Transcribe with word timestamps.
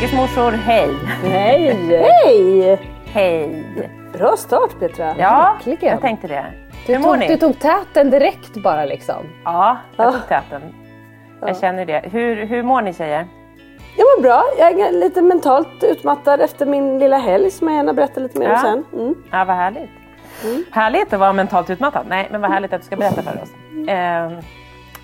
Funkismorsor, 0.00 0.52
hej! 0.52 0.94
Hej! 1.24 1.76
Hej! 2.24 2.78
Hej! 3.12 3.64
Bra 4.12 4.36
start 4.36 4.78
Petra. 4.80 5.14
Ja, 5.18 5.56
Verkligen. 5.64 5.92
jag 5.92 6.00
tänkte 6.00 6.26
det. 6.28 6.44
du, 6.86 6.92
Hur 6.92 6.98
mår 7.00 7.08
tog, 7.08 7.18
ni? 7.18 7.28
du 7.28 7.36
tog 7.36 7.58
täten 7.58 8.10
direkt 8.10 8.54
bara 8.62 8.84
liksom. 8.84 9.16
Ja, 9.44 9.76
jag 9.96 10.06
Ah. 10.06 10.12
tog 10.12 10.28
täten. 10.28 10.62
Jag 11.40 11.56
känner 11.58 11.86
det. 11.86 12.00
Hur, 12.12 12.46
hur 12.46 12.62
mår 12.62 12.82
ni 12.82 12.92
tjejer? 12.94 13.26
Jag 13.96 14.04
mår 14.04 14.22
bra. 14.22 14.42
Jag 14.58 14.80
är 14.80 14.92
lite 14.92 15.22
mentalt 15.22 15.82
utmattad 15.82 16.40
efter 16.40 16.66
min 16.66 16.98
lilla 16.98 17.16
helg 17.18 17.50
som 17.50 17.68
jag 17.68 17.76
gärna 17.76 17.92
berättar 17.92 18.20
lite 18.20 18.38
mer 18.38 18.46
om 18.46 18.52
Ja. 18.52 18.58
sen. 18.62 18.84
Mm. 19.00 19.14
Ja, 19.30 19.44
vad 19.44 19.56
härligt. 19.56 19.90
Härligt 20.70 21.12
att 21.12 21.20
vara 21.20 21.32
mentalt 21.32 21.70
utmattad. 21.70 22.06
Nej, 22.08 22.28
men 22.30 22.40
vad 22.40 22.50
härligt 22.50 22.72
att 22.72 22.80
du 22.80 22.86
ska 22.86 22.96
berätta 22.96 23.22
för 23.22 23.42
oss. 23.42 23.88
Eh, 23.88 24.30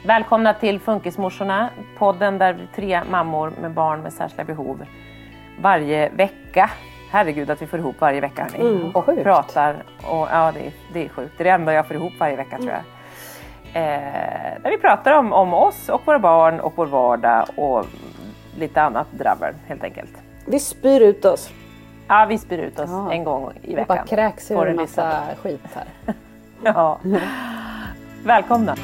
välkomna 0.05 0.55
till 0.55 0.81
Funkismorsorna, 0.81 1.69
podden 1.99 2.39
där 2.39 2.53
vi 2.53 2.67
tre 2.75 3.01
mammor 3.11 3.53
med 3.61 3.71
barn 3.71 4.01
med 4.01 4.13
särskilda 4.13 4.45
behov 4.45 4.85
varje 5.61 6.09
vecka. 6.09 6.71
Herregud 7.11 7.51
att 7.51 7.63
vi 7.63 7.67
får 7.67 7.79
ihop 7.79 7.97
varje 8.01 8.21
vecka 8.21 8.43
hörni. 8.53 8.77
Mm, 8.77 8.91
och 8.91 9.05
sjukt. 9.05 9.23
pratar. 9.23 9.75
Och, 10.03 10.29
ja, 10.31 10.53
det 10.55 10.61
är, 10.67 10.73
det 10.93 11.05
är 11.05 11.09
sjukt. 11.09 11.35
Det 11.37 11.43
är 11.43 11.45
det 11.45 11.51
enda 11.51 11.73
jag 11.73 11.87
får 11.87 11.97
ihop 11.97 12.13
varje 12.21 12.37
vecka 12.37 12.57
tror 12.57 12.71
jag. 12.71 12.81
Eh, 13.75 14.63
där 14.63 14.71
vi 14.71 14.79
pratar 14.79 15.13
om, 15.19 15.33
om 15.33 15.55
oss 15.55 15.89
och 15.89 16.01
våra 16.07 16.19
barn 16.19 16.61
och 16.61 16.73
vår 16.77 16.87
vardag 16.87 17.47
och 17.57 17.87
lite 18.59 18.83
annat 18.83 19.07
drabbel 19.13 19.55
helt 19.67 19.85
enkelt. 19.85 20.13
Vi 20.47 20.59
spyr 20.59 21.01
ut 21.01 21.25
oss. 21.25 21.51
Ja, 22.09 22.27
vi 22.29 22.39
spyr 22.39 22.59
ut 22.59 22.79
oss 22.79 22.91
Ja. 22.91 23.13
en 23.13 23.25
gång 23.25 23.53
i 23.63 23.67
Vi 23.69 23.75
veckan. 23.75 23.97
bara 23.97 24.07
kräks 24.07 24.51
ur 24.51 24.67
en 24.69 24.77
massa 24.77 25.19
skit 25.43 25.61
här. 25.75 26.15
Ja. 26.65 26.99
Välkomna. 28.25 28.77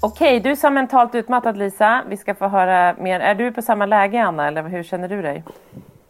Okej, 0.00 0.40
du 0.40 0.56
som 0.56 0.74
mentalt 0.74 1.14
utmattad 1.14 1.56
Lisa, 1.56 2.02
vi 2.08 2.16
ska 2.16 2.34
få 2.34 2.46
höra 2.48 2.96
mer. 2.98 3.20
Är 3.20 3.34
du 3.34 3.52
på 3.52 3.62
samma 3.62 3.86
läge 3.86 4.22
Anna 4.22 4.48
eller 4.48 4.62
hur 4.62 4.82
känner 4.82 5.08
du 5.08 5.22
dig? 5.22 5.44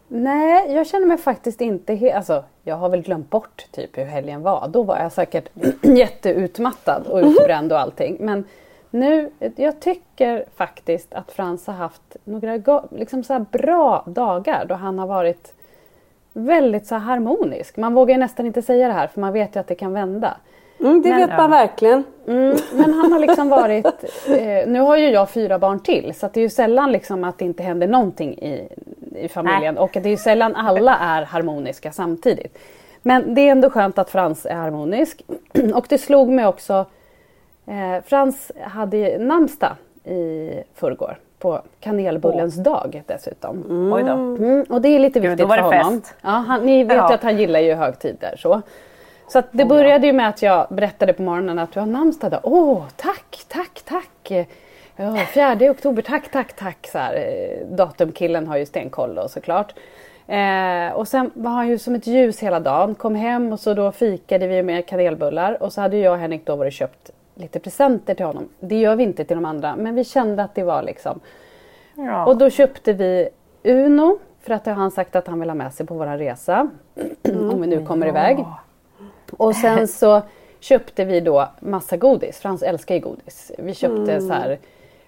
nej 0.09 0.75
jag 0.75 0.87
känner 0.87 1.07
mig 1.07 1.19
faktiskt 1.19 1.61
inte 1.61 1.95
helt... 1.95 2.17
Alltså 2.17 2.45
jag 2.63 2.77
har 2.77 2.89
väl 2.89 3.03
glömt 3.03 3.31
bort 3.31 3.67
typ 3.73 3.99
hur 3.99 4.05
helgen 4.05 4.43
var. 4.43 4.69
Då 4.69 4.83
var 4.83 4.99
jag 4.99 5.13
säkert 5.13 5.49
jätteutmattad 5.83 7.07
och 7.07 7.19
utbränd 7.19 7.73
och 7.73 7.81
allting. 7.81 8.17
Men 8.21 8.45
nu, 8.91 9.31
jag 9.57 9.81
tycker 9.81 10.45
faktiskt 10.57 11.15
att 11.15 11.33
Frans 11.33 11.67
har 11.67 11.75
haft 11.75 12.17
några 12.25 12.83
liksom 12.91 13.25
så 13.25 13.33
här 13.33 13.47
bra 13.53 14.05
dagar 14.07 14.65
då 14.69 14.75
han 14.75 14.99
har 14.99 15.07
varit 15.07 15.55
väldigt 16.33 16.87
så 16.87 16.95
harmonisk. 16.95 17.77
Man 17.77 17.95
vågar 17.95 18.15
ju 18.15 18.21
nästan 18.21 18.47
inte 18.47 18.63
säga 18.63 18.89
det 18.89 18.95
här 18.95 19.07
för 19.07 19.21
man 19.21 19.33
vet 19.33 19.57
ju 19.57 19.61
att 19.61 19.69
det 19.69 19.75
kan 19.75 19.93
vända. 19.93 20.37
Mm, 20.81 21.03
det 21.03 21.09
Men- 21.11 21.19
vet 21.29 21.37
man 21.39 21.51
verkligen. 21.51 22.05
Mm, 22.27 22.57
men 22.73 22.95
han 22.95 23.13
har 23.13 23.19
liksom 23.19 23.49
varit, 23.49 23.87
eh, 24.29 24.67
nu 24.67 24.81
har 24.81 24.97
ju 24.97 25.11
jag 25.11 25.31
fyra 25.31 25.59
barn 25.59 25.81
till 25.81 26.15
så 26.15 26.27
att 26.27 26.35
det 26.35 26.41
är 26.41 26.43
ju 26.43 26.49
sällan 26.51 26.93
liksom 26.93 27.25
att 27.25 27.39
det 27.39 27.45
inte 27.45 27.63
händer 27.63 27.87
någonting 27.89 28.33
i, 28.39 28.69
i 29.17 29.29
familjen 29.29 29.79
och 29.79 29.91
det 29.93 30.07
är 30.07 30.11
ju 30.11 30.17
sällan 30.17 30.57
alla 30.57 30.97
är 30.97 31.23
harmoniska 31.23 31.93
samtidigt. 31.93 32.59
Men 33.03 33.35
det 33.35 33.41
är 33.41 33.51
ändå 33.51 33.71
skönt 33.71 33.99
att 33.99 34.11
Frans 34.11 34.47
är 34.47 34.55
harmonisk 34.55 35.23
och 35.75 35.87
det 35.89 35.99
slog 35.99 36.29
mig 36.29 36.47
också, 36.47 36.87
eh, 37.67 38.05
Frans 38.07 38.53
hade 38.61 39.19
namnsdag 39.19 39.73
i 40.05 40.51
förrgår 40.75 41.19
på 41.39 41.61
kanelbullens 41.81 42.55
dag 42.57 43.03
dessutom. 43.07 43.65
Oj 43.95 44.03
då. 44.03 44.13
Mm, 44.13 44.65
och 44.69 44.81
det 44.81 44.89
är 44.89 44.99
lite 44.99 45.21
Gud, 45.21 45.31
viktigt 45.31 45.45
då 45.45 45.49
var 45.49 45.57
det 45.57 45.63
för 45.63 45.73
honom. 45.85 46.01
fest. 46.01 46.15
Ja, 46.23 46.29
han, 46.29 46.67
ni 46.67 46.85
vet 46.85 46.97
Ja. 46.97 47.09
ju 47.09 47.15
att 47.15 47.23
han 47.23 47.39
gillar 47.39 47.61
ju 47.61 47.75
högtider. 47.75 48.35
Så, 48.39 48.63
så 49.29 49.43
det 49.51 49.65
började 49.65 50.07
ju 50.07 50.13
med 50.13 50.29
att 50.29 50.43
jag 50.43 50.67
berättade 50.71 51.13
på 51.13 51.23
morgonen 51.23 51.59
att 51.59 51.73
du 51.73 51.81
har 51.81 51.87
namnsdag 51.87 52.29
idag. 52.29 52.41
Åh, 52.43 52.83
tack, 52.97 53.45
tack, 53.49 53.83
tack. 53.85 54.47
Ja, 54.97 55.17
4 55.35 55.71
oktober, 55.71 56.03
tack, 56.03 56.31
tack, 56.31 56.53
tack. 56.57 56.89
Så 56.93 56.99
här, 56.99 57.25
datumkillen 57.71 58.47
har 58.47 58.57
ju 58.57 58.67
stenkoll 58.67 59.15
då 59.15 59.29
såklart. 59.29 59.75
Eh, 60.27 60.93
och 60.95 61.09
sen 61.09 61.31
var 61.35 61.51
han 61.51 61.69
ju 61.69 61.79
som 61.79 61.95
ett 61.95 62.07
ljus 62.07 62.41
hela 62.41 62.61
dagen. 62.61 62.95
Kom 62.95 63.15
hem 63.15 63.53
och 63.53 63.61
så 63.61 63.75
då 63.75 63.93
fikade 63.93 64.47
vi 64.47 64.63
med 64.63 64.87
kanelbullar. 64.87 65.63
Och 65.63 65.73
så 65.73 65.81
hade 65.81 65.97
jag 65.97 66.13
och 66.13 66.19
Henrik 66.19 66.47
då 66.47 66.57
varit 66.57 66.75
köpt 66.75 67.11
lite 67.35 67.61
presenter 67.61 68.15
till 68.15 68.27
honom. 68.27 68.49
Det 68.61 68.81
gör 68.81 68.97
vi 68.97 69.03
inte 69.03 69.25
till 69.25 69.37
de 69.37 69.45
andra, 69.45 69.77
men 69.77 69.95
vi 69.95 70.05
kände 70.05 70.43
att 70.43 70.55
det 70.55 70.63
var 70.63 70.83
liksom 70.83 71.21
Ja. 71.95 72.27
och 72.27 72.37
då 72.37 72.51
köpte 72.51 72.93
vi 72.93 73.29
Uno 73.63 74.19
för 74.41 74.55
att 74.55 74.65
det 74.65 74.71
har 74.71 74.77
han 74.77 74.91
sagt 74.91 75.17
att 75.17 75.27
han 75.27 75.41
vill 75.41 75.51
ha 75.51 75.55
med 75.55 75.75
sig 75.75 75.87
på 75.87 75.95
vår 75.95 76.07
resa. 76.07 76.71
Om 77.25 77.61
vi 77.61 77.67
nu 77.67 77.87
kommer 77.87 78.07
iväg. 78.07 78.45
Och 79.33 79.57
sen 79.57 79.89
så 80.01 80.23
köpte 80.61 81.05
vi 81.05 81.21
då 81.21 81.49
massa 81.61 81.97
godis. 81.97 82.39
Frans 82.39 82.63
älskar 82.63 82.95
ju 82.95 83.01
godis. 83.01 83.53
Vi 83.59 83.75
köpte 83.75 84.21
så 84.21 84.33
här 84.33 84.59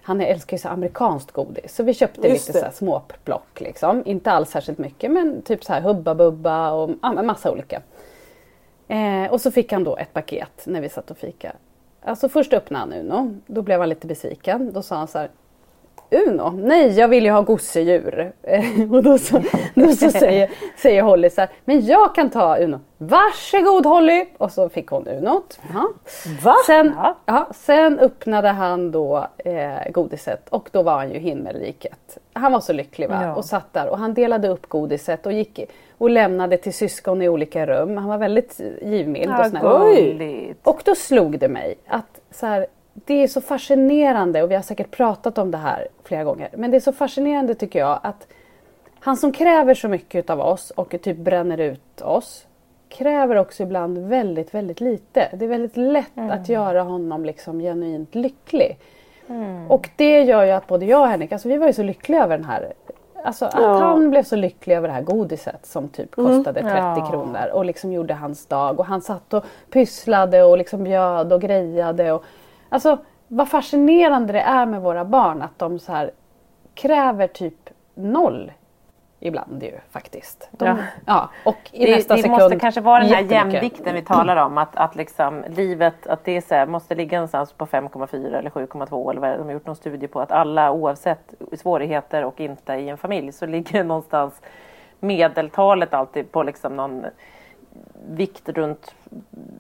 han 0.03 0.21
älskar 0.21 0.57
ju 0.57 0.61
så 0.61 0.69
amerikanskt 0.69 1.33
godis. 1.33 1.75
Så 1.75 1.83
vi 1.83 1.95
köpte 1.95 2.29
Just 2.29 2.49
lite 2.49 2.59
det. 2.59 2.61
så 2.61 2.65
här 2.65 2.73
småplock 2.73 3.61
liksom. 3.61 4.03
Inte 4.07 4.31
alls 4.31 4.51
särskilt 4.51 4.79
mycket 4.79 5.11
men 5.11 5.43
typ 5.43 5.65
så 5.65 5.73
här 5.73 5.81
Hubba 5.81 6.15
Bubba 6.15 6.73
och 6.73 6.91
ja, 7.03 7.23
massa 7.23 7.51
olika. 7.51 7.83
Eh, 8.89 9.33
och 9.33 9.41
så 9.41 9.51
fick 9.51 9.73
han 9.73 9.85
då 9.85 9.97
ett 9.97 10.13
paket 10.13 10.63
när 10.65 10.81
vi 10.81 10.89
satt 10.89 11.11
och 11.11 11.19
fika. 11.19 11.53
Alltså 12.03 12.29
först 12.29 12.53
öppnade 12.53 12.85
han 12.85 12.93
Uno. 12.93 13.37
Då 13.47 13.63
blev 13.63 13.81
han 13.81 13.89
lite 13.89 14.07
besviken. 14.07 14.73
Då 14.73 14.83
sa 14.83 14.97
han 14.97 15.09
så 15.09 15.19
här 15.19 15.31
Uno? 16.11 16.51
Nej, 16.51 16.99
jag 16.99 17.09
vill 17.09 17.25
ju 17.25 17.31
ha 17.31 17.41
gosedjur. 17.41 18.33
och 18.93 19.03
då 19.03 19.19
så, 19.19 19.43
då 19.75 19.89
så 19.89 20.11
säger, 20.11 20.51
säger 20.77 21.03
Holly 21.03 21.31
så 21.31 21.41
här, 21.41 21.51
men 21.65 21.87
jag 21.87 22.15
kan 22.15 22.31
ta 22.31 22.57
Uno. 22.57 22.81
Varsågod 22.99 23.87
Holly! 23.87 24.27
Och 24.39 24.53
så 24.53 24.69
fick 24.69 24.89
hon 24.89 25.09
Unot. 25.09 25.61
Va? 26.43 26.55
Sen, 26.67 26.95
ja, 27.27 27.49
sen 27.55 27.99
öppnade 27.99 28.49
han 28.49 28.91
då 28.91 29.27
eh, 29.39 29.91
godiset 29.93 30.49
och 30.49 30.69
då 30.73 30.83
var 30.83 30.93
han 30.93 31.13
ju 31.13 31.19
himmelriket. 31.19 32.19
Han 32.33 32.53
var 32.53 32.61
så 32.61 32.73
lycklig 32.73 33.09
va? 33.09 33.21
Ja. 33.23 33.35
och 33.35 33.45
satt 33.45 33.73
där 33.73 33.89
och 33.89 33.99
han 33.99 34.15
delade 34.15 34.49
upp 34.49 34.69
godiset 34.69 35.27
och 35.27 35.33
gick 35.33 35.61
och 35.99 36.11
lämnade 36.11 36.57
till 36.57 36.75
syskon 36.75 37.23
i 37.23 37.29
olika 37.29 37.67
rum. 37.67 37.97
Han 37.97 38.09
var 38.09 38.19
väldigt 38.19 38.61
givmild 38.83 39.33
och 39.39 39.47
snäll. 39.47 40.55
Och 40.63 40.83
då 40.85 40.95
slog 40.95 41.39
det 41.39 41.49
mig 41.49 41.75
att 41.87 42.21
så 42.31 42.47
här, 42.47 42.67
det 43.05 43.15
är 43.23 43.29
så 43.29 43.41
fascinerande 43.41 44.43
och 44.43 44.51
vi 44.51 44.55
har 44.55 44.63
säkert 44.63 44.91
pratat 44.91 45.39
om 45.39 45.51
det 45.51 45.59
här 45.59 45.89
flera 46.05 46.25
gånger. 46.25 46.49
Men 46.57 46.71
det 46.71 46.77
är 46.77 46.81
så 46.81 46.93
fascinerande 46.93 47.55
tycker 47.55 47.79
jag 47.79 48.01
att 48.03 48.27
han 49.01 49.17
som 49.17 49.33
kräver 49.33 49.75
så 49.75 49.89
mycket 49.89 50.31
av 50.31 50.41
oss 50.41 50.71
och 50.71 50.95
typ 51.03 51.17
bränner 51.17 51.59
ut 51.59 52.01
oss 52.01 52.47
kräver 52.89 53.37
också 53.37 53.63
ibland 53.63 53.99
väldigt, 53.99 54.55
väldigt 54.55 54.81
lite. 54.81 55.29
Det 55.33 55.45
är 55.45 55.49
väldigt 55.49 55.77
lätt 55.77 56.19
att 56.31 56.49
göra 56.49 56.83
honom 56.83 57.25
liksom 57.25 57.61
genuint 57.61 58.15
lycklig. 58.15 58.79
Och 59.69 59.89
det 59.97 60.23
gör 60.23 60.45
ju 60.45 60.51
att 60.51 60.67
både 60.67 60.87
jag 60.87 61.01
och 61.01 61.09
Henrik, 61.09 61.33
alltså 61.33 61.49
vi 61.49 61.57
var 61.59 61.67
ju 61.67 61.73
så 61.73 61.83
lyckliga 61.83 62.25
över 62.25 62.37
den 62.37 62.47
här 62.47 62.73
Alltså 63.25 63.45
att 63.45 63.55
Ja. 63.59 63.79
han 63.79 64.11
blev 64.11 64.23
så 64.23 64.37
lycklig 64.37 64.77
över 64.77 64.89
det 64.89 64.95
här 64.95 65.03
godiset 65.03 65.67
som 65.67 65.89
typ 65.89 66.11
kostade 66.15 66.61
30 66.61 66.69
Ja. 66.77 67.09
kronor 67.11 67.51
och 67.53 67.65
liksom 67.65 67.93
gjorde 67.93 68.15
hans 68.15 68.47
dag 68.47 68.81
och 68.81 68.87
han 68.87 69.01
satt 69.01 69.35
och 69.35 69.45
pysslade 69.71 70.43
och 70.43 70.59
liksom 70.59 70.85
bjöd 70.85 71.33
och 71.33 71.41
grejade. 71.41 72.13
Och, 72.13 72.25
alltså 72.71 72.99
vad 73.29 73.49
fascinerande 73.49 74.33
det 74.33 74.41
är 74.41 74.67
med 74.67 74.81
våra 74.81 75.05
barn 75.05 75.43
att 75.43 75.59
de 75.59 75.79
så 75.79 75.93
här 75.93 76.11
kräver 76.75 77.27
typ 77.27 77.71
noll 77.95 78.53
ibland 79.21 79.63
ju 79.63 79.79
faktiskt. 79.91 80.49
De, 80.51 80.65
Ja. 80.67 80.77
ja. 81.07 81.31
och 81.45 81.71
i 81.73 81.87
det, 81.87 81.95
nästa 81.97 82.17
det 82.17 82.23
sekund 82.23 82.41
måste 82.41 82.59
kanske 82.59 82.81
vara 82.81 83.03
den 83.03 83.13
här 83.13 83.23
jämvikten 83.23 83.95
vi 83.95 84.03
talar 84.03 84.37
om. 84.37 84.59
Att, 84.59 84.77
att 84.77 84.97
liksom 84.97 85.45
livet 85.49 86.07
att 86.07 86.25
det 86.25 86.37
är 86.37 86.41
så 86.41 86.55
här, 86.55 86.67
måste 86.67 86.95
ligga 86.95 87.19
någonstans 87.19 87.53
på 87.53 87.67
5,4 87.67 88.39
eller 88.39 88.51
7,2 88.51 89.11
eller 89.11 89.21
vad. 89.21 89.39
De 89.39 89.45
har 89.45 89.53
gjort 89.53 89.67
någon 89.67 89.77
studie 89.77 90.07
på 90.07 90.21
att 90.21 90.33
alla 90.33 90.73
oavsett 90.73 91.35
svårigheter 91.53 92.25
och 92.25 92.41
inte 92.41 92.73
i 92.73 92.89
en 92.89 92.97
familj 92.97 93.33
så 93.33 93.47
ligger 93.47 93.85
någonstans 93.85 94.43
medeltalet 95.01 95.95
alltid 95.95 96.33
på 96.33 96.43
liksom 96.43 96.77
någon 96.77 97.07
vikt 98.11 98.49
runt, 98.49 98.95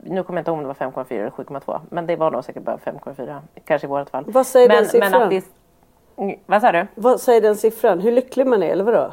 nu 0.03 0.23
kommer 0.23 0.39
jag 0.39 0.43
inte 0.43 0.51
ihåg 0.51 0.59
om 0.59 0.63
det 0.63 0.75
var 0.95 1.05
5,4 1.05 1.13
eller 1.13 1.31
7,2 1.31 1.81
men 1.91 2.07
det 2.07 2.17
var 2.17 2.31
nog 2.31 2.45
säkert 2.45 2.63
bara 2.63 2.77
5,4 2.77 3.39
kanske 3.65 3.87
i 3.87 3.91
vårt 3.91 4.11
fall. 4.11 4.25
Vad 4.29 4.47
säger 4.47 4.69
men, 4.69 4.77
den 4.77 4.87
siffran? 4.87 5.11
Men 5.11 5.23
att 5.23 5.31
det, 5.31 6.37
vad 6.47 6.61
sa 6.63 6.73
du? 6.73 6.87
Vad 6.95 7.21
säger 7.21 7.41
den 7.41 7.57
siffran? 7.57 8.01
Hur 8.01 8.13
lycklig 8.13 8.47
man 8.47 8.63
är 8.63 8.69
eller 8.69 8.85
vadå? 8.85 9.13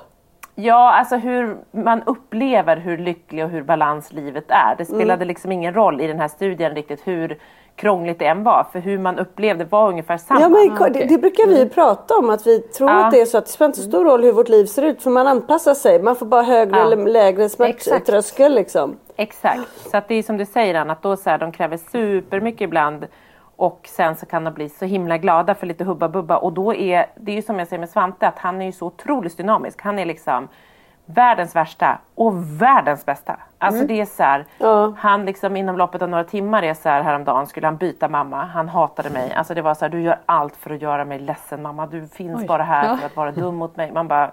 Ja, 0.56 0.94
alltså 0.94 1.18
hur 1.18 1.58
man 1.72 2.04
upplever 2.04 2.78
hur 2.78 2.98
lycklig 2.98 3.44
och 3.44 3.50
hur 3.50 3.64
balans 3.64 4.14
livet 4.14 4.46
är. 4.48 4.76
Det 4.78 4.86
spelade 4.86 5.14
Mm. 5.14 5.28
liksom 5.28 5.52
ingen 5.52 5.74
roll 5.74 6.02
i 6.02 6.08
den 6.08 6.20
här 6.20 6.28
studien 6.28 6.76
riktigt 6.76 7.08
hur 7.08 7.38
krångligt 7.78 8.20
det 8.20 8.26
än 8.26 8.44
var. 8.44 8.68
För 8.72 8.80
hur 8.80 8.98
man 9.00 9.20
upplevde 9.20 9.66
var 9.66 9.90
ungefär 9.90 10.18
samma. 10.18 10.42
Ja, 10.42 10.50
men, 10.50 10.72
okej. 10.74 10.92
det, 10.94 11.06
det 11.06 11.18
brukar 11.18 11.48
vi 11.48 11.70
prata 11.70 12.18
om 12.18 12.30
att 12.30 12.48
vi 12.48 12.60
tror 12.60 12.90
Ja. 12.90 13.06
att 13.06 13.12
det 13.12 13.22
är 13.22 13.26
så 13.26 13.38
att 13.38 13.46
det 13.46 13.52
spelar 13.52 13.68
inte 13.70 13.82
så 13.82 13.90
stor 13.90 14.06
roll 14.06 14.24
hur 14.24 14.32
vårt 14.32 14.50
liv 14.50 14.66
ser 14.66 14.82
ut 14.82 15.02
för 15.02 15.10
man 15.10 15.28
anpassar 15.28 15.74
sig. 15.74 16.02
Man 16.02 16.16
får 16.16 16.26
bara 16.26 16.42
högre 16.44 16.78
Ja. 16.78 16.86
eller 16.86 16.98
lägre 16.98 17.50
smärttröskel 17.50 18.56
liksom. 18.56 18.98
Exakt. 19.16 19.90
Så 19.92 19.98
att 19.98 20.08
det 20.08 20.16
är 20.16 20.24
som 20.24 20.38
du 20.38 20.46
säger 20.46 20.76
Anna, 20.76 20.94
att 20.94 21.02
då 21.02 21.18
så 21.18 21.30
här, 21.30 21.38
de 21.38 21.52
kräver 21.52 21.78
supermycket 21.78 22.62
ibland. 22.62 23.08
Och 23.56 23.80
sen 23.96 24.16
så 24.16 24.26
kan 24.26 24.44
de 24.44 24.54
bli 24.54 24.70
så 24.70 24.86
himla 24.86 25.18
glada 25.18 25.56
för 25.56 25.68
lite 25.68 25.84
hubba 25.84 26.10
bubba. 26.10 26.38
Och 26.38 26.54
då 26.54 26.74
är 26.74 27.06
det 27.16 27.32
är 27.32 27.36
ju 27.36 27.42
som 27.42 27.60
jag 27.60 27.68
säger 27.68 27.80
med 27.80 27.90
Svante, 27.90 28.28
att 28.28 28.40
han 28.40 28.62
är 28.62 28.66
ju 28.66 28.72
så 28.72 28.86
otroligt 28.86 29.38
dynamisk. 29.38 29.82
Han 29.82 30.00
är 30.00 30.06
liksom 30.06 30.48
världens 31.10 31.56
värsta 31.56 31.98
och 32.16 32.62
världens 32.62 33.06
bästa. 33.06 33.36
Alltså 33.60 33.84
det 33.86 34.02
är 34.02 34.06
så 34.06 34.24
här, 34.24 34.46
Ja. 34.58 34.94
han 34.98 35.26
liksom 35.26 35.56
inom 35.56 35.78
loppet 35.78 36.02
av 36.02 36.10
några 36.10 36.24
timmar 36.24 36.64
är 36.64 36.74
så 36.74 36.90
här 36.90 37.02
häromdagen 37.04 37.48
skulle 37.48 37.68
han 37.68 37.78
byta 37.78 38.08
mamma. 38.08 38.44
Han 38.46 38.70
hatade 38.70 39.10
mig. 39.10 39.34
Alltså 39.34 39.54
det 39.54 39.62
var 39.62 39.74
så 39.74 39.86
här, 39.86 39.90
du 39.90 40.02
gör 40.02 40.18
allt 40.26 40.56
för 40.56 40.70
att 40.74 40.82
göra 40.82 41.06
mig 41.06 41.20
ledsen 41.20 41.62
mamma. 41.62 41.88
Du 41.88 42.08
finns 42.08 42.40
Oj. 42.42 42.48
bara 42.48 42.64
här 42.64 42.88
Ja. 42.88 42.98
för 42.98 43.06
att 43.06 43.16
vara 43.16 43.32
dum 43.32 43.56
mot 43.56 43.76
mig. 43.78 43.92
Man 43.92 44.08
bara, 44.08 44.32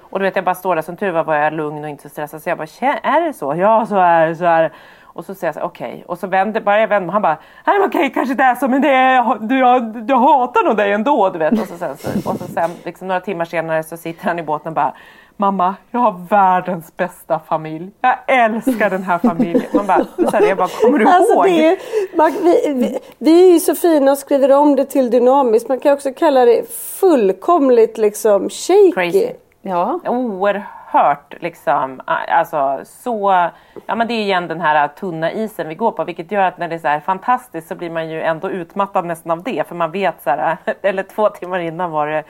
och 0.00 0.18
du 0.18 0.24
vet 0.24 0.36
jag 0.36 0.44
bara 0.44 0.54
står 0.54 0.74
där, 0.74 0.82
som 0.82 0.96
tur 0.96 1.10
var 1.12 1.24
var 1.24 1.34
jag 1.34 1.52
lugn 1.52 1.84
och 1.84 1.90
inte 1.90 2.02
så 2.02 2.08
stressad. 2.08 2.42
Så 2.42 2.48
jag 2.48 2.58
bara, 2.58 2.66
"Tjä, 2.66 2.98
är 3.02 3.20
det 3.20 3.32
så? 3.32 3.54
Ja 3.56 3.86
så 3.86 3.96
är 3.96 4.26
det, 4.26 4.36
så 4.36 4.44
är 4.44 4.62
det. 4.62 4.70
Och 5.02 5.24
så 5.24 5.34
säger 5.34 5.48
jag 5.48 5.54
så 5.54 5.60
okej. 5.60 6.04
Och 6.08 6.18
så 6.18 6.26
vänder, 6.26 6.60
bara 6.60 6.80
jag 6.80 6.88
vänder 6.88 7.06
mig, 7.06 7.12
han 7.12 7.22
bara, 7.22 7.36
nej 7.66 7.78
men 7.78 7.88
okej 7.88 8.10
kanske 8.12 8.34
det 8.34 8.42
är 8.42 8.54
så 8.54 8.68
men 8.68 8.80
det 8.80 8.88
är, 8.94 9.38
du, 9.40 9.58
jag, 9.58 10.04
jag 10.08 10.16
hatar 10.18 10.64
nog 10.64 10.76
dig 10.76 10.92
ändå. 10.92 11.30
Du 11.30 11.38
vet. 11.38 11.52
Och 11.52 11.58
så 11.68 11.76
sen, 11.76 11.96
så, 11.96 12.30
och 12.30 12.36
så 12.36 12.44
sen 12.44 12.70
liksom, 12.84 13.08
några 13.08 13.20
timmar 13.20 13.44
senare 13.44 13.82
så 13.82 13.96
sitter 13.96 14.24
han 14.24 14.38
i 14.38 14.42
båten 14.42 14.68
och 14.68 14.74
bara, 14.74 14.92
mamma 15.36 15.74
jag 15.90 16.00
har 16.00 16.12
världens 16.30 16.96
bästa 16.96 17.38
familj. 17.48 17.90
Jag 18.00 18.16
älskar 18.26 18.90
den 18.90 19.02
här 19.02 19.18
familjen. 19.18 19.62
Man 19.74 19.86
bara, 19.86 20.04
så 20.30 20.36
här, 20.36 20.42
jag 20.48 20.56
bara 20.58 20.68
kommer 20.68 20.98
du 20.98 21.06
Alltså, 21.08 21.34
ihåg? 21.34 21.44
det 21.44 21.66
är, 21.66 21.76
man, 22.16 22.32
vi, 22.42 22.72
vi, 22.74 22.98
vi 23.18 23.48
är 23.48 23.52
ju 23.52 23.60
så 23.60 23.74
fina 23.74 24.10
och 24.12 24.18
skriver 24.18 24.52
om 24.52 24.76
det 24.76 24.84
till 24.84 25.10
dynamiskt. 25.10 25.68
Man 25.68 25.80
kan 25.80 25.92
också 25.92 26.12
kalla 26.12 26.44
det 26.44 26.70
fullkomligt 26.74 27.98
liksom 27.98 28.48
shaky. 28.50 28.92
Crazy. 28.92 29.30
Ja, 29.62 30.00
oerhört 30.06 31.34
liksom, 31.40 32.00
alltså 32.06 32.80
så, 32.84 33.48
ja 33.86 33.94
men 33.94 34.06
det 34.08 34.14
är 34.14 34.20
igen 34.22 34.48
den 34.48 34.60
här 34.60 34.88
tunna 34.88 35.32
isen 35.32 35.68
vi 35.68 35.74
går 35.74 35.90
på 35.92 36.04
vilket 36.04 36.32
gör 36.32 36.42
att 36.42 36.58
när 36.58 36.68
det 36.68 36.74
är 36.74 36.78
så 36.78 36.88
här 36.88 37.00
fantastiskt 37.00 37.68
så 37.68 37.74
blir 37.74 37.90
man 37.90 38.08
ju 38.10 38.22
ändå 38.22 38.50
utmattad 38.50 39.04
nästan 39.04 39.30
av 39.32 39.42
det 39.42 39.68
för 39.68 39.74
man 39.74 39.90
vet 39.90 40.22
så 40.22 40.30
här, 40.30 40.56
eller 40.82 41.02
två 41.02 41.28
timmar 41.28 41.58
innan 41.58 41.90
var 41.90 42.06
det 42.06 42.24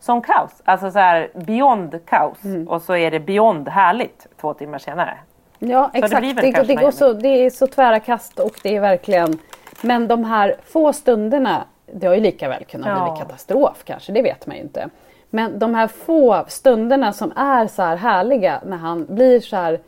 som 0.00 0.22
kaos, 0.22 0.50
alltså 0.64 0.90
så 0.90 0.98
här 0.98 1.30
beyond 1.34 2.00
kaos 2.06 2.38
och 2.68 2.82
så 2.82 2.96
är 2.96 3.10
det 3.10 3.20
beyond 3.20 3.68
härligt 3.68 4.26
två 4.40 4.54
timmar 4.54 4.78
senare. 4.78 5.18
Ja 5.58 5.90
det 5.92 5.98
exakt. 5.98 6.22
Det, 6.22 6.32
det, 6.32 6.52
kanske 6.52 6.74
går 6.74 6.90
så, 6.90 7.12
det 7.12 7.28
är 7.28 7.50
så 7.50 7.66
tvära 7.66 8.00
kast 8.00 8.38
och 8.38 8.60
det 8.62 8.76
är 8.76 8.80
verkligen 8.80 9.38
Men 9.82 10.08
de 10.08 10.24
här 10.24 10.56
få 10.64 10.92
stunderna 10.92 11.64
Det 11.92 12.06
har 12.06 12.14
ju 12.14 12.20
lika 12.20 12.48
väl 12.48 12.64
kunnat 12.64 12.88
Ja. 12.88 13.12
bli 13.12 13.22
katastrof 13.22 13.84
kanske, 13.84 14.12
det 14.12 14.22
vet 14.22 14.46
man 14.46 14.56
ju 14.56 14.62
inte. 14.62 14.88
Men 15.30 15.58
de 15.58 15.74
här 15.74 15.86
få 15.88 16.44
stunderna 16.48 17.12
som 17.12 17.32
är 17.36 17.66
så 17.66 17.82
här 17.82 17.96
härliga 17.96 18.60
när 18.66 18.76
han 18.76 19.06
blir 19.08 19.40
så 19.40 19.56
här 19.56 19.80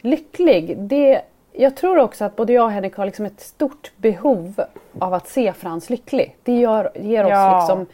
lycklig. 0.00 0.78
Det, 0.78 1.22
jag 1.52 1.76
tror 1.76 1.98
också 1.98 2.24
att 2.24 2.36
både 2.36 2.52
jag 2.52 2.64
och 2.64 2.70
Henrik 2.70 2.96
har 2.96 3.06
liksom 3.06 3.26
ett 3.26 3.40
stort 3.40 3.92
behov 3.96 4.60
av 4.98 5.14
att 5.14 5.28
se 5.28 5.52
Frans 5.52 5.90
lycklig. 5.90 6.36
Det 6.42 6.52
gör, 6.58 6.90
ger 6.94 7.24
oss 7.24 7.30
Ja. 7.30 7.58
liksom 7.58 7.86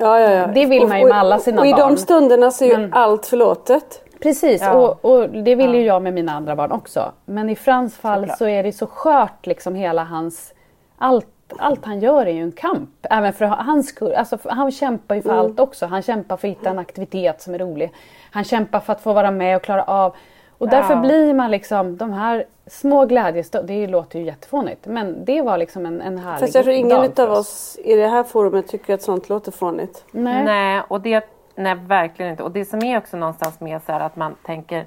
Ja, 0.00 0.20
ja, 0.20 0.30
ja. 0.30 0.46
Det 0.46 0.66
vill 0.66 0.86
man 0.86 1.00
ju 1.00 1.06
med 1.08 1.18
alla 1.18 1.38
sina 1.38 1.56
och, 1.60 1.66
och 1.66 1.70
i 1.70 1.72
barn. 1.72 1.94
de 1.94 1.96
stunderna 1.96 2.50
så 2.50 2.64
är 2.64 2.68
ju 2.68 2.76
Men- 2.78 2.92
allt 2.92 3.26
förlåtet. 3.26 4.02
Precis, 4.22 4.62
Ja. 4.62 4.72
och, 4.72 5.04
och 5.04 5.28
det 5.30 5.54
vill 5.54 5.74
ju 5.74 5.82
jag 5.84 6.02
med 6.02 6.14
mina 6.14 6.32
andra 6.32 6.56
barn 6.56 6.72
också. 6.72 7.12
Men 7.24 7.50
i 7.50 7.56
Frans 7.56 7.96
fall 7.96 8.20
Såklart. 8.20 8.38
så 8.38 8.46
är 8.46 8.62
det 8.62 8.72
så 8.72 8.86
skört 8.86 9.46
liksom 9.46 9.74
hela 9.74 10.04
hans... 10.04 10.54
Allt, 10.98 11.26
allt 11.58 11.84
han 11.84 12.00
gör 12.00 12.26
är 12.26 12.30
ju 12.30 12.42
en 12.42 12.52
kamp. 12.52 12.90
Även 13.02 13.32
för 13.32 13.44
hans 13.44 13.88
skull. 13.88 14.12
Alltså, 14.14 14.38
han 14.44 14.70
kämpar 14.70 15.14
ju 15.14 15.22
för 15.22 15.30
Mm. 15.30 15.40
allt 15.44 15.60
också. 15.60 15.86
Han 15.86 16.02
kämpar 16.02 16.36
för 16.36 16.48
att 16.48 16.52
hitta 16.58 16.70
en 16.70 16.78
aktivitet 16.78 17.42
som 17.42 17.54
är 17.54 17.58
rolig. 17.58 17.92
Han 18.30 18.44
kämpar 18.44 18.80
för 18.80 18.92
att 18.92 19.00
få 19.00 19.12
vara 19.12 19.30
med 19.30 19.56
och 19.56 19.62
klara 19.62 19.82
av. 19.82 20.14
Och 20.60 20.68
därför 20.68 20.94
Ja. 20.94 21.00
blir 21.00 21.34
man 21.34 21.50
liksom 21.50 21.96
de 21.96 22.12
här 22.12 22.44
små 22.66 23.06
glädjestunderna. 23.06 23.80
Det 23.80 23.86
låter 23.86 24.18
ju 24.18 24.24
jättefånigt. 24.24 24.86
Men 24.86 25.24
det 25.24 25.42
var 25.42 25.58
liksom 25.58 25.86
en, 25.86 26.00
en 26.00 26.18
härlig 26.18 26.40
Fast 26.40 26.54
jag 26.54 26.64
tror 26.64 26.76
ingen 26.76 26.88
dag 27.02 27.16
för 27.16 27.28
oss 27.28 27.78
i 27.84 27.96
det 27.96 28.06
här 28.06 28.22
forumet 28.22 28.68
tycker 28.68 28.94
att 28.94 29.02
sånt 29.02 29.28
låter 29.28 29.52
fånigt. 29.52 30.04
Nej. 30.12 30.44
Nej, 30.44 30.82
och 30.88 31.00
det, 31.00 31.28
nej, 31.54 31.74
verkligen 31.74 32.30
inte. 32.30 32.42
Och 32.42 32.50
det 32.50 32.64
som 32.64 32.82
är 32.82 32.98
också 32.98 33.16
någonstans 33.16 33.60
med 33.60 33.82
så 33.82 33.92
här 33.92 34.00
att 34.00 34.16
man 34.16 34.34
tänker 34.42 34.84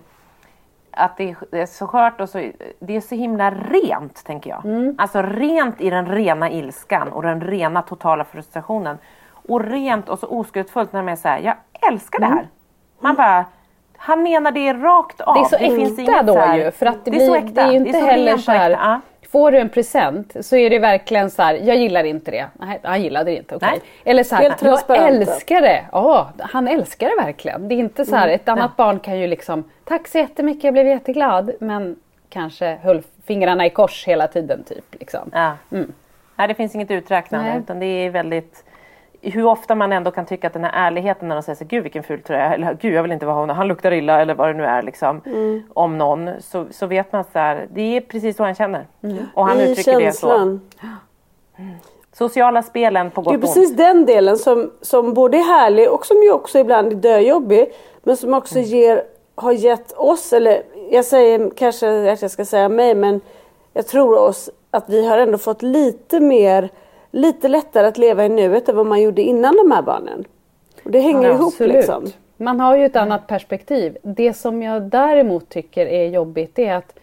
att 0.92 1.18
det 1.18 1.30
är, 1.30 1.36
det 1.52 1.62
är 1.62 1.66
så 1.66 1.88
skört 1.88 2.22
och 2.22 2.30
så, 2.30 2.52
det 2.80 2.96
är 2.96 3.02
så 3.02 3.16
himla 3.16 3.52
rent, 3.52 4.24
tänker 4.26 4.50
jag. 4.50 4.96
Alltså 4.98 5.22
rent 5.22 5.82
i 5.82 5.90
den 5.90 6.06
rena 6.06 6.52
ilskan 6.52 7.08
och 7.12 7.22
den 7.24 7.42
rena 7.42 7.82
totala 7.82 8.24
frustrationen. 8.24 8.98
Och 9.48 9.62
rent 9.62 10.10
och 10.10 10.20
så 10.20 10.28
oskuldsfullt 10.28 10.94
när 10.94 11.02
man 11.02 11.12
är 11.12 11.16
så 11.16 11.28
här, 11.28 11.40
jag 11.40 11.56
älskar 11.92 12.20
det 12.20 12.26
här. 12.26 12.48
Man 13.00 13.16
bara, 13.16 13.46
han 14.06 14.24
menar 14.24 14.52
det 14.52 14.74
rakt 14.74 15.22
av. 15.22 15.34
Det 15.36 15.40
är 15.40 15.44
så 15.46 15.58
finns 15.58 16.00
äkta 16.00 16.12
inget 16.12 16.28
då 16.28 16.38
här- 16.38 16.58
ju. 16.58 16.72
För 16.72 16.86
att 16.86 17.06
det, 17.06 17.12
det 17.12 17.18
är 17.18 17.20
blir, 17.20 17.28
så 17.28 17.36
äkta. 17.36 17.52
det 17.54 17.62
är 17.62 17.72
ju 17.72 17.78
inte 17.78 18.00
så 18.00 18.06
heller 18.06 18.38
så 18.38 18.52
här. 18.52 18.72
äkta. 18.72 19.02
Får 19.32 19.52
du 19.52 19.58
en 19.60 19.70
present 19.70 20.36
så 20.42 20.56
är 20.56 20.70
det 20.70 20.80
verkligen 20.80 21.30
så 21.30 21.42
här, 21.42 21.54
jag 21.64 21.78
gillar 21.78 22.04
inte 22.04 22.32
det. 22.32 22.46
Nej, 22.54 22.80
han 22.84 23.02
gillade 23.02 23.32
det 23.32 23.38
inte, 23.38 23.56
okej. 23.56 23.70
Nej. 23.72 23.82
Eller 24.04 24.24
så 24.24 24.36
här, 24.36 24.44
jag 24.88 25.08
älskar 25.08 25.62
det. 25.62 25.86
Ja, 25.92 26.30
han 26.40 26.68
älskar 26.68 27.10
det 27.10 27.24
verkligen. 27.24 27.68
Det 27.68 27.76
är 27.76 27.80
inte 27.80 28.06
så 28.06 28.16
här, 28.16 28.24
Mm. 28.28 28.36
ett 28.36 28.50
annat 28.50 28.76
barn 28.78 29.00
kan 29.00 29.20
ju 29.20 29.28
liksom, 29.28 29.64
tack 29.86 30.08
så 30.08 30.18
jättemycket, 30.18 30.64
jag 30.64 30.74
blev 30.74 30.88
jätteglad. 30.88 31.52
Men 31.60 31.96
kanske 32.30 32.78
höll 32.84 33.02
fingrarna 33.26 33.66
i 33.66 33.70
kors 33.70 34.08
hela 34.08 34.28
tiden 34.28 34.64
typ. 34.64 34.86
Liksom. 35.00 35.30
Ja. 35.34 35.52
Nej, 36.36 36.48
det 36.48 36.54
finns 36.54 36.76
inget 36.76 36.92
uträknande 36.92 37.50
Nej. 37.50 37.60
utan 37.60 37.80
det 37.80 37.86
är 37.86 38.10
väldigt 38.10 38.64
hur 39.32 39.46
ofta 39.46 39.76
man 39.76 39.92
ändå 39.94 40.12
kan 40.12 40.26
tycka 40.26 40.48
att 40.48 40.54
den 40.54 40.64
här 40.64 40.72
ärligheten 40.88 41.28
när 41.28 41.36
de 41.36 41.42
säger 41.44 41.56
så 41.58 41.66
gud 41.66 41.84
vilken 41.84 42.04
ful 42.04 42.22
tröja 42.22 42.54
eller 42.54 42.74
gud 42.82 42.94
jag 42.94 43.02
vill 43.04 43.12
inte 43.12 43.26
vara 43.26 43.36
honom, 43.36 43.56
han 43.58 43.68
luktar 43.68 43.92
illa 43.94 44.22
eller 44.22 44.34
vad 44.36 44.50
det 44.50 44.54
nu 44.54 44.66
är 44.66 44.82
liksom. 44.82 45.22
Om 45.74 45.98
någon 45.98 46.30
så, 46.40 46.66
så 46.72 46.86
vet 46.86 47.12
man 47.12 47.24
så 47.24 47.40
här, 47.40 47.68
det 47.74 47.82
är 47.98 48.02
precis 48.02 48.38
så 48.38 48.44
han 48.44 48.56
känner. 48.56 48.88
Och 49.34 49.48
han 49.48 49.60
I 49.60 49.72
uttrycker 49.72 49.92
det 50.00 50.12
så. 50.12 50.28
känslan. 50.28 50.62
Sociala 52.14 52.64
spelen 52.64 53.12
på 53.12 53.22
Det 53.22 53.26
gott 53.26 53.34
är 53.34 53.38
och 53.38 53.44
ont. 53.44 53.54
precis 53.56 53.76
den 53.76 54.06
delen 54.06 54.38
som, 54.38 54.72
som 54.82 55.14
både 55.14 55.38
är 55.38 55.44
härlig 55.62 55.90
och 55.92 56.06
som 56.06 56.18
ju 56.24 56.32
också 56.32 56.60
ibland 56.60 56.92
är 56.92 56.96
döjobbig. 56.96 57.66
Men 58.04 58.18
som 58.18 58.34
också 58.34 58.56
Mm. 58.56 58.70
ger, 58.70 59.04
har 59.36 59.52
gett 59.52 59.92
oss, 59.92 60.34
eller 60.34 60.62
jag 60.92 61.06
säger 61.06 61.52
kanske 61.58 62.12
att 62.12 62.22
jag 62.22 62.32
ska 62.32 62.46
säga 62.46 62.70
mig, 62.70 62.96
men 62.96 63.22
jag 63.74 63.88
tror 63.88 64.18
oss 64.20 64.50
att 64.72 64.90
vi 64.90 65.08
har 65.08 65.18
ändå 65.18 65.38
fått 65.38 65.62
lite 65.62 66.20
mer, 66.20 66.70
lite 67.14 67.48
lättare 67.48 67.88
att 67.88 67.98
leva 67.98 68.26
i 68.26 68.30
nuet 68.30 68.70
än 68.70 68.76
vad 68.76 68.86
man 68.86 69.02
gjorde 69.02 69.22
innan 69.22 69.56
de 69.56 69.72
här 69.72 69.82
barnen. 69.82 70.26
Och 70.84 70.92
det 70.92 71.00
hänger 71.00 71.30
ihop 71.30 71.54
Absolut. 71.54 71.76
liksom. 71.76 72.06
Man 72.38 72.60
har 72.60 72.78
ju 72.78 72.86
ett 72.86 72.96
annat 72.96 73.28
perspektiv. 73.28 73.98
Det 74.02 74.34
som 74.34 74.62
jag 74.62 74.82
däremot 74.82 75.50
tycker 75.50 75.86
är 75.86 76.08
jobbigt 76.08 76.60
är 76.60 76.74
att 76.74 76.96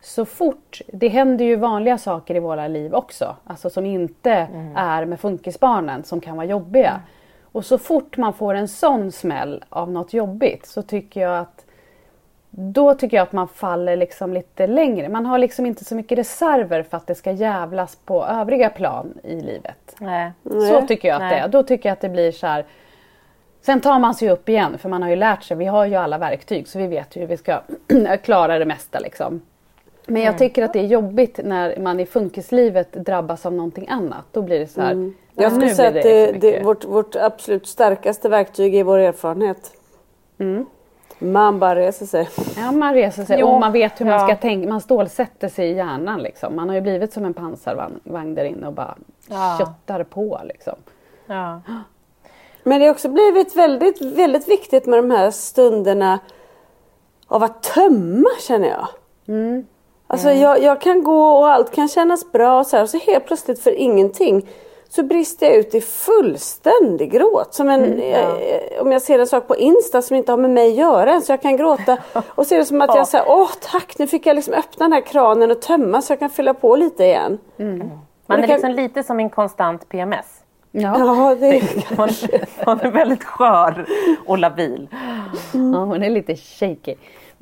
så 0.00 0.24
fort, 0.24 0.80
det 0.86 1.08
händer 1.08 1.44
ju 1.44 1.56
vanliga 1.56 1.98
saker 1.98 2.34
i 2.34 2.38
våra 2.38 2.68
liv 2.68 2.94
också, 2.94 3.36
alltså 3.44 3.70
som 3.70 3.86
inte 3.86 4.48
är 4.76 5.04
med 5.04 5.20
funkisbarnen 5.20 6.04
som 6.04 6.20
kan 6.20 6.36
vara 6.36 6.46
jobbiga. 6.46 7.00
Och 7.42 7.64
så 7.64 7.78
fort 7.78 8.16
man 8.16 8.32
får 8.32 8.54
en 8.54 8.68
sån 8.68 9.12
smäll 9.12 9.64
av 9.68 9.90
något 9.90 10.12
jobbigt 10.12 10.66
så 10.66 10.82
tycker 10.82 11.20
jag 11.20 11.38
att 11.38 11.63
då 12.56 12.94
tycker 12.94 13.16
jag 13.16 13.22
att 13.22 13.32
man 13.32 13.48
faller 13.48 13.96
liksom 13.96 14.32
lite 14.32 14.66
längre. 14.66 15.08
Man 15.08 15.26
har 15.26 15.38
liksom 15.38 15.66
inte 15.66 15.84
så 15.84 15.94
mycket 15.94 16.18
reserver 16.18 16.82
för 16.82 16.96
att 16.96 17.06
det 17.06 17.14
ska 17.14 17.30
jävlas 17.32 17.96
på 18.04 18.24
övriga 18.26 18.70
plan 18.70 19.14
i 19.22 19.40
livet. 19.40 19.96
Nej. 19.98 20.32
Så 20.42 20.86
tycker 20.86 21.08
jag 21.08 21.14
att 21.14 21.20
det 21.20 21.36
Nej. 21.36 21.40
är. 21.40 21.48
Då 21.48 21.62
tycker 21.62 21.88
jag 21.88 21.92
att 21.92 22.00
det 22.00 22.08
blir 22.08 22.32
så 22.32 22.46
här. 22.46 22.64
Sen 23.62 23.80
tar 23.80 23.98
man 23.98 24.14
sig 24.14 24.30
upp 24.30 24.48
igen 24.48 24.78
för 24.78 24.88
man 24.88 25.02
har 25.02 25.10
ju 25.10 25.16
lärt 25.16 25.42
sig. 25.42 25.56
Vi 25.56 25.64
har 25.64 25.86
ju 25.86 25.94
alla 25.94 26.18
verktyg 26.18 26.68
så 26.68 26.78
vi 26.78 26.86
vet 26.86 27.16
hur 27.16 27.26
vi 27.26 27.36
ska 27.36 27.60
klara 28.22 28.58
det 28.58 28.64
mesta 28.64 28.98
liksom. 28.98 29.40
Men 30.06 30.16
Mm. 30.16 30.26
jag 30.26 30.38
tycker 30.38 30.62
att 30.64 30.72
det 30.72 30.78
är 30.80 30.86
jobbigt 30.86 31.40
när 31.44 31.76
man 31.78 32.00
i 32.00 32.06
funkislivet 32.06 32.92
drabbas 32.92 33.46
av 33.46 33.52
någonting 33.52 33.88
annat. 33.88 34.24
Då 34.32 34.42
blir 34.42 34.58
det 34.58 34.66
så 34.66 34.80
här. 34.80 34.92
Mm. 34.92 35.14
Jag 35.34 35.42
nu 35.44 35.50
skulle 35.50 35.66
blir 35.66 35.74
säga 35.74 35.88
att 35.88 36.02
det, 36.02 36.32
det, 36.32 36.64
vårt, 36.64 36.84
vårt 36.84 37.16
absolut 37.16 37.66
starkaste 37.66 38.28
verktyg 38.28 38.74
är 38.74 38.84
vår 38.84 38.98
erfarenhet. 38.98 39.72
Mm. 40.38 40.66
Man 41.18 41.58
bara 41.58 41.76
reser 41.76 42.06
sig. 42.06 42.28
Ja, 42.56 42.72
man 42.72 42.94
reser 42.94 43.24
sig 43.24 43.40
Jo, 43.40 43.48
och 43.48 43.60
man 43.60 43.72
vet 43.72 44.00
hur 44.00 44.04
man 44.06 44.14
ja. 44.14 44.26
ska 44.26 44.36
tänka. 44.36 44.68
Man 44.68 44.80
stålsätter 44.80 45.48
sig 45.48 45.70
i 45.70 45.74
hjärnan 45.74 46.22
liksom. 46.22 46.56
Man 46.56 46.68
har 46.68 46.74
ju 46.76 46.80
blivit 46.80 47.12
som 47.12 47.24
en 47.24 47.34
pansarvagn 47.34 48.34
där 48.34 48.44
inne 48.44 48.66
och 48.66 48.72
bara 48.72 48.94
Ja. 49.28 49.56
köttar 49.58 50.04
på 50.04 50.40
liksom. 50.44 50.74
Ja. 51.26 51.60
Men 52.62 52.80
det 52.80 52.86
har 52.86 52.92
också 52.92 53.08
blivit 53.08 53.56
väldigt, 53.56 54.02
väldigt 54.02 54.48
viktigt 54.48 54.86
med 54.86 54.98
de 54.98 55.10
här 55.10 55.30
stunderna 55.30 56.18
av 57.26 57.42
att 57.42 57.62
tömma 57.62 58.28
känner 58.40 58.68
jag. 58.68 58.86
Alltså 60.06 60.30
jag, 60.30 60.62
jag 60.62 60.80
kan 60.80 61.02
gå 61.02 61.38
och 61.38 61.48
allt 61.50 61.74
kan 61.74 61.88
kännas 61.88 62.32
bra 62.32 62.58
och 62.58 62.66
så, 62.66 62.76
här, 62.76 62.82
och 62.82 62.90
så 62.90 62.98
helt 62.98 63.26
plötsligt 63.26 63.60
för 63.60 63.70
ingenting 63.70 64.48
så 64.94 65.02
brister 65.02 65.46
jag 65.46 65.56
ut 65.56 65.74
i 65.74 65.80
fullständig 65.80 67.12
gråt. 67.12 67.54
Som 67.54 67.68
en, 67.68 68.00
eh, 68.00 68.28
om 68.80 68.92
jag 68.92 69.02
ser 69.02 69.18
en 69.18 69.26
sak 69.26 69.48
på 69.48 69.56
Insta 69.56 70.02
som 70.02 70.16
inte 70.16 70.32
har 70.32 70.36
med 70.36 70.50
mig 70.50 70.68
att 70.70 70.76
göra 70.76 71.20
så 71.20 71.32
jag 71.32 71.42
kan 71.42 71.56
gråta 71.56 71.96
och 72.28 72.46
ser 72.46 72.58
det 72.58 72.64
som 72.64 72.80
att 72.80 72.94
jag 72.96 73.08
säger 73.08 73.24
åh 73.28 73.50
tack 73.60 73.98
nu 73.98 74.06
fick 74.06 74.26
jag 74.26 74.34
liksom 74.36 74.54
öppna 74.54 74.84
den 74.84 74.92
här 74.92 75.00
kranen 75.00 75.50
och 75.50 75.62
tömma 75.62 76.02
så 76.02 76.12
jag 76.12 76.18
kan 76.18 76.30
fylla 76.30 76.54
på 76.54 76.76
lite 76.76 77.04
igen. 77.04 77.38
Man 77.56 77.78
det 78.26 78.34
är 78.34 78.38
kan- 78.46 78.48
liksom 78.48 78.70
lite 78.70 79.02
som 79.02 79.20
en 79.20 79.30
konstant 79.30 79.88
PMS. 79.88 80.26
Ja, 80.70 80.98
Ja, 80.98 81.34
det, 81.40 81.62
Man, 81.98 82.08
man 82.66 82.80
är 82.80 82.90
väldigt 82.90 83.24
skör 83.24 83.86
och 84.26 84.38
labil. 84.38 84.88
ja 85.52 85.58
hon 85.84 86.02
är 86.02 86.10
lite 86.10 86.36
shaky. 86.36 86.94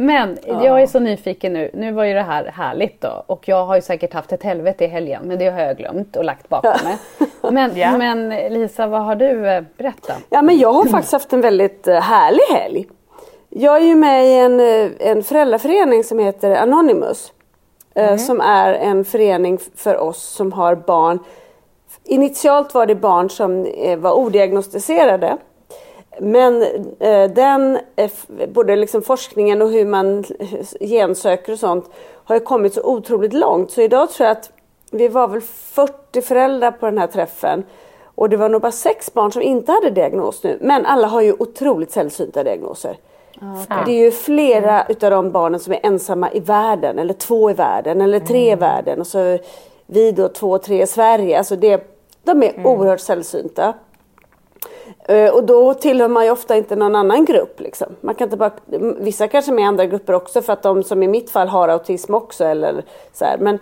Men 0.02 0.38
jag 0.47 0.82
är 0.82 0.87
så 0.87 0.99
nyfiken 0.99 1.52
nu. 1.52 1.71
Nu 1.75 1.92
var 1.92 2.04
ju 2.04 2.14
det 2.14 2.23
här 2.23 2.44
härligt 2.44 3.00
då 3.00 3.25
och 3.26 3.49
jag 3.49 3.66
har 3.66 3.75
ju 3.76 3.82
säkert 3.82 4.14
haft 4.14 4.32
ett 4.32 4.42
helvete 4.42 4.85
i 4.85 4.87
helgen 4.88 5.23
men 5.25 5.38
det 5.38 5.50
har 5.50 5.61
jag 5.61 5.76
glömt 5.76 6.16
och 6.16 6.25
lagt 6.25 6.49
bakom 6.49 6.73
mig. 6.85 6.97
Men, 7.52 7.76
Ja. 7.76 7.97
men 7.99 8.28
Lisa, 8.28 8.87
vad 8.87 9.00
har 9.04 9.14
du 9.14 9.49
eh, 9.49 9.62
berättat? 9.76 10.16
Ja 10.30 10.42
men 10.42 10.59
jag 10.59 10.73
har 10.73 10.85
faktiskt 10.85 11.12
haft 11.12 11.32
en 11.32 11.40
väldigt 11.40 11.88
eh, 11.88 12.00
härlig 12.00 12.54
helg. 12.61 12.87
Jag 13.49 13.76
är 13.76 13.80
ju 13.87 13.94
med 13.94 14.26
i 14.26 14.35
en, 14.38 14.61
eh, 14.61 14.90
en 15.11 15.23
föräldraförening 15.23 16.04
som 16.04 16.18
heter 16.18 16.56
Anonymous. 16.56 17.32
eh, 17.94 18.16
Som 18.16 18.40
är 18.40 18.75
en 18.75 19.04
förening 19.04 19.59
för 19.76 19.97
oss 19.99 20.23
som 20.23 20.52
har 20.52 20.75
barn. 20.75 21.18
Initialt 22.04 22.75
var 22.75 22.87
det 22.87 22.94
barn 22.94 23.30
som 23.30 23.62
var 23.99 24.12
odiagnostiserade. 24.18 25.37
Men 26.21 26.62
eh, 26.99 27.31
den, 27.31 27.78
eh, 27.97 28.11
både 28.49 28.76
liksom 28.76 29.02
forskningen 29.02 29.62
och 29.62 29.71
hur 29.71 29.87
man 29.87 30.25
gensöker 30.81 31.52
och 31.52 31.59
sånt 31.59 31.90
har 32.25 32.35
ju 32.35 32.40
kommit 32.40 32.75
så 32.75 32.83
otroligt 32.83 33.33
långt. 33.33 33.71
Så 33.71 33.81
idag 33.81 34.11
tror 34.11 34.26
jag 34.26 34.37
att 34.37 34.50
vi 34.90 35.09
var 35.09 35.28
väl 35.28 35.40
40 35.40 36.23
föräldrar 36.23 36.71
på 36.71 36.87
den 36.87 36.99
här 36.99 37.07
träffen. 37.07 37.64
Och 38.14 38.28
det 38.28 38.37
var 38.37 38.49
nog 38.49 38.62
bara 38.62 38.73
sex 38.73 39.14
barn 39.14 39.33
som 39.33 39.42
inte 39.42 39.73
hade 39.73 39.90
diagnos 39.90 40.42
nu. 40.42 40.59
Men 40.61 40.87
alla 40.87 41.07
har 41.07 41.21
ju 41.21 41.33
otroligt 41.38 41.90
sällsynta 41.90 42.45
diagnoser. 42.45 42.97
Det 43.87 43.92
är 43.92 44.04
ju 44.04 44.11
flera 44.11 44.87
utav 44.88 45.11
de 45.11 45.31
barnen 45.31 45.61
som 45.61 45.73
är 45.73 45.81
ensamma 45.83 46.33
i 46.33 46.40
världen. 46.40 46.99
Eller 46.99 47.14
två 47.14 47.50
i 47.50 47.54
världen. 47.54 48.00
Eller 48.00 48.21
tre 48.21 48.52
i 48.52 48.54
världen. 48.54 49.00
Och 49.00 49.07
så 49.07 49.38
vi 49.87 50.12
då 50.12 50.28
två, 50.28 50.59
tre 50.59 50.83
i 50.83 50.87
Sverige. 50.87 51.38
Alltså 51.38 51.57
det, 51.57 51.97
de 52.25 52.42
är 52.42 52.66
oerhört 52.66 53.00
sällsynta. 53.00 53.75
Eh, 55.08 55.30
Och 55.34 55.44
då 55.44 55.75
tillhör 55.75 56.08
man 56.08 56.25
ju 56.25 56.30
ofta 56.30 56.56
inte 56.56 56.76
någon 56.76 56.96
annan 56.96 57.25
grupp. 57.25 57.61
Liksom. 57.61 57.87
Man 58.00 58.14
kan 58.14 58.26
inte 58.26 58.37
bara, 58.37 58.50
vissa 58.99 59.28
kanske 59.28 59.50
är 59.50 59.54
med 59.54 59.62
i 59.62 59.66
andra 59.66 59.87
grupper 59.87 60.12
också 60.12 60.42
för 60.42 60.52
att 60.52 60.62
de 60.62 60.82
som 60.82 61.02
i 61.02 61.08
mitt 61.08 61.30
fall 61.30 61.49
har 61.49 61.68
autism 61.68 62.14
också. 62.14 62.44
Eller 62.44 62.84
så 63.12 63.25
här. 63.25 63.38
Men 63.38 63.58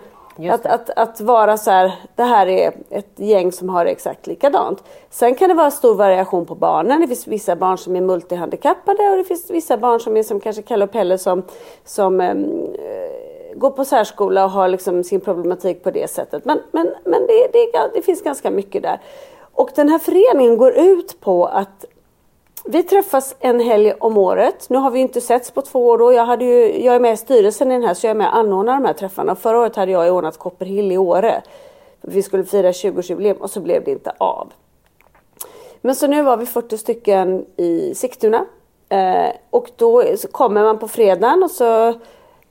att, 0.51 0.65
att, 0.65 0.89
att 0.89 1.21
vara 1.21 1.57
så 1.57 1.71
här, 1.71 1.91
det 2.15 2.23
här 2.23 2.47
är 2.47 2.73
ett 2.89 3.11
gäng 3.15 3.51
som 3.51 3.69
har 3.69 3.85
det 3.85 3.91
exakt 3.91 4.27
likadant. 4.27 4.83
Sen 5.09 5.35
kan 5.35 5.49
det 5.49 5.55
vara 5.55 5.71
stor 5.71 5.95
variation 5.95 6.45
på 6.45 6.55
barnen. 6.55 7.01
Det 7.01 7.07
finns 7.07 7.27
vissa 7.27 7.55
barn 7.55 7.77
som 7.77 7.95
är 7.95 8.01
multihandikappade 8.01 9.09
och 9.09 9.17
det 9.17 9.23
finns 9.23 9.49
vissa 9.49 9.77
barn 9.77 9.99
som 9.99 10.17
är 10.17 10.23
som 10.23 10.39
kanske 10.39 10.61
Kalle 10.61 10.83
och 10.83 10.91
Pelle 10.91 11.17
som, 11.17 11.43
som 11.85 12.21
eh, 12.21 12.35
går 13.55 13.69
på 13.71 13.85
särskola 13.85 14.45
och 14.45 14.51
har 14.51 14.67
liksom 14.67 15.03
sin 15.03 15.21
problematik 15.21 15.83
på 15.83 15.91
det 15.91 16.09
sättet. 16.09 16.45
Men, 16.45 16.59
men, 16.71 16.93
men 17.05 17.27
det, 17.27 17.47
det, 17.53 17.89
det 17.93 18.01
finns 18.01 18.21
ganska 18.21 18.51
mycket 18.51 18.83
där. 18.83 18.99
Och 19.61 19.69
den 19.75 19.89
här 19.89 19.99
föreningen 19.99 20.57
går 20.57 20.71
ut 20.71 21.21
på 21.21 21.45
att 21.45 21.85
vi 22.65 22.83
träffas 22.83 23.35
en 23.39 23.59
helg 23.59 23.93
om 23.99 24.17
året. 24.17 24.69
Nu 24.69 24.77
har 24.77 24.91
vi 24.91 24.99
inte 24.99 25.21
setts 25.21 25.51
på 25.51 25.61
två 25.61 25.87
år. 25.87 25.97
Då. 25.97 26.13
Jag, 26.13 26.25
hade 26.25 26.45
ju, 26.45 26.83
jag 26.83 26.95
är 26.95 26.99
med 26.99 27.13
i 27.13 27.17
styrelsen 27.17 27.71
i 27.71 27.73
den 27.73 27.83
här 27.83 27.93
så 27.93 28.07
jag 28.07 28.11
är 28.11 28.15
med 28.15 28.27
och 28.27 28.35
anordnar 28.35 28.73
de 28.73 28.85
här 28.85 28.93
träffarna. 28.93 29.35
Förra 29.35 29.59
året 29.59 29.75
hade 29.75 29.91
jag 29.91 30.15
ordnat 30.15 30.37
Copperhill 30.37 30.91
i 30.91 30.97
Åre. 30.97 31.41
Vi 32.01 32.23
skulle 32.23 32.43
fira 32.43 32.71
20-årsjubileum 32.71 33.37
och 33.37 33.49
så 33.49 33.59
blev 33.59 33.83
det 33.83 33.91
inte 33.91 34.13
av. 34.17 34.53
Men 35.81 35.95
så 35.95 36.07
nu 36.07 36.21
var 36.21 36.37
vi 36.37 36.45
40 36.45 36.77
stycken 36.77 37.45
i 37.57 37.95
Sigtuna. 37.95 38.45
Eh, 38.89 39.31
och 39.49 39.71
då 39.75 40.03
kommer 40.31 40.63
man 40.63 40.79
på 40.79 40.87
fredagen 40.87 41.43
och 41.43 41.51
så 41.51 41.93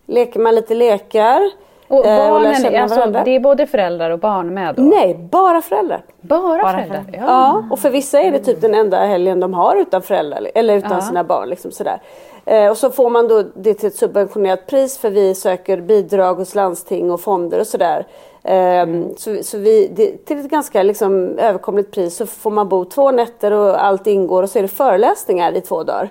leker 0.06 0.40
man 0.40 0.54
lite 0.54 0.74
lekar. 0.74 1.50
Och 1.90 2.06
eh, 2.06 2.30
barnen, 2.30 2.54
känna 2.54 2.82
alltså, 2.82 3.06
det 3.24 3.30
är 3.36 3.40
både 3.40 3.66
föräldrar 3.66 4.10
och 4.10 4.18
barn 4.18 4.54
med 4.54 4.74
då? 4.74 4.82
Nej, 4.82 5.14
bara 5.30 5.62
föräldrar. 5.62 6.02
Bara, 6.20 6.40
Bara 6.40 6.72
föräldrar? 6.72 7.02
föräldrar. 7.02 7.20
Ja. 7.20 7.26
Ja, 7.28 7.64
och 7.70 7.78
för 7.78 7.90
vissa 7.90 8.20
är 8.20 8.32
det 8.32 8.38
typ 8.38 8.60
den 8.60 8.74
enda 8.74 8.96
helgen 9.06 9.40
de 9.40 9.54
har 9.54 9.76
utan 9.76 10.02
föräldrar 10.02 10.50
eller 10.54 10.76
utan 10.76 10.92
Ja. 10.92 11.00
sina 11.00 11.24
barn. 11.24 11.48
Liksom 11.48 11.70
sådär. 11.70 12.02
Eh, 12.44 12.70
och 12.70 12.76
så 12.76 12.90
får 12.90 13.10
man 13.10 13.28
då 13.28 13.42
det 13.54 13.74
till 13.74 13.86
ett 13.88 13.94
subventionerat 13.96 14.66
pris 14.66 14.98
för 14.98 15.10
vi 15.10 15.34
söker 15.34 15.80
bidrag 15.80 16.34
hos 16.34 16.54
landsting 16.54 17.10
och 17.10 17.20
fonder 17.20 17.60
och 17.60 17.66
sådär. 17.66 18.06
Eh, 18.42 18.86
Så, 19.16 19.36
så 19.42 19.58
vi, 19.58 19.90
det, 19.96 20.24
till 20.26 20.38
ett 20.40 20.50
ganska 20.50 20.82
liksom, 20.82 21.38
överkomligt 21.38 21.90
pris 21.90 22.16
så 22.16 22.26
får 22.26 22.50
man 22.50 22.68
bo 22.68 22.84
två 22.84 23.10
nätter 23.10 23.50
och 23.52 23.84
allt 23.84 24.06
ingår 24.06 24.42
och 24.42 24.50
så 24.50 24.58
är 24.58 24.62
det 24.62 24.68
föreläsningar 24.68 25.52
i 25.56 25.60
två 25.60 25.82
dagar. 25.82 26.10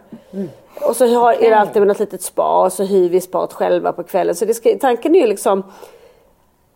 Och 0.82 0.96
så 0.96 1.20
har, 1.20 1.34
är 1.34 1.50
det 1.50 1.58
alltid 1.58 1.82
med 1.82 1.88
något 1.88 2.00
litet 2.00 2.22
spa 2.22 2.64
och 2.64 2.74
så 2.74 2.84
hyr 2.84 3.10
vi 3.10 3.22
spat 3.22 3.54
själva 3.54 3.94
på 3.94 4.04
kvällen. 4.04 4.36
Så 4.36 4.46
det 4.46 4.54
ska, 4.54 4.78
tanken 4.82 5.16
är 5.16 5.20
ju 5.20 5.28
liksom 5.28 5.64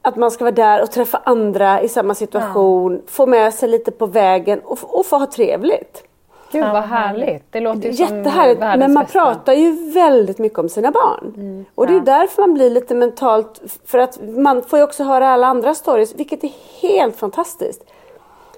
att 0.01 0.15
man 0.15 0.31
ska 0.31 0.43
vara 0.43 0.55
där 0.55 0.83
och 0.83 0.91
träffa 0.91 1.21
andra 1.23 1.81
i 1.81 1.89
samma 1.89 2.15
situation, 2.15 3.01
få 3.07 3.25
med 3.25 3.53
sig 3.53 3.69
lite 3.69 3.91
på 3.91 4.05
vägen 4.05 4.59
och, 4.59 4.77
och 4.81 5.05
få 5.05 5.17
ha 5.17 5.25
trevligt. 5.25 6.03
Gud 6.51 6.63
vad 6.63 6.83
härligt. 6.83 7.43
Det 7.51 7.59
låter 7.59 7.81
ju 7.81 7.93
som 7.93 8.17
Jättehärligt, 8.17 8.61
världens 8.61 8.79
men 8.79 8.93
man 8.93 9.03
bästa. 9.03 9.19
pratar 9.19 9.53
ju 9.53 9.91
väldigt 9.91 10.37
mycket 10.37 10.59
om 10.59 10.69
sina 10.69 10.91
barn. 10.91 11.65
och 11.75 11.87
det 11.87 11.93
är 11.93 11.95
ju 11.95 12.01
därför 12.01 12.41
man 12.41 12.53
blir 12.53 12.69
lite 12.69 12.95
mentalt, 12.95 13.61
för 13.85 13.97
att 13.99 14.19
man 14.21 14.61
får 14.61 14.79
ju 14.79 14.83
också 14.83 15.03
höra 15.03 15.29
alla 15.29 15.47
andra 15.47 15.75
stories, 15.75 16.15
vilket 16.15 16.43
är 16.43 16.51
helt 16.81 17.15
fantastiskt. 17.15 17.83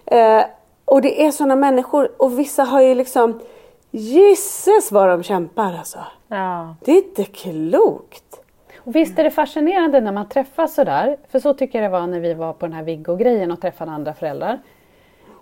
Eh, 0.05 0.41
och 0.85 1.01
det 1.01 1.25
är 1.25 1.31
sådana 1.31 1.55
människor, 1.55 2.11
och 2.17 2.39
vissa 2.39 2.63
har 2.63 2.81
ju 2.81 2.95
liksom, 2.95 3.39
gisses 3.97 4.91
vad 4.91 5.09
de 5.09 5.23
kämpar 5.23 5.73
alltså. 5.73 5.99
Ja. 6.27 6.75
Det 6.85 6.91
är 6.91 6.97
inte 6.97 7.23
klokt. 7.23 8.41
Och 8.77 8.95
visst 8.95 9.19
är 9.19 9.23
det 9.23 9.31
fascinerande 9.31 10.01
när 10.01 10.11
man 10.11 10.29
träffas 10.29 10.73
sådär, 10.73 11.17
för 11.31 11.39
så 11.39 11.53
tycker 11.53 11.81
jag 11.81 11.91
det 11.91 11.99
var 11.99 12.07
när 12.07 12.19
vi 12.19 12.33
var 12.33 12.53
på 12.53 12.65
den 12.65 12.73
här 12.73 12.83
Viggo-grejen 12.83 13.51
och 13.51 13.61
träffade 13.61 13.91
andra 13.91 14.13
föräldrar. 14.13 14.59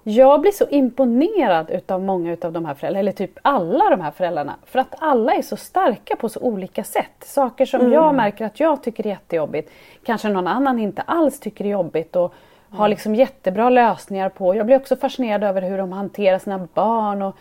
Jag 0.04 0.42
blir 0.42 0.52
så 0.52 0.66
imponerad 0.70 1.70
utav 1.70 2.02
många 2.02 2.32
utav 2.34 2.52
de 2.52 2.66
här 2.66 2.74
föräldrarna, 2.74 3.00
eller 3.00 3.12
typ 3.12 3.40
alla 3.42 3.90
de 3.90 4.02
här 4.02 4.12
föräldrarna. 4.12 4.56
För 4.66 4.80
att 4.80 4.96
alla 5.00 5.34
är 5.34 5.42
så 5.42 5.58
starka 5.58 6.16
på 6.16 6.30
så 6.30 6.40
olika 6.40 6.84
sätt. 6.84 7.24
Saker 7.24 7.66
som 7.66 7.92
jag 7.92 8.16
märker 8.16 8.46
att 8.46 8.60
jag 8.60 8.84
tycker 8.84 9.06
är 9.06 9.10
jättejobbigt, 9.10 9.72
kanske 10.04 10.30
någon 10.30 10.48
annan 10.48 10.80
inte 10.80 11.02
alls 11.02 11.40
tycker 11.40 11.66
är 11.66 11.70
jobbigt. 11.70 12.16
Och 12.16 12.34
har 12.70 12.88
liksom 12.88 13.16
jättebra 13.16 13.70
lösningar 13.70 14.30
på. 14.30 14.56
Jag 14.56 14.66
blir 14.66 14.76
också 14.76 14.96
fascinerad 14.96 15.44
över 15.44 15.62
hur 15.62 15.78
de 15.78 15.92
hanterar 15.92 16.40
sina 16.40 16.68
barn. 16.74 17.22
Och, 17.22 17.36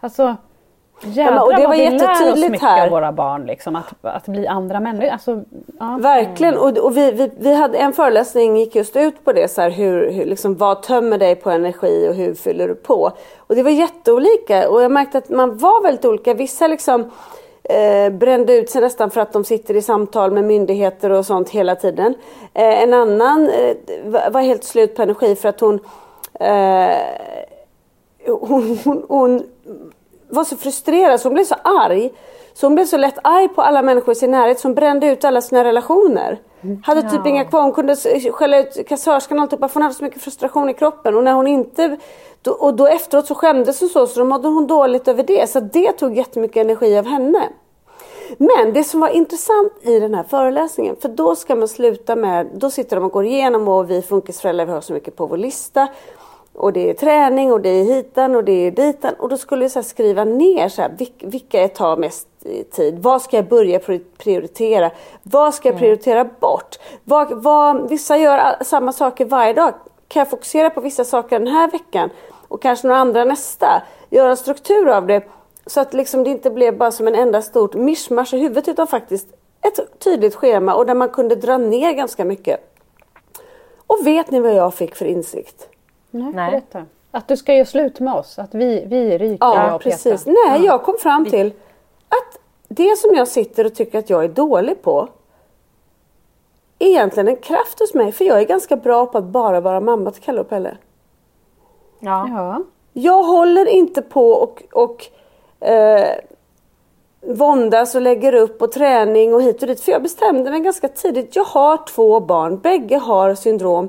alltså, 0.00 0.36
Jädrar 1.02 1.34
ja, 1.34 1.42
och 1.42 1.54
det 1.54 1.66
var 1.66 2.32
oss 2.32 2.48
mycket 2.48 2.62
här. 2.62 2.84
av 2.84 2.90
våra 2.90 3.12
barn, 3.12 3.46
liksom, 3.46 3.76
att, 3.76 3.94
att 4.00 4.26
bli 4.26 4.46
andra 4.46 4.80
människor. 4.80 5.08
Alltså, 5.08 5.42
ja. 5.78 5.98
Verkligen, 6.00 6.56
och, 6.56 6.78
och 6.78 6.96
vi, 6.96 7.10
vi, 7.10 7.30
vi, 7.38 7.54
hade 7.54 7.78
en 7.78 7.92
föreläsning 7.92 8.56
gick 8.56 8.74
just 8.74 8.96
ut 8.96 9.24
på 9.24 9.32
det, 9.32 9.48
så 9.48 9.60
här, 9.60 9.70
hur, 9.70 10.10
hur, 10.10 10.24
liksom, 10.24 10.56
vad 10.56 10.82
tömmer 10.82 11.18
dig 11.18 11.34
på 11.34 11.50
energi 11.50 12.08
och 12.10 12.14
hur 12.14 12.34
fyller 12.34 12.68
du 12.68 12.74
på? 12.74 13.12
Och 13.36 13.54
det 13.54 13.62
var 13.62 13.70
jätteolika 13.70 14.70
och 14.70 14.82
jag 14.82 14.92
märkte 14.92 15.18
att 15.18 15.28
man 15.28 15.58
var 15.58 15.82
väldigt 15.82 16.04
olika. 16.04 16.34
Vissa 16.34 16.66
liksom 16.66 17.10
eh, 17.64 18.12
brände 18.12 18.54
ut 18.54 18.70
sig 18.70 18.80
nästan 18.80 19.10
för 19.10 19.20
att 19.20 19.32
de 19.32 19.44
sitter 19.44 19.76
i 19.76 19.82
samtal 19.82 20.30
med 20.30 20.44
myndigheter 20.44 21.10
och 21.10 21.26
sånt 21.26 21.50
hela 21.50 21.74
tiden. 21.74 22.14
Eh, 22.54 22.82
en 22.82 22.94
annan 22.94 23.48
eh, 23.48 23.76
var 24.30 24.40
helt 24.40 24.64
slut 24.64 24.96
på 24.96 25.02
energi 25.02 25.36
för 25.36 25.48
att 25.48 25.60
hon 25.60 25.80
eh, 26.40 26.96
hon, 28.26 28.78
hon, 28.84 29.04
hon 29.08 29.42
var 30.28 30.44
så 30.44 30.56
frustrerad 30.56 31.20
så 31.20 31.28
hon 31.28 31.34
blev 31.34 31.44
så 31.44 31.54
arg. 31.64 32.12
Så 32.54 32.66
hon 32.66 32.74
blev 32.74 32.84
så 32.84 32.96
lätt 32.96 33.18
arg 33.24 33.48
på 33.48 33.62
alla 33.62 33.82
människor 33.82 34.12
i 34.12 34.14
sin 34.14 34.30
närhet 34.30 34.60
som 34.60 34.74
brände 34.74 35.06
ut 35.06 35.24
alla 35.24 35.40
sina 35.40 35.64
relationer. 35.64 36.38
Hade 36.84 37.02
typ 37.02 37.20
ja. 37.24 37.28
inga 37.28 37.44
kvar. 37.44 37.62
Hon 37.62 37.72
kunde 37.72 37.96
skälla 38.32 38.58
ut 38.58 38.88
kassörskan 38.88 39.38
och 39.38 39.50
för 39.50 39.74
hon 39.74 39.82
hade 39.82 39.94
så 39.94 40.04
mycket 40.04 40.22
frustration 40.22 40.70
i 40.70 40.74
kroppen. 40.74 41.16
Och 41.16 41.24
när 41.24 41.32
hon 41.32 41.46
inte... 41.46 41.96
Då, 42.42 42.52
och 42.52 42.74
då 42.74 42.86
efteråt 42.86 43.26
så 43.26 43.34
skämdes 43.34 43.80
hon 43.80 43.88
så, 43.88 44.06
så 44.06 44.20
då 44.20 44.26
mådde 44.26 44.48
hon 44.48 44.66
dåligt 44.66 45.08
över 45.08 45.22
det. 45.22 45.50
Så 45.50 45.60
det 45.60 45.92
tog 45.92 46.16
jättemycket 46.16 46.56
energi 46.56 46.98
av 46.98 47.06
henne. 47.06 47.48
Men 48.38 48.72
det 48.72 48.84
som 48.84 49.00
var 49.00 49.08
intressant 49.08 49.72
i 49.82 50.00
den 50.00 50.14
här 50.14 50.22
föreläsningen, 50.22 50.96
för 50.96 51.08
då 51.08 51.36
ska 51.36 51.56
man 51.56 51.68
sluta 51.68 52.16
med, 52.16 52.48
då 52.54 52.70
sitter 52.70 52.96
de 52.96 53.04
och 53.04 53.12
går 53.12 53.24
igenom 53.24 53.68
och 53.68 53.90
vi 53.90 54.02
funkisföräldrar 54.02 54.66
vi 54.66 54.72
har 54.72 54.80
så 54.80 54.92
mycket 54.92 55.16
på 55.16 55.26
vår 55.26 55.36
lista. 55.36 55.88
Och 56.56 56.72
det 56.72 56.90
är 56.90 56.94
träning 56.94 57.52
och 57.52 57.60
det 57.60 57.68
är 57.68 57.84
hitan 57.84 58.36
och 58.36 58.44
det 58.44 58.52
är 58.52 58.70
ditan. 58.70 59.14
Och 59.14 59.28
då 59.28 59.36
skulle 59.36 59.64
jag 59.64 59.70
så 59.70 59.82
skriva 59.82 60.24
ner 60.24 60.68
så 60.68 60.82
här, 60.82 60.92
vilka 61.20 61.68
tar 61.68 61.96
mest 61.96 62.28
tid? 62.70 62.98
Vad 62.98 63.22
ska 63.22 63.36
jag 63.36 63.48
börja 63.48 63.80
prioritera? 64.18 64.90
Vad 65.22 65.54
ska 65.54 65.68
jag 65.68 65.72
mm. 65.72 65.80
prioritera 65.80 66.24
bort? 66.24 66.78
Vad, 67.04 67.42
vad, 67.42 67.88
vissa 67.88 68.16
gör 68.16 68.64
samma 68.64 68.92
saker 68.92 69.24
varje 69.24 69.52
dag. 69.52 69.74
Kan 70.08 70.20
jag 70.20 70.30
fokusera 70.30 70.70
på 70.70 70.80
vissa 70.80 71.04
saker 71.04 71.38
den 71.38 71.48
här 71.48 71.70
veckan? 71.70 72.10
Och 72.48 72.62
kanske 72.62 72.86
några 72.86 73.00
andra 73.00 73.24
nästa? 73.24 73.82
Göra 74.10 74.30
en 74.30 74.36
struktur 74.36 74.88
av 74.88 75.06
det. 75.06 75.22
Så 75.66 75.80
att 75.80 75.94
liksom 75.94 76.24
det 76.24 76.30
inte 76.30 76.50
blev 76.50 76.76
bara 76.76 76.92
som 76.92 77.08
en 77.08 77.14
enda 77.14 77.42
stort 77.42 77.74
mischmasch 77.74 78.34
i 78.34 78.38
huvudet 78.38 78.68
utan 78.68 78.86
faktiskt 78.86 79.28
ett 79.62 79.98
tydligt 79.98 80.34
schema 80.34 80.74
och 80.74 80.86
där 80.86 80.94
man 80.94 81.08
kunde 81.08 81.34
dra 81.34 81.58
ner 81.58 81.92
ganska 81.92 82.24
mycket. 82.24 82.72
Och 83.86 84.06
vet 84.06 84.30
ni 84.30 84.40
vad 84.40 84.54
jag 84.54 84.74
fick 84.74 84.94
för 84.94 85.04
insikt? 85.04 85.68
Nej, 86.10 86.32
Nej. 86.34 86.50
berätta. 86.50 86.84
Att 87.10 87.28
du 87.28 87.36
ska 87.36 87.54
göra 87.54 87.64
slut 87.64 88.00
med 88.00 88.14
oss, 88.14 88.38
att 88.38 88.54
vi, 88.54 88.84
vi 88.86 89.18
ryker 89.18 89.46
ja, 89.46 89.74
och 89.74 89.80
precis. 89.80 90.26
Nej, 90.26 90.64
jag 90.64 90.82
kom 90.82 90.96
fram 90.98 91.24
till 91.24 91.46
att 92.08 92.38
det 92.68 92.98
som 92.98 93.14
jag 93.14 93.28
sitter 93.28 93.64
och 93.64 93.74
tycker 93.74 93.98
att 93.98 94.10
jag 94.10 94.24
är 94.24 94.28
dålig 94.28 94.82
på 94.82 95.08
är 96.78 96.86
egentligen 96.86 97.28
en 97.28 97.36
kraft 97.36 97.80
hos 97.80 97.94
mig. 97.94 98.12
För 98.12 98.24
jag 98.24 98.40
är 98.40 98.44
ganska 98.44 98.76
bra 98.76 99.06
på 99.06 99.18
att 99.18 99.24
bara 99.24 99.60
vara 99.60 99.80
mamma 99.80 100.10
till 100.10 100.22
Kalle 100.22 100.40
och 100.40 100.48
Pelle. 100.48 100.76
Ja. 102.00 102.28
ja. 102.28 102.62
Jag 102.92 103.22
håller 103.22 103.66
inte 103.66 104.02
på 104.02 104.30
och, 104.30 104.62
och 104.72 105.06
eh, 105.68 106.08
våndas 107.20 107.94
och 107.94 108.00
lägger 108.00 108.34
upp 108.34 108.62
och 108.62 108.72
träning 108.72 109.34
och 109.34 109.42
hit 109.42 109.62
och 109.62 109.68
dit. 109.68 109.80
För 109.80 109.92
jag 109.92 110.02
bestämde 110.02 110.50
mig 110.50 110.60
ganska 110.60 110.88
tidigt. 110.88 111.36
Jag 111.36 111.44
har 111.44 111.86
två 111.86 112.20
barn, 112.20 112.58
bägge 112.58 112.96
har 112.96 113.34
syndrom. 113.34 113.88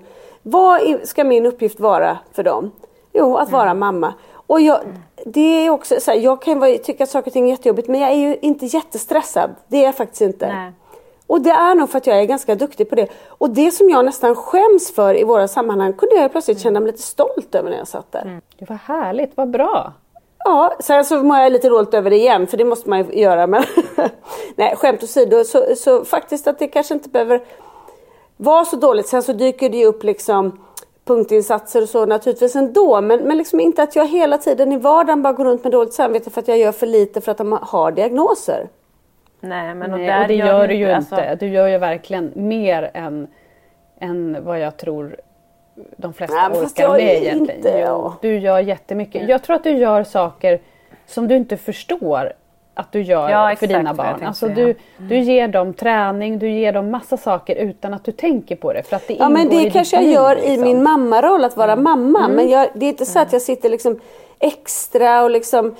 Vad 0.49 1.07
ska 1.07 1.23
min 1.23 1.45
uppgift 1.45 1.79
vara 1.79 2.17
för 2.33 2.43
dem? 2.43 2.71
Jo, 3.13 3.37
att 3.37 3.51
vara 3.51 3.69
mm. 3.69 3.79
mamma. 3.79 4.13
Och 4.47 4.61
jag, 4.61 4.79
det 5.25 5.65
är 5.65 5.69
också 5.69 5.95
så 5.99 6.11
här, 6.11 6.17
jag 6.17 6.41
kan 6.41 6.59
vara, 6.59 6.77
tycka 6.77 7.03
att 7.03 7.09
saker 7.09 7.29
och 7.29 7.33
ting 7.33 7.45
är 7.45 7.49
jättejobbigt 7.49 7.87
men 7.87 7.99
jag 7.99 8.11
är 8.11 8.15
ju 8.15 8.37
inte 8.41 8.65
jättestressad. 8.65 9.55
Det 9.67 9.77
är 9.77 9.83
jag 9.83 9.95
faktiskt 9.95 10.21
inte. 10.21 10.47
Nej. 10.47 10.71
Och 11.27 11.41
det 11.41 11.49
är 11.49 11.75
nog 11.75 11.89
för 11.89 11.97
att 11.97 12.07
jag 12.07 12.19
är 12.19 12.25
ganska 12.25 12.55
duktig 12.55 12.89
på 12.89 12.95
det. 12.95 13.07
Och 13.27 13.49
det 13.49 13.71
som 13.71 13.89
jag 13.89 14.05
nästan 14.05 14.35
skäms 14.35 14.95
för 14.95 15.19
i 15.19 15.23
våra 15.23 15.47
sammanhang 15.47 15.93
kunde 15.93 16.15
jag 16.15 16.31
plötsligt 16.31 16.59
känna 16.59 16.79
mig 16.79 16.91
lite 16.91 17.03
stolt 17.03 17.55
över 17.55 17.69
när 17.69 17.77
jag 17.77 17.87
satt 17.87 18.11
där. 18.11 18.21
Mm. 18.21 18.41
Det 18.59 18.69
var 18.69 18.75
härligt, 18.75 19.31
vad 19.35 19.49
bra! 19.49 19.93
Ja, 20.45 20.73
sen 20.79 21.05
så 21.05 21.23
mår 21.23 21.37
jag 21.37 21.51
lite 21.51 21.69
dåligt 21.69 21.93
över 21.93 22.09
det 22.09 22.15
igen 22.15 22.47
för 22.47 22.57
det 22.57 22.65
måste 22.65 22.89
man 22.89 22.99
ju 22.99 23.21
göra. 23.21 23.47
Men 23.47 23.63
Nej, 24.55 24.75
skämt 24.75 25.03
åsido 25.03 25.43
så, 25.43 25.75
så 25.75 26.05
faktiskt 26.05 26.47
att 26.47 26.59
det 26.59 26.67
kanske 26.67 26.93
inte 26.93 27.09
behöver 27.09 27.41
vara 28.37 28.65
så 28.65 28.75
dåligt. 28.75 29.07
Sen 29.07 29.23
så 29.23 29.33
dyker 29.33 29.69
det 29.69 29.77
ju 29.77 29.85
upp 29.85 30.03
liksom 30.03 30.59
punktinsatser 31.05 31.81
och 31.81 31.89
så 31.89 32.05
naturligtvis 32.05 32.55
ändå. 32.55 33.01
Men, 33.01 33.19
men 33.19 33.37
liksom 33.37 33.59
inte 33.59 33.83
att 33.83 33.95
jag 33.95 34.07
hela 34.07 34.37
tiden 34.37 34.71
i 34.71 34.77
vardagen 34.77 35.21
bara 35.21 35.33
går 35.33 35.45
runt 35.45 35.63
med 35.63 35.71
dåligt 35.71 35.93
samvete 35.93 36.29
för 36.29 36.41
att 36.41 36.47
jag 36.47 36.57
gör 36.57 36.71
för 36.71 36.87
lite 36.87 37.21
för 37.21 37.31
att 37.31 37.37
de 37.37 37.59
har 37.61 37.91
diagnoser. 37.91 38.67
Nej, 39.39 39.75
men 39.75 39.93
och, 39.93 39.99
Nej, 39.99 40.21
och 40.21 40.27
det 40.27 40.33
gör, 40.33 40.45
gör 40.45 40.67
du 40.67 40.73
ju 40.73 40.91
alltså... 40.91 41.15
inte. 41.15 41.35
Du 41.35 41.47
gör 41.47 41.67
ju 41.67 41.77
verkligen 41.77 42.31
mer 42.35 42.91
än, 42.93 43.27
än 43.99 44.45
vad 44.45 44.59
jag 44.59 44.77
tror 44.77 45.15
de 45.97 46.13
flesta 46.13 46.49
Nej, 46.49 46.61
orkar 46.61 46.89
med 46.89 47.01
egentligen. 47.01 47.57
Inte, 47.57 47.69
ja. 47.69 48.13
Du 48.21 48.39
gör 48.39 48.59
jättemycket. 48.59 49.29
Jag 49.29 49.43
tror 49.43 49.55
att 49.55 49.63
du 49.63 49.71
gör 49.71 50.03
saker 50.03 50.59
som 51.05 51.27
du 51.27 51.35
inte 51.35 51.57
förstår 51.57 52.33
att 52.77 52.91
du 52.91 53.01
gör 53.01 53.29
ja, 53.29 53.55
för 53.55 53.67
dina 53.67 53.93
barn. 53.93 54.23
Alltså 54.25 54.47
du, 54.47 54.75
du 54.97 55.19
ger 55.19 55.47
dem 55.47 55.73
träning, 55.73 56.39
du 56.39 56.49
ger 56.49 56.73
dem 56.73 56.91
massa 56.91 57.17
saker 57.17 57.55
utan 57.55 57.93
att 57.93 58.03
du 58.03 58.11
tänker 58.11 58.55
på 58.55 58.73
det. 58.73 58.83
För 58.83 58.95
att 58.95 59.07
det 59.07 59.13
ja 59.13 59.29
men 59.29 59.49
det 59.49 59.69
kanske 59.69 59.95
jag 59.95 60.05
gör 60.05 60.35
liksom. 60.35 60.53
i 60.53 60.57
min 60.57 60.83
mammaroll, 60.83 61.43
att 61.45 61.57
vara 61.57 61.71
mm. 61.71 61.83
mamma. 61.83 62.19
Mm. 62.19 62.35
Men 62.35 62.49
jag, 62.49 62.67
det 62.73 62.85
är 62.85 62.89
inte 62.89 63.05
så 63.05 63.19
att 63.19 63.33
jag 63.33 63.41
sitter 63.41 63.69
liksom 63.69 63.99
extra 64.39 65.23
och 65.23 65.31
liksom 65.31 65.75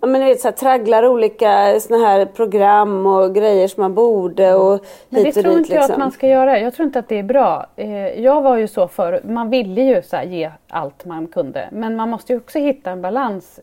ja, 0.00 0.06
men 0.06 0.24
vet, 0.24 0.40
så 0.40 0.48
här, 0.48 0.52
tragglar 0.52 1.06
olika 1.06 1.80
såna 1.80 2.06
här 2.06 2.26
program 2.26 3.06
och 3.06 3.34
grejer 3.34 3.68
som 3.68 3.80
man 3.80 3.94
borde 3.94 4.54
och 4.54 4.74
hit 4.74 4.82
men 5.08 5.24
Det 5.24 5.32
tror 5.32 5.50
dit, 5.50 5.58
inte 5.58 5.74
jag 5.74 5.82
att 5.82 5.88
liksom. 5.88 6.00
man 6.00 6.12
ska 6.12 6.28
göra. 6.28 6.60
Jag 6.60 6.74
tror 6.74 6.86
inte 6.86 6.98
att 6.98 7.08
det 7.08 7.18
är 7.18 7.22
bra. 7.22 7.66
Eh, 7.76 8.20
jag 8.20 8.42
var 8.42 8.56
ju 8.56 8.68
så 8.68 8.88
förr, 8.88 9.20
man 9.24 9.50
ville 9.50 9.80
ju 9.82 10.02
så 10.02 10.16
ge 10.26 10.50
allt 10.68 11.04
man 11.04 11.26
kunde. 11.26 11.68
Men 11.72 11.96
man 11.96 12.10
måste 12.10 12.32
ju 12.32 12.38
också 12.38 12.58
hitta 12.58 12.90
en 12.90 13.02
balans 13.02 13.60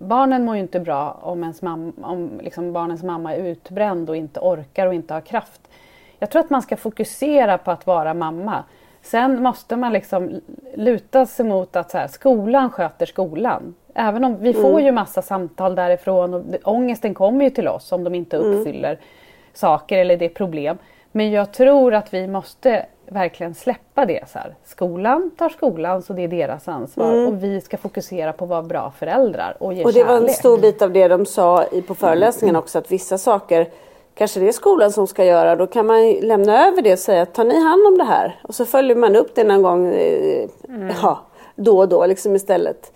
barnen 0.00 0.44
mår 0.44 0.54
ju 0.54 0.60
inte 0.60 0.80
bra 0.80 1.18
om, 1.22 1.42
ens 1.42 1.62
mamma, 1.62 1.92
om 2.02 2.40
liksom 2.42 2.72
barnens 2.72 3.02
mamma 3.02 3.34
är 3.34 3.44
utbränd 3.44 4.10
och 4.10 4.16
inte 4.16 4.40
orkar 4.40 4.86
och 4.86 4.94
inte 4.94 5.14
har 5.14 5.20
kraft. 5.20 5.60
Jag 6.18 6.30
tror 6.30 6.40
att 6.40 6.50
man 6.50 6.62
ska 6.62 6.76
fokusera 6.76 7.58
på 7.58 7.70
att 7.70 7.86
vara 7.86 8.14
mamma. 8.14 8.64
Sen 9.02 9.42
måste 9.42 9.76
man 9.76 9.92
liksom 9.92 10.40
luta 10.74 11.26
sig 11.26 11.46
mot 11.46 11.76
att 11.76 11.90
så 11.90 11.98
här, 11.98 12.06
skolan 12.08 12.70
sköter 12.70 13.06
skolan. 13.06 13.74
Även 13.94 14.24
om 14.24 14.36
vi 14.40 14.50
mm. 14.50 14.62
får 14.62 14.80
ju 14.80 14.92
massa 14.92 15.22
samtal 15.22 15.74
därifrån 15.74 16.34
och 16.34 16.42
ångesten 16.64 17.14
kommer 17.14 17.44
ju 17.44 17.50
till 17.50 17.68
oss 17.68 17.92
om 17.92 18.04
de 18.04 18.14
inte 18.14 18.36
mm. 18.36 18.50
uppfyller 18.50 18.92
mm. 18.92 19.02
saker 19.52 19.98
eller 19.98 20.16
det 20.16 20.24
är 20.24 20.28
problem. 20.28 20.78
Men 21.12 21.30
jag 21.30 21.52
tror 21.52 21.94
att 21.94 22.14
vi 22.14 22.26
måste 22.26 22.86
verkligen 23.10 23.54
släppa 23.54 24.06
det. 24.06 24.28
Så 24.28 24.38
här. 24.38 24.54
Skolan 24.64 25.30
tar 25.38 25.48
skolan 25.48 26.02
så 26.02 26.12
det 26.12 26.22
är 26.22 26.28
deras 26.28 26.68
ansvar 26.68 27.12
mm. 27.12 27.26
och 27.26 27.44
vi 27.44 27.60
ska 27.60 27.76
fokusera 27.76 28.32
på 28.32 28.44
att 28.44 28.50
vara 28.50 28.62
bra 28.62 28.92
föräldrar 28.98 29.56
och 29.60 29.72
ge 29.72 29.84
Och 29.84 29.92
det 29.92 30.00
kärlek. 30.00 30.08
var 30.08 30.16
en 30.16 30.28
stor 30.28 30.58
bit 30.58 30.82
av 30.82 30.92
det 30.92 31.08
de 31.08 31.26
sa 31.26 31.64
i, 31.72 31.82
på 31.82 31.94
föreläsningen 31.94 32.56
också 32.56 32.78
att 32.78 32.92
vissa 32.92 33.18
saker 33.18 33.68
kanske 34.14 34.40
det 34.40 34.48
är 34.48 34.52
skolan 34.52 34.92
som 34.92 35.06
ska 35.06 35.24
göra. 35.24 35.56
Då 35.56 35.66
kan 35.66 35.86
man 35.86 36.12
lämna 36.12 36.68
över 36.68 36.82
det 36.82 36.92
och 36.92 36.98
säga 36.98 37.26
tar 37.26 37.44
ni 37.44 37.64
hand 37.64 37.86
om 37.86 37.98
det 37.98 38.04
här? 38.04 38.40
Och 38.42 38.54
så 38.54 38.64
följer 38.64 38.96
man 38.96 39.16
upp 39.16 39.34
det 39.34 39.44
någon 39.44 39.62
gång 39.62 39.86
eh, 39.86 40.48
mm. 40.68 40.94
ja, 41.02 41.20
då 41.56 41.78
och 41.78 41.88
då 41.88 42.06
liksom 42.06 42.36
istället. 42.36 42.92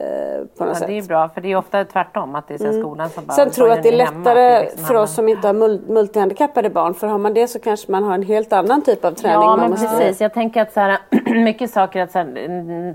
Eh, 0.00 0.46
på 0.58 0.64
något 0.64 0.74
ja, 0.74 0.74
sätt. 0.74 0.88
Det 0.88 0.98
är 0.98 1.02
bra 1.02 1.28
för 1.28 1.40
det 1.40 1.52
är 1.52 1.56
ofta 1.56 1.84
tvärtom 1.84 2.34
att 2.34 2.48
det 2.48 2.54
är 2.54 2.64
mm. 2.64 2.80
skolan 2.80 3.10
som 3.10 3.26
bara 3.26 3.32
Sen 3.32 3.50
tror 3.50 3.68
jag 3.68 3.76
att 3.76 3.82
det 3.82 3.88
är 3.88 3.96
lättare 3.96 4.60
liksom 4.60 4.84
för 4.84 4.94
oss 4.94 5.14
som 5.14 5.28
inte 5.28 5.46
har 5.46 5.54
multihandikappade 5.92 6.70
barn 6.70 6.94
för 6.94 7.06
har 7.06 7.18
man 7.18 7.34
det 7.34 7.48
så 7.48 7.58
kanske 7.58 7.92
man 7.92 8.04
har 8.04 8.14
en 8.14 8.22
helt 8.22 8.52
annan 8.52 8.82
typ 8.82 9.04
av 9.04 9.12
träning. 9.12 9.42
Ja 9.42 9.56
men 9.56 9.70
precis, 9.70 10.20
jag 10.20 10.34
tänker 10.34 10.62
att 10.62 10.72
så 10.72 10.80
här, 10.80 10.98
mycket 11.44 11.70
saker, 11.70 12.02
att 12.02 12.12
så 12.12 12.18
här, 12.18 12.26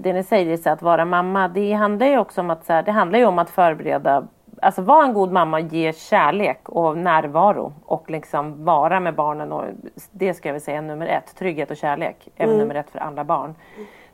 det 0.03 0.13
ni 0.13 0.23
säger 0.23 0.57
så 0.57 0.69
att 0.69 0.81
vara 0.81 1.05
mamma 1.05 1.47
det 1.47 1.73
handlar 1.73 2.07
ju 2.07 2.17
också 2.17 2.41
om 2.41 2.49
att, 2.49 2.65
så 2.65 2.73
här, 2.73 2.83
det 2.83 2.91
handlar 2.91 3.19
ju 3.19 3.25
om 3.25 3.39
att 3.39 3.49
förbereda 3.49 4.27
Alltså 4.61 4.81
vara 4.81 5.05
en 5.05 5.13
god 5.13 5.31
mamma, 5.31 5.59
ge 5.59 5.93
kärlek 5.93 6.69
och 6.69 6.97
närvaro 6.97 7.73
och 7.85 8.09
liksom 8.09 8.65
vara 8.65 8.99
med 8.99 9.15
barnen. 9.15 9.51
Och 9.51 9.63
det 10.11 10.33
ska 10.33 10.49
jag 10.49 10.53
väl 10.53 10.61
säga 10.61 10.81
nummer 10.81 11.07
ett, 11.07 11.35
trygghet 11.35 11.71
och 11.71 11.77
kärlek 11.77 12.27
är 12.35 12.43
mm. 12.43 12.57
nummer 12.57 12.75
ett 12.75 12.89
för 12.89 12.99
alla 12.99 13.23
barn. 13.23 13.55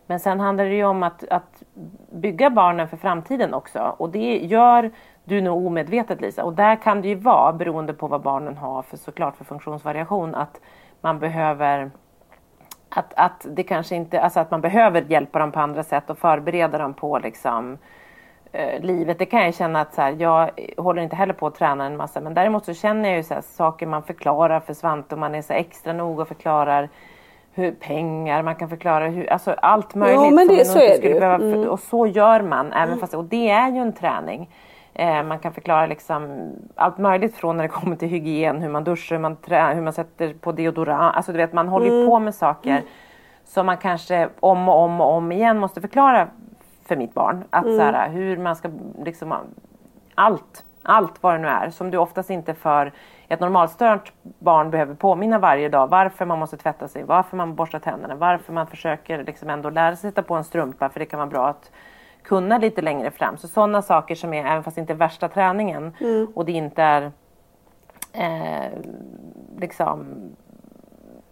Men 0.07 0.19
sen 0.19 0.39
handlar 0.39 0.65
det 0.65 0.75
ju 0.75 0.85
om 0.85 1.03
att, 1.03 1.23
att 1.29 1.63
bygga 2.11 2.49
barnen 2.49 2.87
för 2.87 2.97
framtiden 2.97 3.53
också. 3.53 3.95
Och 3.97 4.09
det 4.09 4.37
gör 4.37 4.91
du 5.23 5.41
nog 5.41 5.65
omedvetet 5.65 6.21
Lisa. 6.21 6.43
Och 6.43 6.53
där 6.53 6.75
kan 6.75 7.01
det 7.01 7.07
ju 7.07 7.15
vara, 7.15 7.53
beroende 7.53 7.93
på 7.93 8.07
vad 8.07 8.21
barnen 8.21 8.57
har 8.57 8.81
för 8.81 8.97
såklart 8.97 9.37
för 9.37 9.45
funktionsvariation, 9.45 10.35
att 10.35 10.61
man 11.01 11.19
behöver 11.19 11.91
att, 12.89 13.13
att 13.15 13.45
det 13.49 13.63
kanske 13.63 13.95
inte, 13.95 14.21
alltså 14.21 14.39
att 14.39 14.51
man 14.51 14.61
behöver 14.61 15.01
hjälpa 15.01 15.39
dem 15.39 15.51
på 15.51 15.59
andra 15.59 15.83
sätt 15.83 16.09
och 16.09 16.17
förbereda 16.17 16.77
dem 16.77 16.93
på 16.93 17.19
liksom 17.19 17.77
eh, 18.51 18.81
livet. 18.81 19.19
Det 19.19 19.25
kan 19.25 19.43
jag 19.43 19.55
känna 19.55 19.81
att 19.81 19.93
så 19.93 20.01
här, 20.01 20.15
jag 20.19 20.51
håller 20.77 21.01
inte 21.01 21.15
heller 21.15 21.33
på 21.33 21.47
att 21.47 21.55
träna 21.55 21.85
en 21.85 21.97
massa 21.97 22.21
men 22.21 22.33
däremot 22.33 22.65
så 22.65 22.73
känner 22.73 23.09
jag 23.09 23.17
ju 23.17 23.23
så 23.23 23.33
här, 23.33 23.41
saker 23.41 23.87
man 23.87 24.03
förklarar 24.03 24.59
för 24.59 24.73
Svante 24.73 25.15
och 25.15 25.19
man 25.19 25.35
är 25.35 25.41
så 25.41 25.53
extra 25.53 25.93
noga 25.93 26.21
och 26.21 26.27
förklarar 26.27 26.89
hur 27.55 27.71
pengar, 27.71 28.41
man 28.43 28.55
kan 28.55 28.69
förklara 28.69 29.07
hur, 29.07 29.29
alltså 29.33 29.51
allt 29.51 29.95
möjligt. 29.95 30.19
Jo, 30.23 30.35
men 30.35 30.45
som 30.45 30.47
det- 30.47 30.55
nog 30.57 30.65
så 30.65 30.79
är 30.79 31.01
det 31.01 31.19
behöva- 31.19 31.35
Mm. 31.45 31.69
Och 31.69 31.79
så 31.79 32.07
gör 32.07 32.41
man, 32.41 32.73
även 32.73 32.97
fast, 32.99 33.13
och 33.13 33.23
det 33.25 33.49
är 33.49 33.69
ju 33.71 33.77
en 33.81 33.93
träning. 33.93 34.49
Eh, 34.93 35.23
man 35.23 35.39
kan 35.39 35.53
förklara 35.53 35.85
liksom 35.85 36.51
allt 36.75 36.97
möjligt 36.97 37.35
från 37.35 37.57
när 37.57 37.63
det 37.63 37.69
kommer 37.69 37.95
till 37.95 38.07
hygien, 38.07 38.61
hur 38.61 38.69
man 38.69 38.83
duschar, 38.83 39.15
hur 39.15 39.21
man, 39.21 39.35
trä, 39.35 39.73
hur 39.73 39.81
man 39.81 39.93
sätter 39.93 40.33
på 40.33 40.51
deodorant. 40.51 41.15
Alltså 41.15 41.31
du 41.31 41.37
vet, 41.37 41.53
man 41.53 41.67
håller 41.67 41.87
Mm. 41.87 41.99
ju 41.99 42.05
på 42.07 42.19
med 42.19 42.35
saker 42.35 42.81
som 43.45 43.65
man 43.65 43.77
kanske 43.77 44.29
om 44.39 44.69
och 44.69 44.75
om 44.79 45.01
och 45.01 45.13
om 45.13 45.31
igen 45.31 45.59
måste 45.59 45.81
förklara 45.81 46.27
för 46.87 46.95
mitt 46.95 47.13
barn. 47.13 47.43
Att 47.49 47.65
Mm. 47.65 47.77
så 47.77 47.83
här, 47.83 48.09
hur 48.09 48.37
man 48.37 48.55
ska 48.55 48.69
liksom 49.03 49.33
allt, 50.15 50.63
allt 50.83 51.23
vad 51.23 51.33
det 51.33 51.37
nu 51.39 51.47
är 51.47 51.69
som 51.69 51.91
du 51.91 51.97
oftast 51.97 52.29
inte 52.29 52.53
för 52.53 52.91
ett 53.27 53.39
normalstört 53.39 54.11
barn 54.23 54.69
behöver 54.69 54.95
påminna 54.95 55.39
varje 55.39 55.69
dag 55.69 55.87
varför 55.87 56.25
man 56.25 56.39
måste 56.39 56.57
tvätta 56.57 56.87
sig, 56.87 57.03
varför 57.03 57.37
man 57.37 57.55
borstar 57.55 57.79
tänderna, 57.79 58.15
varför 58.15 58.53
man 58.53 58.67
försöker 58.67 59.23
liksom 59.23 59.49
ändå 59.49 59.69
lära 59.69 59.95
sig 59.95 60.09
sätta 60.09 60.23
på 60.23 60.35
en 60.35 60.43
strumpa 60.43 60.89
för 60.89 60.99
det 60.99 61.05
kan 61.05 61.19
vara 61.19 61.29
bra 61.29 61.47
att 61.47 61.71
kunna 62.23 62.57
lite 62.57 62.81
längre 62.81 63.11
fram. 63.11 63.37
Så 63.37 63.47
sådana 63.47 63.81
saker 63.81 64.15
som 64.15 64.33
är, 64.33 64.45
även 64.45 64.63
fast 64.63 64.75
det 64.75 64.81
inte 64.81 64.93
är 64.93 64.97
värsta 64.97 65.29
träningen 65.29 65.95
och 66.35 66.45
det 66.45 66.51
inte 66.51 66.83
är 66.83 67.11
eh, 68.13 68.79
liksom 69.59 70.05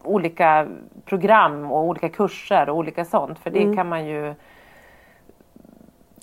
olika 0.04 0.68
program 1.06 1.72
och 1.72 1.84
olika 1.84 2.10
kurser 2.10 2.70
och 2.70 2.78
olika 2.78 3.06
sånt. 3.06 3.40
För 3.40 3.50
det 3.50 3.76
kan 3.76 3.90
man 3.90 4.06
ju 4.06 4.36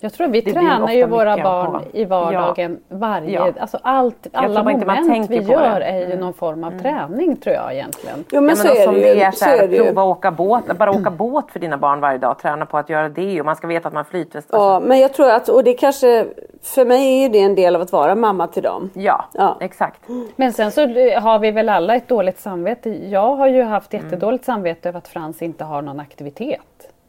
Jag 0.03 0.13
tror 0.13 0.27
vi 0.27 0.41
Det 0.41 0.53
tränar 0.53 0.91
ju 0.91 1.05
våra 1.05 1.37
barn 1.43 1.71
på. 1.71 1.97
i 1.97 2.05
vardagen 2.05 2.79
varje, 2.89 3.31
Ja. 3.31 3.49
alltså 3.59 3.79
allt, 3.83 4.27
alla 4.33 4.63
moment 4.63 5.07
tänker 5.11 5.29
vi 5.39 5.45
gör 5.51 5.81
är 5.81 6.09
ju 6.09 6.17
någon 6.17 6.33
form 6.33 6.63
av 6.63 6.79
träning 6.79 7.35
tror 7.35 7.55
jag 7.55 7.73
egentligen. 7.73 8.23
Jo 8.31 8.41
men, 8.41 8.49
Ja, 8.49 8.55
så 8.55 8.67
men 8.67 8.77
är 8.77 8.83
som 8.85 8.93
det 8.93 8.99
ju. 8.99 9.21
är 9.21 9.31
så 9.31 9.37
Så 9.45 9.49
är 9.49 9.67
det 9.67 9.75
ju. 9.75 9.83
prova 9.85 10.03
åka 10.03 10.31
båt, 10.31 10.77
bara 10.77 10.91
åka 10.91 11.11
båt 11.11 11.51
för 11.51 11.59
dina 11.59 11.77
barn 11.77 11.99
varje 11.99 12.17
dag, 12.17 12.39
träna 12.39 12.65
på 12.65 12.77
att 12.77 12.89
göra 12.89 13.09
det 13.09 13.39
och 13.39 13.45
man 13.45 13.55
ska 13.55 13.67
veta 13.67 13.87
att 13.87 13.93
man 13.93 14.05
flytväst. 14.05 14.47
Ja, 14.51 14.57
Alltså, 14.75 14.87
men 14.87 14.99
jag 14.99 15.13
tror 15.13 15.29
att, 15.29 15.49
och 15.49 15.63
det 15.63 15.73
kanske, 15.73 16.25
för 16.61 16.85
mig 16.85 17.23
är 17.25 17.29
det 17.29 17.39
en 17.39 17.55
del 17.55 17.75
av 17.75 17.81
att 17.81 17.91
vara 17.91 18.15
mamma 18.15 18.47
till 18.47 18.63
dem. 18.63 18.89
ja, 18.93 19.25
Ja. 19.33 19.57
exakt. 19.59 20.01
Men 20.35 20.53
sen 20.53 20.71
så 20.71 20.81
har 21.19 21.39
vi 21.39 21.51
väl 21.51 21.69
alla 21.69 21.95
ett 21.95 22.07
dåligt 22.07 22.39
samvete. 22.39 22.89
Jag 23.09 23.35
har 23.35 23.47
ju 23.47 23.63
haft 23.63 23.93
Mm. 23.93 24.05
jättedåligt 24.05 24.45
samvete 24.45 24.89
över 24.89 24.97
att 24.97 25.07
Frans 25.07 25.41
inte 25.41 25.63
har 25.63 25.81
någon 25.81 25.99
aktivitet. 25.99 26.59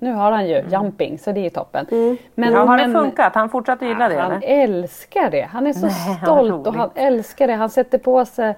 Nu 0.02 0.12
har 0.12 0.32
han 0.32 0.48
ju 0.48 0.64
jumping 0.70 1.18
så 1.18 1.32
det 1.32 1.40
är 1.40 1.44
ju 1.44 1.50
toppen. 1.50 1.86
Men, 1.90 1.98
Mm. 2.48 2.54
Ja, 2.54 2.64
har 2.64 2.78
det 2.78 2.86
men- 2.88 3.02
funkat? 3.02 3.34
Han 3.34 3.48
fortsatte 3.48 3.86
gilla 3.86 4.08
det 4.08 4.14
Han 4.20 4.32
eller? 4.32 4.62
älskar 4.62 5.30
det. 5.30 5.42
Han 5.42 5.66
är 5.66 5.72
så 5.72 5.80
vad 5.86 6.16
stolt 6.22 6.66
och 6.66 6.74
han 6.74 6.90
älskar 6.94 7.46
det. 7.46 7.52
Han 7.52 7.70
sätter 7.70 7.98
på 7.98 8.24
sig 8.24 8.54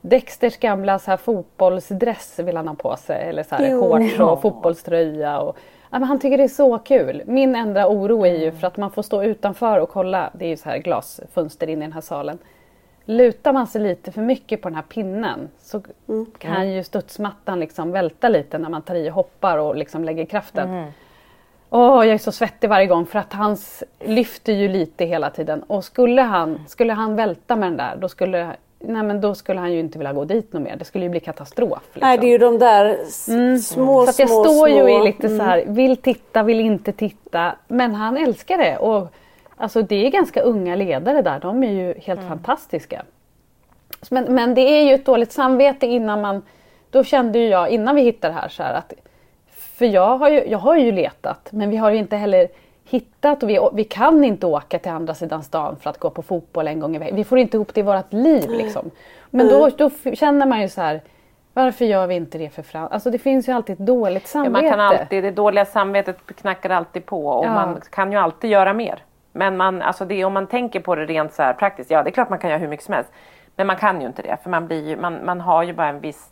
Dexters 0.00 0.56
gamla 0.56 0.98
så 0.98 1.10
här 1.10 1.16
fotbollsdress 1.16 2.38
vill 2.38 2.56
han 2.56 2.68
ha 2.68 2.74
på 2.74 2.96
sig. 2.96 3.28
Eller 3.28 3.42
så 3.42 3.54
här 3.54 3.80
shorts 3.80 4.20
och 4.20 4.42
fotbollströja. 4.42 5.38
Och, 5.38 5.56
ja, 5.90 5.98
men 5.98 6.02
han 6.02 6.18
tycker 6.18 6.38
det 6.38 6.44
är 6.44 6.48
så 6.48 6.78
kul. 6.78 7.22
Min 7.26 7.54
enda 7.54 7.88
oro 7.88 8.26
är 8.26 8.34
ju 8.38 8.52
för 8.52 8.66
att 8.66 8.76
man 8.76 8.90
får 8.90 9.02
stå 9.02 9.22
utanför 9.22 9.80
och 9.80 9.88
kolla. 9.88 10.30
Det 10.32 10.44
är 10.44 10.48
ju 10.48 10.56
så 10.56 10.68
här 10.68 10.78
glasfönster 10.78 11.66
in 11.70 11.78
i 11.78 11.84
den 11.84 11.92
här 11.92 12.00
salen. 12.00 12.38
Lutar 13.08 13.52
man 13.52 13.66
sig 13.66 13.80
lite 13.82 14.12
för 14.12 14.22
mycket 14.22 14.62
på 14.62 14.68
den 14.68 14.76
här 14.76 14.82
pinnen 14.82 15.48
så 15.58 15.82
kan 16.38 16.72
ju 16.72 16.84
studsmattan 16.84 17.60
liksom 17.60 17.92
välta 17.92 18.28
lite 18.28 18.58
när 18.58 18.68
man 18.68 18.82
tar 18.82 18.94
i 18.94 19.10
och 19.10 19.14
hoppar 19.14 19.58
och 19.58 19.76
liksom 19.76 20.04
lägger 20.04 20.24
kraften. 20.24 20.84
Åh, 21.70 22.06
jag 22.06 22.14
är 22.14 22.18
så 22.18 22.32
svettig 22.32 22.68
varje 22.70 22.86
gång 22.86 23.06
för 23.06 23.18
att 23.18 23.32
han 23.32 23.56
lyfter 24.00 24.52
ju 24.52 24.68
lite 24.68 25.04
hela 25.04 25.30
tiden. 25.30 25.62
Och 25.62 25.84
skulle 25.84 26.22
han, 26.22 26.60
skulle 26.68 26.92
han 26.92 27.16
välta 27.16 27.56
med 27.56 27.66
den 27.68 27.76
där 27.76 27.96
då 28.00 28.08
skulle, 28.08 28.46
nej 28.78 29.02
men 29.02 29.20
då 29.20 29.34
skulle 29.34 29.60
han 29.60 29.72
ju 29.72 29.78
inte 29.80 29.98
vilja 29.98 30.12
gå 30.12 30.24
dit 30.24 30.52
något 30.52 30.62
mer. 30.62 30.76
Det 30.76 30.84
skulle 30.84 31.04
ju 31.04 31.08
bli 31.10 31.20
katastrof. 31.20 31.82
Liksom. 31.92 32.08
Nej, 32.08 32.18
det 32.18 32.26
är 32.26 32.30
ju 32.30 32.38
de 32.38 32.58
där 32.58 32.98
s- 33.02 33.68
små, 33.68 34.04
Så 34.04 34.10
att 34.10 34.18
jag 34.18 34.28
små, 34.28 34.44
står 34.44 34.68
ju 34.68 34.74
små. 34.74 34.88
Mm. 34.88 35.02
i 35.02 35.06
lite 35.06 35.28
så 35.28 35.42
här, 35.42 35.64
vill 35.66 35.96
titta, 35.96 36.42
vill 36.42 36.60
inte 36.60 36.92
titta. 36.92 37.52
Men 37.68 37.94
han 37.94 38.16
älskar 38.16 38.58
det. 38.58 38.76
Och, 38.78 39.08
alltså, 39.56 39.82
det 39.82 40.06
är 40.06 40.10
ganska 40.10 40.40
unga 40.40 40.74
ledare 40.76 41.22
där, 41.22 41.40
de 41.40 41.62
är 41.64 41.72
ju 41.72 41.94
helt 42.00 42.20
Mm. 42.20 42.28
fantastiska. 42.28 43.02
Men, 44.10 44.24
men 44.34 44.54
det 44.54 44.60
är 44.60 44.82
ju 44.84 44.94
ett 44.94 45.06
dåligt 45.06 45.32
samvete 45.32 45.86
innan 45.86 46.20
man, 46.20 46.42
då 46.90 47.04
kände 47.04 47.38
ju 47.38 47.48
jag 47.48 47.68
innan 47.68 47.94
vi 47.94 48.02
hittade 48.02 48.34
det 48.34 48.40
här 48.40 48.48
så 48.48 48.62
här 48.62 48.74
att, 48.74 48.92
för 49.50 49.86
jag 49.86 50.18
har 50.18 50.28
ju, 50.28 50.44
jag 50.50 50.58
har 50.58 50.76
ju 50.76 50.92
letat 50.92 51.48
men 51.52 51.70
vi 51.70 51.76
har 51.76 51.90
ju 51.90 51.96
inte 51.98 52.16
heller 52.16 52.48
hittat 52.84 53.42
och 53.42 53.50
vi, 53.50 53.58
vi 53.72 53.84
kan 53.84 54.24
inte 54.24 54.46
åka 54.46 54.78
till 54.78 54.90
andra 54.92 55.14
sidan 55.14 55.42
stan 55.42 55.76
för 55.80 55.90
att 55.90 55.98
gå 55.98 56.10
på 56.10 56.22
fotboll 56.22 56.68
en 56.68 56.80
gång 56.80 56.96
i 56.96 56.98
veckan. 56.98 57.16
Vi 57.16 57.24
får 57.24 57.38
inte 57.38 57.56
ihop 57.56 57.74
det 57.74 57.80
i 57.80 57.82
vårt 57.82 58.12
liv 58.12 58.50
liksom. 58.50 58.90
Men 59.30 59.48
då, 59.48 59.68
då 59.76 59.86
f- 59.86 60.18
känner 60.18 60.46
man 60.46 60.60
ju 60.62 60.68
så 60.68 60.80
här, 60.80 61.00
varför 61.52 61.84
gör 61.84 62.06
vi 62.06 62.14
inte 62.14 62.38
det 62.38 62.48
för 62.50 62.62
fram? 62.62 62.88
Alltså 62.90 63.10
det 63.10 63.18
finns 63.18 63.48
ju 63.48 63.52
alltid 63.52 63.72
ett 63.80 63.86
dåligt 63.86 64.22
Ja, 64.22 64.28
samvete. 64.28 64.52
man 64.52 64.70
kan 64.70 64.80
alltid, 64.80 65.24
det 65.24 65.30
dåliga 65.30 65.64
samvetet 65.64 66.16
knackar 66.40 66.70
alltid 66.70 67.06
på 67.06 67.26
och 67.26 67.44
Ja. 67.46 67.54
man 67.54 67.80
kan 67.90 68.12
ju 68.12 68.18
alltid 68.18 68.50
göra 68.50 68.72
mer. 68.72 68.98
Men 69.36 69.56
man, 69.56 69.82
alltså 69.82 70.04
det, 70.04 70.24
om 70.24 70.32
man 70.32 70.46
tänker 70.46 70.80
på 70.80 70.94
det 70.94 71.06
rent 71.06 71.32
så 71.32 71.42
här 71.42 71.52
praktiskt, 71.52 71.90
ja 71.90 72.02
det 72.02 72.10
är 72.10 72.12
klart 72.12 72.30
man 72.30 72.38
kan 72.38 72.50
göra 72.50 72.60
hur 72.60 72.68
mycket 72.68 72.86
som 72.86 72.94
helst. 72.94 73.12
Men 73.56 73.66
man 73.66 73.76
kan 73.76 74.00
ju 74.00 74.06
inte 74.06 74.22
det 74.22 74.36
för 74.42 74.50
man, 74.50 74.66
blir 74.66 74.88
ju, 74.88 74.96
man, 74.96 75.24
man 75.24 75.40
har 75.40 75.62
ju 75.62 75.72
bara 75.72 75.88
en 75.88 76.00
viss 76.00 76.30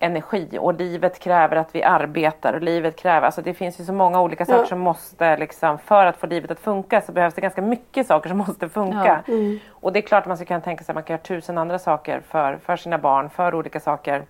energi 0.00 0.58
och 0.60 0.74
livet 0.74 1.18
kräver 1.18 1.56
att 1.56 1.74
vi 1.74 1.82
arbetar 1.82 2.52
och 2.52 2.60
livet 2.62 2.96
kräver, 2.96 3.26
alltså 3.26 3.42
det 3.42 3.54
finns 3.54 3.80
ju 3.80 3.84
så 3.84 3.92
många 3.92 4.20
olika 4.20 4.44
saker 4.44 4.60
Ja. 4.60 4.66
som 4.66 4.78
måste 4.78 5.36
liksom, 5.36 5.78
för 5.78 6.06
att 6.06 6.16
få 6.16 6.26
livet 6.26 6.50
att 6.50 6.60
funka 6.60 7.00
så 7.00 7.12
behövs 7.12 7.34
det 7.34 7.40
ganska 7.40 7.62
mycket 7.62 8.06
saker 8.06 8.28
som 8.28 8.38
måste 8.48 8.68
funka. 8.68 9.22
Och 9.70 9.92
det 9.92 9.98
är 9.98 10.02
klart 10.02 10.22
att 10.22 10.28
man 10.28 10.36
ska 10.36 10.46
kunna 10.46 10.60
tänka 10.60 10.84
sig 10.84 10.92
att 10.92 10.94
man 10.94 11.02
kan 11.04 11.14
göra 11.14 11.22
tusen 11.22 11.58
andra 11.58 11.78
saker 11.78 12.20
för, 12.28 12.56
för 12.56 12.76
sina 12.76 12.98
barn, 12.98 13.30
för 13.30 13.54
olika 13.54 13.80
saker. 13.80 14.22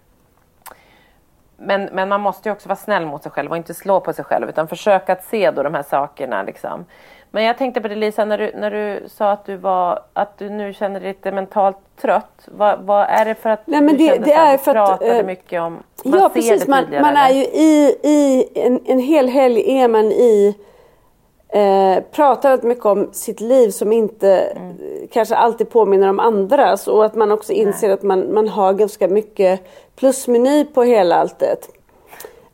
Men, 1.57 1.85
men 1.85 2.09
man 2.09 2.21
måste 2.21 2.49
ju 2.49 2.53
också 2.53 2.69
vara 2.69 2.77
snäll 2.77 3.07
mot 3.07 3.23
sig 3.23 3.33
själv 3.33 3.51
och 3.51 3.57
inte 3.57 3.75
slå 3.75 4.01
på 4.01 4.13
sig 4.13 4.25
själv 4.25 4.49
utan 4.49 4.69
försöka 4.69 5.13
att 5.13 5.25
se 5.25 5.51
då 5.51 5.63
de 5.63 5.75
här 5.75 5.83
sakerna. 5.83 6.43
Liksom. 6.43 6.85
Men 7.31 7.45
jag 7.45 7.59
tänkte 7.59 7.81
på 7.81 7.89
det 7.89 7.95
Lisa, 7.95 8.25
när 8.25 8.39
du, 8.39 8.53
när 8.55 8.71
du 8.71 9.09
sa 9.09 9.31
att 9.31 9.45
du, 9.47 9.57
var, 9.57 10.01
att 10.13 10.39
du 10.39 10.51
nu 10.51 10.73
känner 10.73 11.01
dig 11.01 11.09
lite 11.09 11.33
mentalt 11.33 11.77
trött. 12.01 12.43
Vad, 12.47 12.79
vad 12.81 13.07
är 13.09 13.25
det 13.25 13.35
för 13.35 13.51
att 13.51 13.67
Nej, 13.67 13.81
men 13.81 13.97
du 13.97 13.99
det- 13.99 14.07
kände 14.13 14.27
det 14.27 14.33
är 14.33 14.57
för 14.59 14.75
att, 14.75 14.89
pratade 14.89 15.19
eh, 15.19 15.27
mycket 15.27 15.61
om... 15.63 15.83
Man 16.05 16.21
Ja 16.21 16.29
precis, 16.35 16.67
man, 16.67 16.85
man 16.91 17.17
är 17.17 17.31
ju 17.33 17.43
i, 17.45 17.97
i 18.03 18.45
en, 18.55 18.81
en 18.87 18.99
hel 19.01 19.29
helg 19.29 19.79
är 19.81 19.89
man 19.89 20.05
i 20.13 20.57
eh, 21.49 22.03
pratar 22.13 22.49
väldigt 22.51 22.69
mycket 22.69 22.87
om 22.87 23.09
sitt 23.13 23.41
liv 23.41 23.71
som 23.71 23.93
inte 23.93 24.39
Mm. 24.57 24.69
eh, 24.71 25.09
kanske 25.13 25.37
alltid 25.37 25.71
påminner 25.71 26.09
om 26.09 26.21
andras 26.21 26.89
och 26.89 27.05
att 27.05 27.15
man 27.15 27.33
också 27.33 27.53
inser 27.53 27.91
att 27.91 28.03
man, 28.03 28.35
man 28.35 28.49
har 28.49 28.73
ganska 28.73 29.09
mycket 29.09 29.61
plusmeny 29.97 30.65
på 30.65 30.83
hela 30.83 31.17
alltet. 31.17 31.69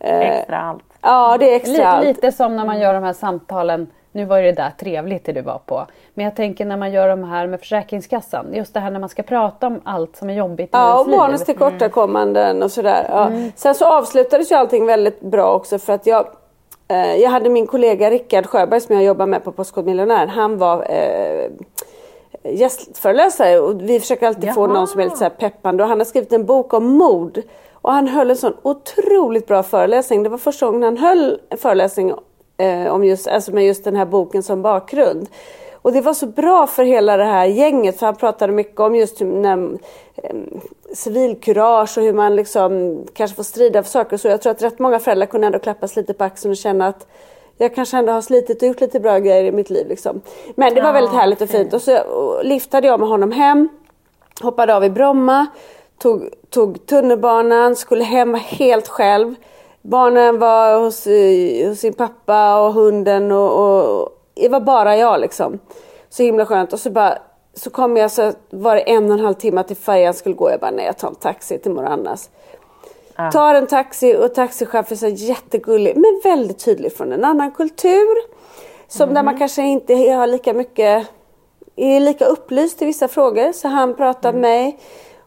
Extra 0.00 0.58
allt. 0.58 0.84
Ja 1.00 1.36
det 1.38 1.52
är 1.52 1.56
extra 1.56 1.72
Lite, 1.72 1.86
allt. 1.88 2.04
lite 2.06 2.32
som 2.32 2.56
när 2.56 2.64
man 2.64 2.80
gör 2.80 2.94
de 2.94 3.02
här 3.02 3.12
samtalen, 3.12 3.86
nu 4.14 4.24
var 4.24 4.42
det 4.42 4.52
där 4.52 4.70
trevligt 4.78 5.24
det 5.24 5.32
du 5.32 5.40
var 5.40 5.58
på. 5.66 5.86
Men 6.14 6.24
jag 6.24 6.36
tänker 6.36 6.64
när 6.64 6.76
man 6.76 6.92
gör 6.92 7.08
de 7.08 7.24
här 7.24 7.46
med 7.46 7.60
Försäkringskassan, 7.60 8.46
just 8.54 8.74
det 8.74 8.80
här 8.80 8.90
när 8.90 9.00
man 9.00 9.08
ska 9.08 9.22
prata 9.22 9.66
om 9.66 9.80
allt 9.84 10.16
som 10.16 10.30
är 10.30 10.34
jobbigt 10.34 10.66
i 10.66 10.68
Ja, 10.72 11.00
och 11.00 11.06
barnens 11.06 11.44
tillkortakommanden 11.44 12.62
och 12.62 12.70
sådär. 12.70 13.06
Ja. 13.08 13.30
Sen 13.56 13.74
så 13.74 13.84
avslutades 13.84 14.52
ju 14.52 14.56
allting 14.56 14.86
väldigt 14.86 15.20
bra 15.20 15.52
också 15.54 15.78
för 15.78 15.92
att 15.92 16.06
jag 16.06 16.26
eh, 16.88 17.14
jag 17.14 17.30
hade 17.30 17.48
min 17.50 17.66
kollega 17.66 18.10
Rickard 18.10 18.46
Sjöberg 18.46 18.80
som 18.80 18.94
jag 18.94 19.04
jobbar 19.04 19.26
med 19.26 19.44
på 19.44 19.52
Postkodmiljonären. 19.52 20.28
Han 20.28 20.58
var 20.58 20.86
eh, 20.90 21.50
gästföreläsare 22.42 23.58
och 23.58 23.80
vi 23.80 24.00
försöker 24.00 24.26
alltid 24.26 24.54
få 24.54 24.60
Jaha. 24.60 24.72
någon 24.74 24.88
som 24.88 25.00
är 25.00 25.04
lite 25.04 25.16
så 25.16 25.30
peppande 25.30 25.82
och 25.82 25.88
han 25.88 26.00
har 26.00 26.04
skrivit 26.04 26.32
en 26.32 26.46
bok 26.46 26.74
om 26.74 26.86
mod. 26.86 27.42
Och 27.72 27.92
han 27.92 28.08
höll 28.08 28.30
en 28.30 28.36
sån 28.36 28.56
otroligt 28.62 29.46
bra 29.46 29.62
föreläsning. 29.62 30.22
Det 30.22 30.28
var 30.28 30.38
första 30.38 30.66
gången 30.66 30.82
han 30.82 30.96
höll 30.96 31.40
en 31.48 31.58
föreläsning 31.58 32.14
eh, 32.56 32.86
om 32.86 33.04
just, 33.04 33.28
alltså 33.28 33.52
med 33.52 33.66
just 33.66 33.84
den 33.84 33.96
här 33.96 34.06
boken 34.06 34.42
som 34.42 34.62
bakgrund. 34.62 35.28
Och 35.72 35.92
det 35.92 36.00
var 36.00 36.14
så 36.14 36.26
bra 36.26 36.66
för 36.66 36.84
hela 36.84 37.16
det 37.16 37.24
här 37.24 37.44
gänget 37.44 37.98
för 37.98 38.06
han 38.06 38.16
pratade 38.16 38.52
mycket 38.52 38.80
om 38.80 38.96
just 38.96 39.20
när, 39.20 39.78
eh, 40.16 40.34
civilkurage 40.92 41.98
och 41.98 42.04
hur 42.04 42.12
man 42.12 42.36
liksom 42.36 42.98
kanske 43.14 43.36
får 43.36 43.42
strida 43.42 43.82
för 43.82 43.90
saker 43.90 44.16
så. 44.16 44.28
Jag 44.28 44.42
tror 44.42 44.50
att 44.50 44.62
rätt 44.62 44.78
många 44.78 44.98
föräldrar 44.98 45.26
kunde 45.26 45.46
ändå 45.46 45.58
klappas 45.58 45.96
lite 45.96 46.14
på 46.14 46.24
axeln 46.24 46.50
och 46.50 46.56
känna 46.56 46.86
att 46.86 47.06
jag 47.58 47.74
kanske 47.74 47.96
ändå 47.96 48.12
har 48.12 48.20
slitit 48.20 48.62
och 48.62 48.68
gjort 48.68 48.80
lite 48.80 49.00
bra 49.00 49.18
grejer 49.18 49.44
i 49.44 49.52
mitt 49.52 49.70
liv. 49.70 49.88
Liksom. 49.88 50.20
Men 50.54 50.74
det 50.74 50.82
var 50.82 50.92
väldigt 50.92 51.14
härligt 51.14 51.40
och 51.40 51.48
fint. 51.48 51.72
Och 51.72 51.82
så 51.82 51.98
liftade 52.42 52.86
jag 52.86 53.00
med 53.00 53.08
honom 53.08 53.32
hem. 53.32 53.68
Hoppade 54.40 54.76
av 54.76 54.84
i 54.84 54.90
Bromma. 54.90 55.46
Tog, 55.98 56.28
tog 56.50 56.86
tunnelbanan, 56.86 57.76
skulle 57.76 58.04
hem 58.04 58.34
helt 58.34 58.88
själv. 58.88 59.34
Barnen 59.86 60.38
var 60.38 60.80
hos, 60.80 61.06
hos 61.68 61.80
sin 61.80 61.92
pappa 61.92 62.60
och 62.60 62.72
hunden 62.72 63.32
och, 63.32 64.00
och 64.00 64.08
det 64.34 64.48
var 64.48 64.60
bara 64.60 64.96
jag 64.96 65.20
liksom. 65.20 65.58
Så 66.08 66.22
himla 66.22 66.46
skönt. 66.46 66.72
Och 66.72 66.80
så 66.80 66.90
bara 66.90 67.18
så 67.54 67.70
kom 67.70 67.96
jag 67.96 68.10
så 68.10 68.32
var 68.50 68.74
det 68.74 68.80
en 68.80 69.04
och 69.04 69.18
en 69.18 69.24
halv 69.24 69.34
timme 69.34 69.62
till 69.62 69.76
färjan 69.76 70.14
skulle 70.14 70.34
gå. 70.34 70.50
Jag 70.50 70.60
bara 70.60 70.70
nej 70.70 70.86
jag 70.86 70.98
tar 70.98 71.08
en 71.08 71.14
taxi 71.14 71.58
till 71.58 71.72
mor 71.72 71.84
Annas. 71.84 72.30
Tar 73.32 73.54
en 73.54 73.66
taxi 73.66 74.16
och 74.16 74.34
taxichauffören 74.34 75.12
är 75.12 75.16
så 75.16 75.24
jättegullig 75.24 75.96
men 75.96 76.20
väldigt 76.24 76.64
tydlig 76.64 76.96
från 76.96 77.12
en 77.12 77.24
annan 77.24 77.50
kultur. 77.50 78.16
Som 78.88 79.14
där 79.14 79.22
man 79.22 79.38
kanske 79.38 79.62
inte 79.62 79.94
har 79.94 80.26
lika 80.26 80.52
mycket, 80.52 81.06
är 81.76 82.00
lika 82.00 82.24
upplyst 82.24 82.82
i 82.82 82.84
vissa 82.84 83.08
frågor. 83.08 83.52
Så 83.52 83.68
han 83.68 83.94
pratar 83.96 84.32
med 84.32 84.40
mig. 84.40 84.78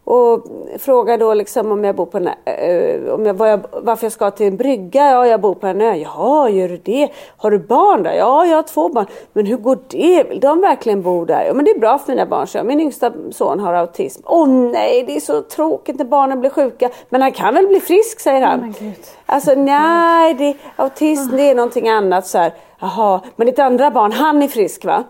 Och 0.10 0.44
frågar 0.80 1.18
då 1.18 1.34
liksom 1.34 1.72
om 1.72 1.84
jag 1.84 1.96
bor 1.96 2.06
på 2.06 2.18
en, 2.18 2.28
äh, 2.28 3.14
om 3.14 3.26
jag, 3.26 3.34
var 3.34 3.48
jag, 3.48 3.60
varför 3.72 4.06
jag 4.06 4.12
ska 4.12 4.32
till 4.32 4.48
en 4.48 4.58
brygga. 4.58 5.12
Ja, 5.12 5.28
jag 5.28 5.42
bor 5.42 5.56
på 5.56 5.68
en 5.68 5.82
ö. 5.82 5.96
Jaha, 5.96 6.50
gör 6.50 6.70
du 6.70 6.78
det? 6.78 7.10
Har 7.38 7.52
du 7.52 7.60
barn 7.60 8.04
där? 8.04 8.14
Ja, 8.14 8.46
jag 8.46 8.56
har 8.56 8.64
två 8.64 8.90
barn. 8.90 9.06
Men 9.34 9.46
hur 9.46 9.58
går 9.58 9.80
det? 9.88 10.24
Vill 10.24 10.40
de 10.40 10.62
verkligen 10.62 11.02
bo 11.02 11.26
där? 11.26 11.46
Ja, 11.46 11.54
men 11.54 11.66
det 11.66 11.72
är 11.72 11.80
bra 11.80 11.98
för 11.98 12.12
mina 12.12 12.26
barn. 12.26 12.48
Så 12.48 12.64
min 12.64 12.80
yngsta 12.80 13.12
son 13.32 13.60
har 13.60 13.74
autism. 13.74 14.22
Åh 14.26 14.44
oh, 14.44 14.72
nej, 14.72 15.04
det 15.08 15.16
är 15.16 15.20
så 15.20 15.42
tråkigt 15.42 15.98
när 15.98 16.06
barnen 16.06 16.40
blir 16.40 16.50
sjuka. 16.50 16.90
Men 17.10 17.22
han 17.22 17.32
kan 17.32 17.54
väl 17.54 17.68
bli 17.68 17.80
frisk, 17.80 18.20
säger 18.20 18.42
han. 18.42 18.60
Oh, 18.60 18.92
alltså 19.26 19.54
nej, 19.56 20.34
det, 20.34 20.56
autism 20.76 21.36
det 21.36 21.50
är 21.50 21.56
någonting 21.56 21.90
annat. 21.90 22.28
Så 22.28 22.38
här. 22.38 22.54
Jaha, 22.80 23.22
men 23.36 23.48
ditt 23.48 23.60
andra 23.60 23.92
barn, 23.92 24.12
han 24.12 24.44
är 24.44 24.48
frisk 24.48 24.86
va? 24.86 25.04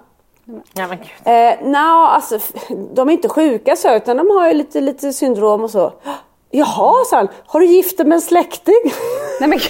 Ja, 0.74 0.88
men 0.88 0.98
gud. 0.98 1.10
Eh, 1.26 1.70
no, 1.70 2.04
alltså, 2.06 2.40
de 2.94 3.10
är 3.10 3.14
inte 3.14 3.30
sjuka 3.30 3.76
så 3.76 3.96
utan 3.96 4.18
de 4.18 4.30
har 4.30 4.48
ju 4.48 4.54
lite, 4.54 4.82
lite 4.82 5.14
syndrom 5.14 5.64
och 5.64 5.72
så. 5.72 5.94
Jaha, 6.52 7.06
sa 7.06 7.18
han. 7.18 7.28
Har 7.46 7.60
du 7.60 7.66
gift 7.66 7.98
dig 7.98 8.06
med 8.06 8.16
en 8.16 8.22
släkting? 8.22 8.82
Nej 9.40 9.50
men 9.50 9.60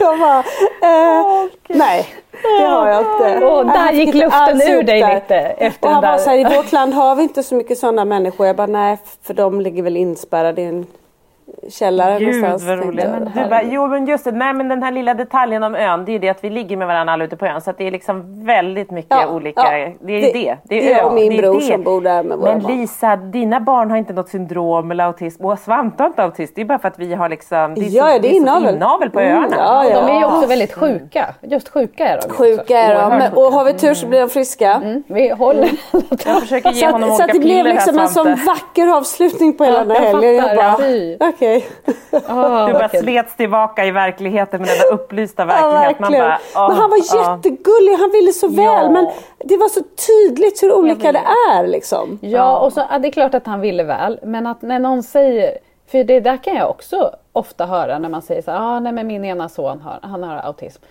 Jag 0.00 0.18
bara, 0.18 0.38
eh, 0.82 1.26
oh, 1.26 1.46
nej 1.68 2.08
det 2.42 2.66
har 2.66 2.88
jag 2.88 3.00
inte. 3.00 3.46
Och 3.46 3.66
där 3.66 3.92
gick 3.92 4.14
luften 4.14 4.60
ur 4.60 4.82
dig 4.82 5.00
där. 5.00 5.14
lite. 5.14 5.36
Efter 5.36 5.88
och 5.88 5.94
han 5.94 6.02
bara 6.02 6.18
så 6.18 6.30
här, 6.30 6.38
i 6.38 6.56
vårt 6.56 6.72
land 6.72 6.94
har 6.94 7.16
vi 7.16 7.22
inte 7.22 7.42
så 7.42 7.54
mycket 7.54 7.78
sådana 7.78 8.04
människor. 8.04 8.46
Jag 8.46 8.56
bara, 8.56 8.66
nej 8.66 8.98
för 9.22 9.34
de 9.34 9.60
ligger 9.60 9.82
väl 9.82 9.96
inspärrade 9.96 10.62
i 10.62 10.64
en 10.64 10.86
källare 11.70 12.18
Gud, 12.18 12.42
någonstans. 12.42 12.64
vad 12.64 12.86
roligt. 12.86 13.06
Du 13.34 13.48
bara, 13.50 13.62
jo 13.62 13.86
men 13.86 14.06
just 14.06 14.24
det, 14.24 14.32
nej 14.32 14.52
men 14.54 14.68
den 14.68 14.82
här 14.82 14.92
lilla 14.92 15.14
detaljen 15.14 15.62
om 15.62 15.74
ön, 15.74 16.04
det 16.04 16.12
är 16.14 16.18
det 16.18 16.28
att 16.28 16.44
vi 16.44 16.50
ligger 16.50 16.76
med 16.76 16.86
varandra 16.86 17.12
alla 17.12 17.24
ute 17.24 17.36
på 17.36 17.46
ön. 17.46 17.60
Så 17.60 17.70
att 17.70 17.78
det 17.78 17.86
är 17.86 17.90
liksom 17.90 18.44
väldigt 18.46 18.90
mycket 18.90 19.10
Ja, 19.20 19.28
olika. 19.28 19.78
ja. 19.78 19.88
Det 20.00 20.12
är 20.12 20.20
Det- 20.20 20.32
det. 20.32 20.56
Det 20.64 20.92
är, 20.92 21.00
är 21.00 21.04
ön. 21.06 21.14
min 21.14 21.36
det 21.36 21.42
bror 21.42 21.54
det. 21.54 21.60
som 21.60 21.82
bor 21.82 22.00
där 22.00 22.22
med 22.22 22.38
våra 22.38 22.52
Men 22.52 22.62
barn. 22.62 22.76
Lisa, 22.78 23.16
dina 23.16 23.60
barn 23.60 23.90
har 23.90 23.98
inte 23.98 24.12
något 24.12 24.28
syndrom 24.28 24.90
eller 24.90 25.04
autism. 25.04 25.44
Och 25.44 25.58
Svante 25.58 26.02
har 26.02 26.08
inte 26.08 26.22
autism. 26.22 26.52
Det 26.56 26.60
är 26.60 26.64
bara 26.64 26.78
för 26.78 26.88
att 26.88 26.98
vi 26.98 27.14
har 27.14 27.28
liksom... 27.28 27.74
Det 27.74 27.80
är 27.80 27.84
Ja, 27.90 28.12
så, 28.12 28.18
det 28.18 28.28
är 28.28 28.30
så 28.30 28.36
inavel. 28.36 28.74
inavel 28.74 29.10
på 29.10 29.20
Mm, 29.20 29.36
öarna. 29.42 29.56
ja, 29.58 29.84
ja. 29.84 30.00
de 30.00 30.10
är 30.14 30.18
ju 30.18 30.24
också 30.26 30.46
väldigt 30.46 30.72
sjuka. 30.74 31.26
Just 31.42 31.68
sjuka 31.68 32.08
är 32.08 32.16
de 32.20 32.26
ju. 32.28 32.34
Sjuka 32.34 32.78
är 32.78 32.94
de. 33.10 33.18
Men, 33.18 33.32
och 33.32 33.42
har 33.52 33.64
vi 33.64 33.72
tur 33.72 33.94
så 33.94 34.06
blir 34.06 34.20
de 34.20 34.28
friska. 34.28 34.72
Mm, 34.72 35.02
vi 35.06 35.28
håller 35.30 35.68
Jag 36.26 36.40
försöker 36.40 36.70
ge 36.72 36.86
Så 36.86 36.92
honom 36.92 37.08
så 37.08 37.14
olika 37.14 37.24
att 37.24 37.32
det 37.32 37.38
blev 37.38 37.56
piller 37.56 37.72
liksom 37.72 37.94
här, 37.96 38.02
en 38.02 38.08
sån 38.08 38.34
vacker 38.46 38.96
avslutning 38.96 39.52
på 39.56 39.64
hela 39.64 39.84
den 39.84 39.90
här 39.96 40.04
jag 40.04 40.12
helgen. 40.12 40.34
Jag 40.34 40.56
bara, 40.56 40.64
ja. 41.38 41.55
Okej. 41.56 42.22
Ah, 42.28 42.66
Du 42.66 42.72
bara 42.72 42.86
okej. 42.86 43.00
slets 43.02 43.36
tillbaka 43.36 43.84
i 43.84 43.90
verkligheten 43.90 44.60
med 44.60 44.68
denna 44.70 44.94
upplysta 45.02 45.42
Ja, 45.42 45.46
verklighet. 45.46 45.98
Man 46.00 46.12
verkligen. 46.12 46.24
bara, 46.54 46.64
åh, 46.64 46.68
men 46.68 46.78
han 46.78 46.90
var 46.90 46.98
ja. 47.14 47.36
jättegullig, 47.36 47.92
han 47.98 48.10
ville 48.10 48.32
så 48.32 48.48
väl. 48.48 48.64
Ja. 48.64 48.90
Men 48.90 49.06
det 49.38 49.56
var 49.56 49.68
så 49.68 49.80
tydligt 50.06 50.62
hur 50.62 50.72
olika 50.72 51.12
det 51.12 51.22
är 51.52 51.66
liksom. 51.66 52.18
Ja, 52.22 52.58
och 52.58 52.72
så, 52.72 52.82
ja, 52.90 52.98
det 52.98 53.08
är 53.08 53.12
klart 53.12 53.34
att 53.34 53.46
han 53.46 53.60
ville 53.60 53.82
väl. 53.84 54.20
Men 54.22 54.46
att 54.46 54.62
när 54.62 54.78
någon 54.78 55.02
säger, 55.02 55.58
för 55.90 56.04
det 56.04 56.20
där 56.20 56.36
kan 56.36 56.54
jag 56.54 56.70
också 56.70 57.10
ofta 57.32 57.66
höra 57.66 57.98
när 57.98 58.08
man 58.08 58.22
säger 58.22 58.42
så 58.42 58.50
här, 58.50 58.58
ah, 58.60 58.80
nej 58.80 58.92
men 58.92 59.06
min 59.06 59.24
ena 59.24 59.48
son 59.48 59.80
har, 59.80 59.98
han 60.02 60.22
har 60.22 60.36
autism. 60.36 60.82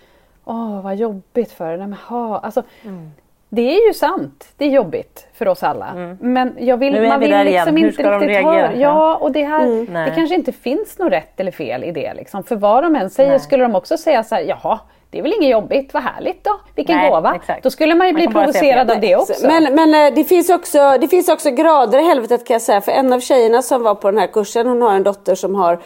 Åh, 0.45 0.81
vad 0.81 0.95
jobbigt 0.95 1.51
för 1.51 1.65
dig. 1.67 1.77
Nej, 1.77 1.87
men, 1.87 1.97
ha. 2.07 2.39
Alltså, 2.39 2.63
Mm. 2.83 3.11
Det 3.55 3.77
är 3.77 3.87
ju 3.87 3.93
sant, 3.93 4.47
det 4.57 4.65
är 4.65 4.69
jobbigt 4.69 5.27
för 5.33 5.47
oss 5.47 5.63
alla. 5.63 6.15
Men 6.19 6.53
jag 6.59 6.77
vill, 6.77 6.95
Mm. 6.95 7.09
Man 7.09 7.19
vi 7.19 7.25
vill 7.27 7.37
liksom 7.37 7.77
igen. 7.77 7.89
Inte 7.89 8.17
riktigt 8.17 8.45
höra. 8.45 8.75
Ja, 8.75 9.15
och 9.15 9.31
det 9.31 9.43
här, 9.43 9.67
det 9.85 9.91
Nej. 9.91 10.11
kanske 10.15 10.35
inte 10.35 10.51
finns 10.51 10.99
något 10.99 11.11
rätt 11.11 11.39
eller 11.39 11.51
fel 11.51 11.83
i 11.83 11.91
det. 11.91 12.13
Liksom. 12.13 12.43
För 12.43 12.55
vad 12.55 12.83
de 12.83 12.95
än 12.95 13.09
säger 13.09 13.29
Nej. 13.29 13.39
skulle 13.39 13.63
de 13.63 13.75
också 13.75 13.97
säga 13.97 14.23
så 14.23 14.35
här, 14.35 14.41
jaha, 14.41 14.79
det 15.09 15.17
är 15.17 15.23
väl 15.23 15.33
inget 15.39 15.51
jobbigt, 15.51 15.93
vad 15.93 16.03
härligt 16.03 16.43
då, 16.43 16.59
vilken 16.75 16.97
Nej, 16.97 17.09
gåva. 17.09 17.35
exakt. 17.35 17.63
Då 17.63 17.69
skulle 17.69 17.95
man 17.95 18.07
ju 18.07 18.13
Man 18.13 18.19
bli 18.19 18.27
provocerad 18.27 18.91
av 18.91 18.99
det 18.99 19.15
också. 19.15 19.47
Men, 19.47 19.75
men 19.75 20.07
eh, 20.07 20.13
det, 20.15 20.23
finns 20.23 20.49
också, 20.49 20.97
det 21.01 21.07
finns 21.07 21.29
också 21.29 21.51
grader 21.51 21.99
i 21.99 22.03
helvetet 22.03 22.47
kan 22.47 22.53
jag 22.53 22.61
säga. 22.61 22.81
För 22.81 22.91
en 22.91 23.13
av 23.13 23.19
tjejerna 23.19 23.61
som 23.61 23.83
var 23.83 23.95
på 23.95 24.11
den 24.11 24.19
här 24.19 24.27
kursen, 24.27 24.67
hon 24.67 24.81
har 24.81 24.93
en 24.93 25.03
dotter 25.03 25.35
som 25.35 25.55
har 25.55 25.79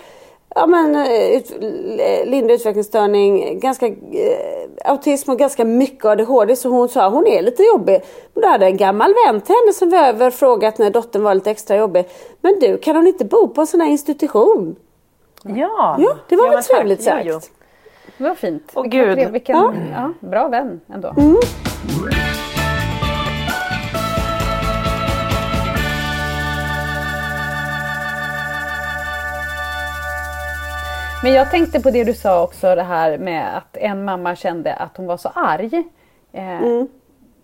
ja, 0.55 0.65
men, 0.67 0.95
eh, 0.95 1.31
ut, 1.37 1.51
eh, 1.99 2.25
lindrig 2.29 2.55
utvecklingsstörning, 2.55 3.59
ganska 3.59 3.87
eh, 3.87 3.93
autism 4.85 5.31
och 5.31 5.39
ganska 5.39 5.65
mycket 5.65 6.05
ADHD. 6.05 6.55
Så 6.55 6.69
hon 6.69 6.89
sa 6.89 7.09
hon 7.09 7.27
är 7.27 7.41
lite 7.41 7.63
jobbig. 7.63 8.01
Men 8.33 8.41
då 8.41 8.47
hade 8.47 8.65
en 8.65 8.77
gammal 8.77 9.13
vän 9.25 9.41
till 9.41 9.55
henne 9.55 9.73
som 9.73 9.89
var 9.89 9.97
över 10.07 10.31
frågat 10.31 10.77
när 10.77 10.89
dottern 10.89 11.23
var 11.23 11.33
lite 11.35 11.51
extra 11.51 11.77
jobbig. 11.77 12.05
Men 12.41 12.59
du, 12.59 12.77
kan 12.77 12.95
hon 12.95 13.07
inte 13.07 13.25
bo 13.25 13.47
på 13.47 13.61
en 13.61 13.67
sån 13.67 13.81
här 13.81 13.89
institution? 13.89 14.75
Ja, 15.43 15.95
Ja, 15.99 16.15
det 16.29 16.35
var 16.35 16.43
väl 16.43 16.53
men 16.53 16.63
tack. 16.63 16.75
trevligt 16.77 16.99
Jo, 16.99 17.05
sagt. 17.05 17.25
jo. 17.25 17.39
Det 18.17 18.23
var 18.23 18.35
fint. 18.35 18.71
Åh, 18.73 18.83
Gud. 18.83 19.31
Vilken, 19.31 19.55
Ja. 19.57 19.73
ja. 19.93 20.27
bra 20.27 20.47
vän 20.47 20.81
ändå. 20.93 21.13
Men 31.23 31.33
jag 31.33 31.51
tänkte 31.51 31.79
på 31.79 31.91
det 31.91 32.03
du 32.03 32.13
sa 32.13 32.43
också 32.43 32.75
det 32.75 32.83
här 32.83 33.17
med 33.17 33.57
att 33.57 33.77
en 33.77 34.05
mamma 34.05 34.35
kände 34.35 34.73
att 34.73 34.97
hon 34.97 35.05
var 35.05 35.17
så 35.17 35.29
arg. 35.35 35.83
Eh, 36.31 36.59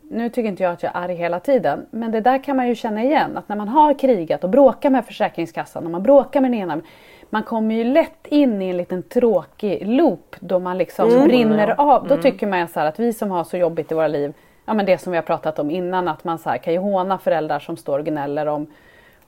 Nu 0.01 0.29
tycker 0.29 0.49
inte 0.49 0.63
jag 0.63 0.71
att 0.73 0.83
jag 0.83 0.95
är 0.95 0.99
arg 0.99 1.15
hela 1.15 1.39
tiden 1.39 1.85
men 1.91 2.11
det 2.11 2.21
där 2.21 2.43
kan 2.43 2.57
man 2.57 2.67
ju 2.67 2.75
känna 2.75 3.03
igen 3.03 3.37
att 3.37 3.49
när 3.49 3.55
man 3.55 3.67
har 3.67 3.99
krigat 3.99 4.43
och 4.43 4.49
bråkar 4.49 4.89
med 4.89 5.05
Försäkringskassan 5.05 5.85
och 5.85 5.91
man 5.91 6.03
bråkar 6.03 6.41
med 6.41 6.51
den 6.51 6.59
ena 6.59 6.81
man 7.29 7.43
kommer 7.43 7.75
ju 7.75 7.83
lätt 7.83 8.27
in 8.27 8.61
i 8.61 8.69
en 8.69 8.77
liten 8.77 9.03
tråkig 9.03 9.87
loop 9.87 10.35
då 10.39 10.59
man 10.59 10.77
liksom 10.77 11.09
brinner 11.23 11.75
av. 11.81 12.07
Då 12.07 12.17
tycker 12.17 12.47
man 12.47 12.67
så 12.67 12.79
att 12.79 12.99
vi 12.99 13.13
som 13.13 13.31
har 13.31 13.43
så 13.43 13.57
jobbigt 13.57 13.91
i 13.91 13.95
våra 13.95 14.07
liv, 14.07 14.33
ja 14.65 14.73
men 14.73 14.85
det 14.85 14.97
som 14.97 15.11
vi 15.11 15.17
har 15.17 15.23
pratat 15.23 15.59
om 15.59 15.71
innan, 15.71 16.07
att 16.07 16.23
man 16.23 16.39
så 16.39 16.49
här 16.49 16.57
kan 16.57 16.73
ju 16.73 16.79
håna 16.79 17.17
föräldrar 17.17 17.59
som 17.59 17.77
står 17.77 17.99
och 17.99 18.05
gnäller 18.05 18.45
om, 18.45 18.67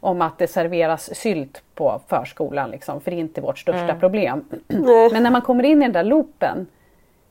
om 0.08 0.22
att 0.22 0.38
det 0.38 0.48
serveras 0.48 1.16
sylt 1.16 1.62
på 1.76 2.02
förskolan 2.08 2.72
liksom, 2.72 3.02
för 3.02 3.12
det 3.12 3.18
är 3.18 3.20
inte 3.20 3.42
vårt 3.42 3.60
största 3.60 3.96
problem. 3.96 4.46
Men 5.12 5.24
när 5.24 5.32
man 5.32 5.42
kommer 5.42 5.64
in 5.64 5.82
i 5.82 5.86
den 5.86 5.94
där 5.94 6.04
loopen, 6.04 6.68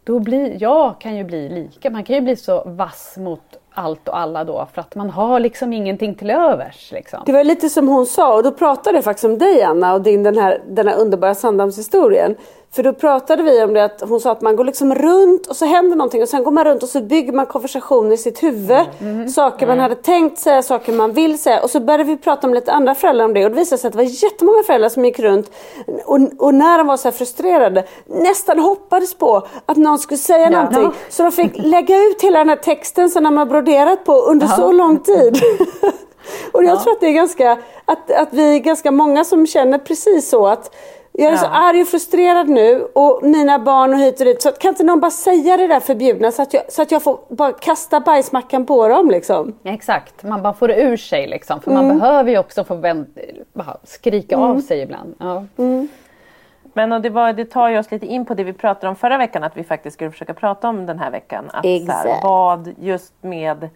då 0.04 0.18
blir, 0.18 0.62
jag 0.62 1.00
kan 1.00 1.16
ju 1.16 1.24
bli 1.24 1.48
lika, 1.48 1.90
man 1.90 2.04
kan 2.04 2.16
ju 2.16 2.22
bli 2.22 2.36
så 2.36 2.62
vass 2.66 3.16
mot 3.16 3.56
allt 3.70 4.08
och 4.08 4.18
alla 4.18 4.44
då 4.44 4.66
för 4.74 4.80
att 4.80 4.94
man 4.94 5.10
har 5.10 5.40
liksom 5.40 5.72
ingenting 5.72 6.14
till 6.14 6.30
övers. 6.30 6.92
Liksom. 6.92 7.22
Det 7.26 7.32
var 7.32 7.44
lite 7.44 7.68
som 7.68 7.88
hon 7.88 8.06
sa 8.06 8.36
och 8.36 8.42
då 8.42 8.52
pratade 8.52 8.96
jag 8.96 9.04
faktiskt 9.04 9.24
om 9.24 9.38
dig 9.38 9.62
Anna 9.62 9.94
och 9.94 10.02
din 10.02 10.22
den 10.22 10.38
här, 10.38 10.62
den 10.68 10.88
här 10.88 10.96
underbara 10.96 11.34
Sandhamnshistorien. 11.34 12.34
För 12.76 12.82
då 12.82 12.92
pratade 12.92 13.42
vi 13.42 13.62
om 13.62 13.72
det 13.72 13.84
att 13.84 14.00
hon 14.00 14.20
sa 14.20 14.30
att 14.30 14.40
man 14.40 14.56
går 14.56 14.64
liksom 14.64 14.94
runt 14.94 15.46
och 15.46 15.56
så 15.56 15.64
händer 15.64 15.96
någonting 15.96 16.22
och 16.22 16.28
sen 16.28 16.44
går 16.44 16.50
man 16.50 16.64
runt 16.64 16.82
och 16.82 16.88
så 16.88 17.00
bygger 17.00 17.32
man 17.32 17.46
konversationer 17.46 18.12
i 18.12 18.16
sitt 18.16 18.42
huvud. 18.42 18.86
Saker 19.34 19.66
man 19.66 19.78
hade 19.78 19.94
tänkt 19.94 20.38
säga, 20.38 20.62
saker 20.62 20.92
man 20.92 21.12
vill 21.12 21.38
säga. 21.38 21.62
Och 21.62 21.70
så 21.70 21.80
började 21.80 22.04
vi 22.04 22.16
prata 22.16 22.46
om 22.46 22.54
lite 22.54 22.72
andra 22.72 22.94
föräldrar 22.94 23.24
om 23.24 23.34
det 23.34 23.44
och 23.44 23.50
det 23.50 23.56
visade 23.56 23.78
sig 23.78 23.88
att 23.88 23.92
det 23.92 23.96
var 23.96 24.24
jättemånga 24.24 24.62
föräldrar 24.62 24.88
som 24.88 25.04
gick 25.04 25.18
runt 25.18 25.50
och, 26.04 26.18
och 26.38 26.54
när 26.54 26.78
de 26.78 26.86
var 26.86 26.96
så 26.96 27.08
här 27.08 27.12
frustrerade 27.12 27.84
nästan 28.06 28.58
hoppades 28.58 29.14
på 29.14 29.46
att 29.66 29.76
någon 29.76 29.98
skulle 29.98 30.18
säga 30.18 30.50
någonting. 30.50 30.92
Så 31.08 31.22
de 31.22 31.32
fick 31.32 31.52
lägga 31.54 31.96
ut 31.96 32.22
hela 32.22 32.38
den 32.38 32.48
här 32.48 32.56
texten 32.56 33.10
som 33.10 33.24
de 33.24 33.36
har 33.36 33.46
broderat 33.46 34.04
på 34.04 34.12
under 34.12 34.46
så 34.46 34.72
lång 34.72 34.98
tid. 34.98 35.40
Och 36.52 36.64
jag 36.64 36.82
tror 36.82 36.92
att 36.92 37.00
det 37.00 37.06
är 37.06 37.12
ganska, 37.12 37.58
att, 37.84 38.10
att 38.10 38.28
vi 38.32 38.54
är 38.54 38.58
ganska 38.58 38.90
många 38.90 39.24
som 39.24 39.46
känner 39.46 39.78
precis 39.78 40.28
så 40.28 40.46
att 40.46 40.74
jag 41.18 41.32
är 41.32 41.36
så 41.36 41.46
arg 41.46 41.82
och 41.82 41.88
frustrerad 41.88 42.48
nu 42.48 42.82
och 42.94 43.20
mina 43.22 43.58
barn 43.58 43.92
och 43.92 43.98
hit 43.98 44.20
och 44.20 44.26
dit. 44.26 44.42
Så 44.42 44.52
kan 44.52 44.68
inte 44.68 44.84
någon 44.84 45.00
bara 45.00 45.10
säga 45.10 45.56
det 45.56 45.66
där 45.66 45.80
förbjudna 45.80 46.32
så 46.32 46.42
att 46.42 46.54
jag, 46.54 46.72
så 46.72 46.82
att 46.82 46.90
jag 46.90 47.02
får 47.02 47.18
bara 47.28 47.52
kasta 47.52 48.00
bajsmackan 48.00 48.66
på 48.66 48.88
dem 48.88 49.10
liksom. 49.10 49.58
Exakt, 49.64 50.22
man 50.22 50.42
bara 50.42 50.52
får 50.52 50.68
det 50.68 50.82
ur 50.82 50.96
sig 50.96 51.26
liksom. 51.26 51.60
För 51.60 51.70
man 51.70 51.98
behöver 51.98 52.30
ju 52.30 52.38
också 52.38 52.64
få 52.64 53.04
skrika 53.84 54.36
av 54.36 54.60
sig 54.60 54.80
ibland. 54.80 55.14
Ja. 55.18 55.44
Men 56.76 56.92
och 56.92 57.00
det, 57.00 57.10
var, 57.10 57.32
det 57.32 57.44
tar 57.44 57.68
ju 57.68 57.78
oss 57.78 57.90
lite 57.90 58.06
in 58.06 58.24
på 58.24 58.34
det 58.34 58.44
vi 58.44 58.52
pratade 58.52 58.88
om 58.88 58.96
förra 58.96 59.18
veckan 59.18 59.44
att 59.44 59.56
vi 59.56 59.64
faktiskt 59.64 59.94
skulle 59.94 60.10
försöka 60.10 60.34
prata 60.34 60.68
om 60.68 60.86
den 60.86 60.98
här 60.98 61.10
veckan. 61.10 61.44
Att 61.52 61.64
så 61.64 61.68
här, 61.68 61.76
Exakt. 61.76 62.22
vad 62.22 62.74
just 62.80 63.12
med 63.20 63.68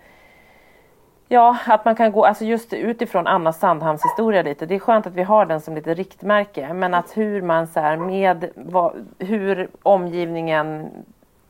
Ja, 1.32 1.56
att 1.66 1.84
man 1.84 1.94
kan 1.96 2.12
gå 2.12 2.24
alltså 2.24 2.44
just 2.44 2.72
utifrån 2.72 3.26
Anna 3.26 3.52
Sandhams 3.52 4.04
historia 4.04 4.42
lite. 4.42 4.66
Det 4.66 4.74
är 4.74 4.78
skönt 4.78 5.06
att 5.06 5.14
vi 5.14 5.22
har 5.22 5.46
den 5.46 5.60
som 5.60 5.74
lite 5.74 5.94
riktmärke. 5.94 6.72
Men 6.72 6.94
att 6.94 7.16
hur 7.16 7.42
man 7.42 7.66
så 7.66 7.80
här 7.80 7.96
med 7.96 8.50
vad, 8.54 9.06
hur 9.18 9.68
omgivningen 9.82 10.90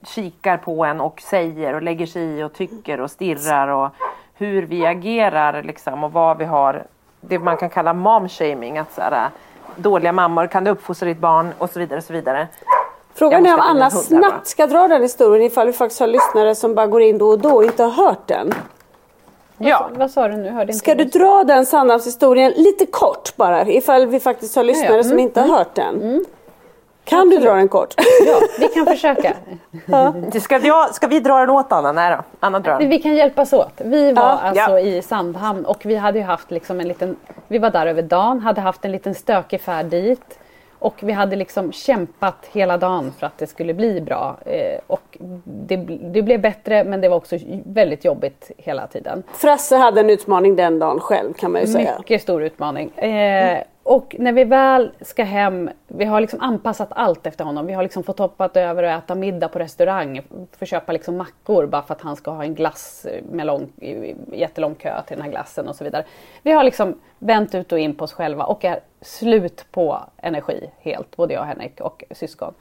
kikar 0.07 0.57
på 0.57 0.85
en 0.85 1.01
och 1.01 1.21
säger 1.21 1.75
och 1.75 1.83
lägger 1.83 2.07
sig 2.07 2.23
i 2.23 2.43
och 2.43 2.53
tycker 2.53 3.01
och 3.01 3.11
stirrar 3.11 3.69
och 3.69 3.91
hur 4.35 4.63
vi 4.63 4.87
agerar 4.87 5.63
liksom 5.63 6.05
och 6.05 6.13
vad 6.13 6.39
vi 6.39 6.45
har 6.45 6.85
det 7.21 7.39
man 7.39 7.57
kan 7.57 7.71
kalla 7.71 7.93
momshaming. 7.93 8.79
Att 8.79 8.93
så 8.93 9.01
här, 9.01 9.29
dåliga 9.77 10.13
mammor, 10.13 10.47
kan 10.47 10.65
du 10.65 10.71
uppfostra 10.71 11.09
ditt 11.09 11.19
barn 11.19 11.53
och 11.59 11.71
så 11.71 11.79
vidare. 11.79 11.99
Och 11.99 12.05
så 12.05 12.13
vidare. 12.13 12.49
Frågan 13.15 13.47
är 13.47 13.55
om 13.55 13.61
Anna 13.61 13.91
snabbt 13.91 14.47
ska 14.47 14.67
dra 14.67 14.89
den 14.89 15.03
historien 15.03 15.47
ifall 15.47 15.67
vi 15.67 15.73
faktiskt 15.73 16.01
har 16.01 16.07
lyssnare 16.07 16.55
som 16.55 16.75
bara 16.75 16.87
går 16.87 17.03
in 17.03 17.19
då 17.19 17.29
och 17.29 17.39
då 17.39 17.51
och 17.51 17.65
inte 17.65 17.83
har 17.83 18.07
hört 18.07 18.27
den. 18.27 18.53
Ja, 19.63 19.91
Vad 19.95 20.11
sa 20.11 20.29
du 20.29 20.37
nu? 20.37 20.49
Hörde 20.51 20.63
inte 20.73 20.79
Ska 20.79 20.95
du 20.95 21.05
dra 21.05 21.45
den 21.45 21.67
Sandhamnshistorien 21.67 22.53
lite 22.57 22.87
kort 22.87 23.37
bara 23.37 23.67
ifall 23.67 24.07
vi 24.07 24.21
faktiskt 24.21 24.57
har 24.57 24.65
lyssnare 24.65 24.91
Ja, 24.93 24.97
ja. 24.97 25.03
som 25.03 25.13
Mm, 25.13 25.25
inte 25.25 25.41
har 25.41 25.59
hört 25.59 25.75
den? 25.75 26.25
Kan 27.05 27.31
du 27.31 27.39
dra 27.39 27.55
den 27.55 27.69
kort? 27.69 27.95
Ja, 28.27 28.41
vi 28.61 28.69
kan 28.69 28.87
försöka. 28.87 29.33
Ska, 30.41 30.59
jag, 30.59 30.95
ska 30.95 31.07
vi 31.07 31.21
dra 31.21 31.39
den 31.41 31.51
åt 31.51 31.73
Anna? 31.73 31.93
Nej 31.93 32.17
då, 32.17 32.23
Anna 32.41 32.59
drar 32.59 32.79
den. 32.79 32.89
Vi 32.89 32.99
kan 33.03 33.15
hjälpas 33.17 33.53
åt. 33.53 33.73
Vi 33.85 34.13
var 34.13 34.23
Ja. 34.23 34.29
alltså 34.43 34.71
Ja. 34.71 34.81
i 34.81 35.03
Sandhamn 35.03 35.65
och 35.65 35.79
vi 35.87 35.97
hade 35.97 36.19
ju 36.19 36.25
haft 36.25 36.51
liksom 36.51 36.81
en 36.81 36.89
liten, 36.89 37.17
vi 37.49 37.59
var 37.59 37.71
där 37.71 37.87
över 37.87 38.03
dagen, 38.03 38.41
hade 38.41 38.61
haft 38.61 38.85
en 38.85 38.93
liten 38.93 39.15
stökig 39.15 39.61
färd 39.61 39.87
dit. 39.87 40.39
Och 40.81 40.95
vi 41.03 41.13
hade 41.13 41.37
liksom 41.37 41.73
kämpat 41.73 42.49
hela 42.53 42.77
dagen 42.77 43.13
för 43.19 43.27
att 43.27 43.39
det 43.39 43.47
skulle 43.47 43.75
bli 43.75 44.01
bra. 44.01 44.39
Eh, 44.47 44.81
och 44.87 45.19
det, 45.45 45.77
det 46.13 46.23
blev 46.23 46.41
bättre 46.41 46.85
men 46.85 47.01
det 47.01 47.09
var 47.09 47.17
också 47.17 47.37
väldigt 47.65 48.05
jobbigt 48.05 48.51
hela 48.57 48.87
tiden. 48.87 49.23
Frasse 49.33 49.77
hade 49.77 50.01
en 50.01 50.11
utmaning 50.11 50.57
den 50.57 50.79
dagen 50.79 51.01
själv 51.01 51.33
kan 51.33 51.53
man 51.53 51.61
ju 51.61 51.67
säga. 51.67 51.95
Mycket 51.99 52.23
stor 52.23 52.43
utmaning. 52.43 52.91
Eh, 52.99 53.63
och 53.83 54.17
när 54.19 54.33
vi 54.33 54.45
väl 54.45 54.93
ska 55.01 55.25
hem, 55.25 55.71
vi 55.89 56.05
har 56.05 56.21
liksom 56.21 56.41
anpassat 56.41 56.89
allt 56.91 57.27
efter 57.27 57.45
honom. 57.45 57.67
Vi 57.67 57.73
har 57.73 57.83
liksom 57.83 58.03
fått 58.03 58.19
hoppat 58.19 58.57
över 58.57 58.83
och 58.83 58.91
äta 58.91 59.15
middag 59.15 59.49
på 59.49 59.59
restaurang. 59.59 60.23
Få 60.59 60.65
köpa 60.65 60.93
liksom 60.93 61.17
mackor 61.17 61.67
bara 61.67 61.83
för 61.83 61.95
att 61.95 62.01
han 62.01 62.17
ska 62.17 62.31
ha 62.31 62.45
en 62.45 62.55
glass 62.55 63.07
eh, 63.07 63.25
med 63.25 63.47
lång, 63.47 63.69
jättelång 64.33 64.75
kö 64.75 65.03
till 65.03 65.17
den 65.17 65.25
här 65.25 65.31
glassen 65.31 65.69
och 65.69 65.77
så 65.77 65.85
vidare. 65.85 66.05
Vi 66.43 66.53
har 66.53 66.65
liksom 66.65 67.01
vänt 67.19 67.55
ut 67.55 67.73
och 67.73 67.79
in 67.79 67.95
på 67.95 68.05
oss 68.05 68.13
själva 68.13 68.45
och 68.45 68.65
är 68.65 68.81
slut 69.01 69.67
på 69.71 70.01
energi 70.17 70.71
helt, 70.81 71.17
både 71.17 71.35
jag 71.35 71.41
och 71.41 71.47
Henrik 71.47 71.81
och 71.81 72.05
syskon. 72.11 72.55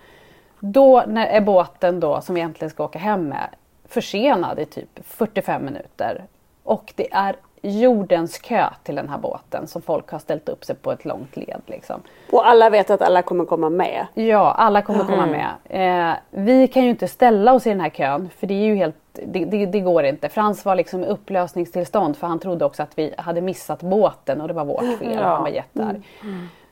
Då 0.60 1.04
när 1.08 1.28
är 1.28 1.42
båten 1.42 2.00
då 2.00 2.22
som 2.22 2.36
vi 2.36 2.42
äntligen 2.42 2.70
ska 2.70 2.84
åka 2.84 3.00
hem 3.00 3.30
med 3.30 3.50
försenad 3.86 4.60
i 4.60 4.66
typ 4.66 5.00
45 5.04 5.66
minuter. 5.66 6.24
Och 6.64 6.94
det 6.96 7.14
är 7.14 7.36
jordens 7.62 8.38
kö 8.38 8.70
till 8.84 8.96
den 8.96 9.10
här 9.10 9.18
båten 9.18 9.68
som 9.68 9.82
folk 9.82 10.12
har 10.12 10.20
ställt 10.20 10.50
upp 10.50 10.66
sig 10.66 10.76
på 10.76 10.92
ett 10.92 11.06
långt 11.06 11.38
led. 11.38 11.62
Liksom. 11.66 12.02
Och 12.32 12.48
alla 12.48 12.70
vet 12.70 12.90
att 12.90 13.02
alla 13.02 13.22
kommer 13.22 13.46
komma 13.46 13.70
med. 13.70 14.08
Ja, 14.14 14.52
alla 14.52 14.82
kommer 14.82 15.04
komma 15.04 15.26
med. 15.26 15.50
Eh, 15.66 16.16
vi 16.30 16.68
kan 16.68 16.84
ju 16.84 16.90
inte 16.90 17.08
ställa 17.08 17.54
oss 17.54 17.68
i 17.68 17.70
den 17.70 17.82
här 17.82 17.90
kön 17.90 18.30
för 18.40 18.48
det 18.48 18.54
är 18.54 18.66
ju 18.66 18.76
helt 18.76 18.96
det, 19.26 19.46
det, 19.46 19.66
det 19.66 19.80
går 19.80 20.04
inte. 20.04 20.30
Frans 20.30 20.66
var 20.66 20.76
liksom 20.76 21.04
i 21.04 21.08
upplösningstillstånd 21.08 22.18
för 22.18 22.28
han 22.28 22.40
trodde 22.40 22.66
också 22.66 22.84
att 22.84 22.98
vi 22.98 23.14
hade 23.18 23.42
missat 23.42 23.82
båten 23.82 24.42
och 24.42 24.48
det 24.48 24.54
var 24.54 24.66
vårt 24.66 25.00
fel. 25.00 25.24
Han 25.24 25.44
var 25.44 25.50
jättearg. 25.50 26.02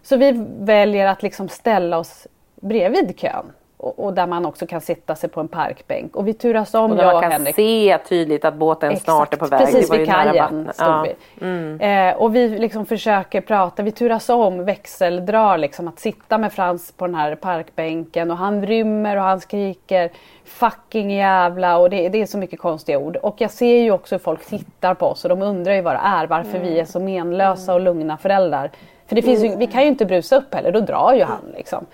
Så 0.03 0.17
vi 0.17 0.45
väljer 0.59 1.07
att 1.07 1.23
liksom 1.23 1.49
ställa 1.49 1.97
oss 1.97 2.27
bredvid 2.55 3.19
kön. 3.19 3.45
Och, 3.79 4.05
och 4.05 4.13
där 4.13 4.27
man 4.27 4.45
också 4.45 4.67
kan 4.67 4.81
sitta 4.81 5.15
sig 5.15 5.29
på 5.29 5.39
en 5.39 5.47
parkbänk. 5.47 6.15
Och 6.15 6.27
vi 6.27 6.33
turas 6.33 6.73
om, 6.73 6.91
Och 6.91 6.97
jag 6.97 7.05
man 7.05 7.15
och 7.15 7.21
kan 7.21 7.31
Henrik. 7.31 7.55
se 7.55 7.97
tydligt 8.09 8.45
att 8.45 8.53
båten 8.53 8.97
snart 8.99 9.33
är 9.33 9.37
på 9.37 9.45
väg. 9.45 9.59
Precis 9.59 9.93
vid 9.93 10.07
kajen 10.07 10.69
stod 10.73 10.87
Ja. 10.87 11.05
vi. 11.39 11.85
Eh, 11.85 12.15
och 12.21 12.35
vi 12.35 12.49
liksom 12.49 12.85
försöker 12.85 13.41
prata, 13.41 13.83
vi 13.83 13.91
turas 13.91 14.29
om, 14.29 14.65
växeldrar 14.65 15.57
liksom 15.57 15.87
att 15.87 15.99
sitta 15.99 16.37
med 16.37 16.53
Frans 16.53 16.91
på 16.91 17.05
den 17.05 17.15
här 17.15 17.35
parkbänken 17.35 18.31
och 18.31 18.37
han 18.37 18.65
rymmer 18.65 19.15
och 19.17 19.23
han 19.23 19.39
skriker 19.41 20.09
fucking 20.45 21.11
jävla 21.11 21.77
och 21.77 21.89
det, 21.89 22.09
det 22.09 22.21
är 22.21 22.25
så 22.25 22.37
mycket 22.37 22.59
konstiga 22.59 22.99
ord. 22.99 23.15
Och 23.15 23.35
jag 23.37 23.51
ser 23.51 23.77
ju 23.81 23.91
också 23.91 24.15
hur 24.15 24.19
folk 24.19 24.45
tittar 24.45 24.93
på 24.93 25.05
oss 25.05 25.23
och 25.25 25.29
de 25.29 25.41
undrar 25.41 25.73
ju 25.73 25.81
vad 25.81 25.93
det 25.95 26.01
är, 26.03 26.27
varför 26.27 26.59
vi 26.59 26.79
är 26.79 26.85
så 26.85 26.99
menlösa 26.99 27.73
och 27.73 27.81
lugna 27.81 28.17
föräldrar. 28.17 28.71
För 29.07 29.15
det 29.15 29.21
finns 29.21 29.43
ju, 29.43 29.55
vi 29.55 29.67
kan 29.67 29.81
ju 29.81 29.87
inte 29.87 30.05
brusa 30.05 30.35
upp 30.35 30.53
heller, 30.55 30.71
då 30.71 30.79
drar 30.79 31.13
ju 31.13 31.23
han 31.23 31.41
liksom. 31.57 31.85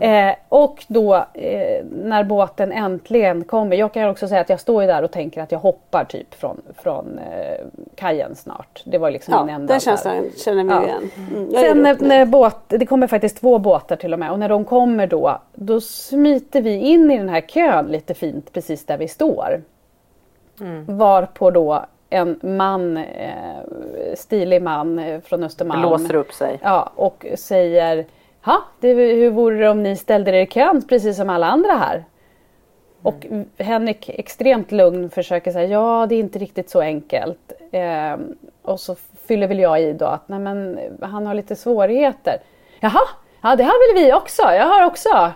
Eh, 0.00 0.34
och 0.48 0.84
då 0.88 1.14
eh, 1.34 1.84
när 1.92 2.24
båten 2.24 2.72
äntligen 2.72 3.44
kommer, 3.44 3.76
jag 3.76 3.92
kan 3.92 4.10
också 4.10 4.28
säga 4.28 4.40
att 4.40 4.48
jag 4.48 4.60
står 4.60 4.82
ju 4.82 4.86
där 4.86 5.02
och 5.02 5.10
tänker 5.10 5.42
att 5.42 5.52
jag 5.52 5.58
hoppar 5.58 6.04
typ 6.04 6.34
från, 6.34 6.60
från 6.82 7.18
eh, 7.18 7.66
kajen 7.94 8.34
snart. 8.34 8.82
Det 8.84 8.98
var 8.98 9.10
liksom 9.10 9.34
Ja, 9.34 9.44
min 9.44 9.54
enda 9.54 9.72
den 9.74 9.80
känslan 9.80 10.24
känner 10.36 10.64
vi 10.64 10.70
Ja. 10.70 10.84
igen. 10.84 11.10
Mm, 11.30 11.50
Sen 11.50 11.82
när, 11.82 11.96
när 12.00 12.26
båt, 12.26 12.56
det 12.68 12.86
kommer 12.86 13.06
faktiskt 13.06 13.40
två 13.40 13.58
båtar 13.58 13.96
till 13.96 14.12
och 14.12 14.18
med 14.18 14.30
och 14.30 14.38
när 14.38 14.48
de 14.48 14.64
kommer 14.64 15.06
då, 15.06 15.38
då 15.54 15.80
smiter 15.80 16.62
vi 16.62 16.74
in 16.74 17.10
i 17.10 17.18
den 17.18 17.28
här 17.28 17.40
kön 17.40 17.86
lite 17.86 18.14
fint 18.14 18.52
precis 18.52 18.86
där 18.86 18.98
vi 18.98 19.08
står. 19.08 19.62
Varpå 20.86 21.50
då 21.50 21.84
en 22.10 22.38
man, 22.42 22.96
eh, 22.96 23.34
stilig 24.16 24.62
man 24.62 24.98
eh, 24.98 25.20
från 25.20 25.44
Östermalm. 25.44 25.80
Blåser 25.82 26.14
upp 26.14 26.32
sig. 26.32 26.58
Ja, 26.62 26.90
och 26.94 27.26
säger 27.38 28.04
Ja, 28.44 28.62
det, 28.80 28.94
hur 28.94 29.30
vore 29.30 29.56
det 29.56 29.68
om 29.68 29.82
ni 29.82 29.96
ställde 29.96 30.30
er 30.30 30.42
i 30.42 30.46
kön 30.46 30.82
precis 30.88 31.16
som 31.16 31.30
alla 31.30 31.46
andra 31.46 31.72
här? 31.72 32.04
Och 33.02 33.26
Henrik 33.58 34.08
extremt 34.08 34.72
lugn 34.72 35.10
försöker 35.10 35.52
säga 35.52 35.68
ja 35.68 36.06
det 36.08 36.14
är 36.14 36.20
inte 36.20 36.38
riktigt 36.38 36.70
så 36.70 36.80
enkelt. 36.80 37.52
Ehm, 37.72 38.36
och 38.62 38.80
så 38.80 38.94
fyller 39.26 39.48
väl 39.48 39.58
jag 39.58 39.82
i 39.82 39.92
då 39.92 40.06
att 40.06 40.28
nej 40.28 40.38
men 40.38 40.78
han 41.02 41.26
har 41.26 41.34
lite 41.34 41.56
svårigheter. 41.56 42.38
Jaha, 42.80 43.00
ja 43.42 43.56
det 43.56 43.64
har 43.64 43.94
väl 43.94 44.04
vi 44.04 44.12
också, 44.12 44.42
jag 44.42 44.66
har 44.66 44.86
också. 44.86 45.32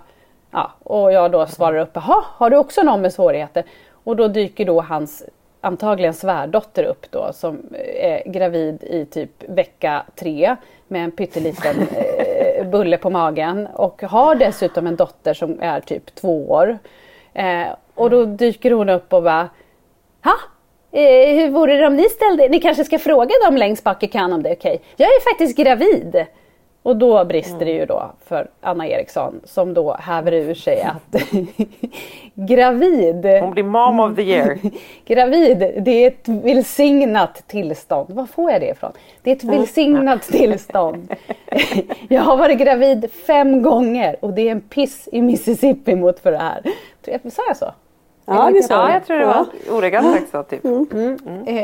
Ja, 0.51 0.73
och 0.83 1.12
jag 1.12 1.33
då 1.33 1.47
svarar 1.47 1.79
upp, 1.79 1.91
jaha 1.95 2.25
har 2.27 2.51
du 2.51 2.57
också 2.57 2.83
någon 2.83 3.01
med 3.01 3.12
svårigheter? 3.12 3.65
Och 4.05 4.17
då 4.17 4.29
dyker 4.29 4.65
då 4.65 4.81
hans 4.81 5.25
antagligen 5.61 6.15
svärdotter 6.15 6.85
upp 6.85 7.11
då 7.11 7.33
som 7.33 7.59
är 7.95 8.29
gravid 8.31 8.85
i 8.85 9.07
typ 9.07 9.45
vecka 9.49 10.03
tre 10.15 10.57
med 10.88 11.05
en 11.05 11.11
pytteliten 11.11 11.77
eh, 11.81 12.27
bulle 12.64 12.96
på 12.96 13.11
magen 13.11 13.66
och 13.66 14.03
har 14.03 14.35
dessutom 14.35 14.87
en 14.87 14.96
dotter 14.96 15.35
som 15.35 15.61
är 15.61 15.81
typ 15.81 16.14
två 16.14 16.51
år. 16.51 16.79
Eh, 17.35 17.66
och 17.94 18.11
då 18.11 18.25
dyker 18.25 18.70
hon 18.70 18.88
upp 18.88 19.12
och 19.12 19.22
bara 19.22 19.48
Ha? 20.25 20.35
Eh, 20.92 21.37
hur 21.37 21.51
vore 21.51 21.77
det 21.77 21.87
om 21.87 21.96
ni 21.96 22.09
ställde 22.09 22.48
Ni 22.48 22.61
kanske 22.61 22.85
ska 22.85 22.98
fråga 22.98 23.31
dem 23.46 23.57
längst 23.57 23.85
bak 23.85 24.03
i 24.03 24.09
kön 24.09 24.33
om 24.33 24.42
det 24.42 24.51
är 24.51 24.57
okej. 24.57 24.83
Jag 24.96 25.09
är 25.09 25.31
faktiskt 25.31 25.59
gravid. 25.59 26.27
Och 26.83 26.97
då 26.97 27.25
brister 27.25 27.64
det 27.64 27.73
ju 27.73 27.87
då 27.87 28.11
för 28.27 28.49
Anna 28.61 28.88
Eriksson 28.88 29.40
som 29.45 29.75
då 29.75 29.97
häver 30.01 30.33
ur 30.33 30.55
sig 30.55 30.83
att 30.83 31.23
gravid 32.35 33.27
Hon 33.27 33.51
blir 33.51 33.62
mom 33.62 34.01
of 34.01 34.16
the 34.16 34.23
year. 34.23 34.59
Gravid, 35.05 35.83
det 35.85 35.90
är 35.90 36.07
ett 36.07 36.29
välsignat 36.29 37.42
tillstånd. 37.47 38.11
Var 38.11 38.27
får 38.27 38.51
jag 38.51 38.61
det 38.61 38.68
ifrån? 38.68 38.92
Det 39.23 39.31
är 39.31 39.37
ett 39.37 39.45
välsignat 39.45 40.23
tillstånd. 40.23 41.14
Jag 42.09 42.23
har 42.23 42.37
varit 42.37 42.59
gravid 42.59 43.11
fem 43.27 43.62
gånger 43.62 44.16
och 44.21 44.33
det 44.33 44.49
är 44.49 44.53
en 44.53 44.61
piss 44.61 45.09
i 45.12 45.23
Mississippi 45.23 45.95
mot 45.95 46.21
för 46.21 46.33
det 46.33 46.38
här. 46.38 46.62
Sa 47.31 47.42
jag 47.49 47.57
så? 47.57 47.73
Ja, 48.25 48.51
det 48.55 48.62
sa 48.62 48.75
Ja, 48.75 48.92
jag 48.92 49.07
tror 49.07 49.16
det 49.16 49.27
var 49.27 49.47
ordagrant 49.71 50.16
sagt 50.16 50.31
så. 50.31 50.42
Typ. 50.42 50.64
Eh, 51.47 51.57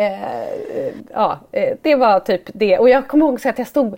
ja, 1.12 1.38
eh, 1.52 1.76
det 1.82 1.94
var 1.94 2.20
typ 2.20 2.42
det. 2.52 2.78
Och 2.78 2.88
jag 2.88 3.08
kommer 3.08 3.26
ihåg 3.26 3.40
så 3.40 3.48
att 3.48 3.58
jag 3.58 3.66
stod 3.66 3.96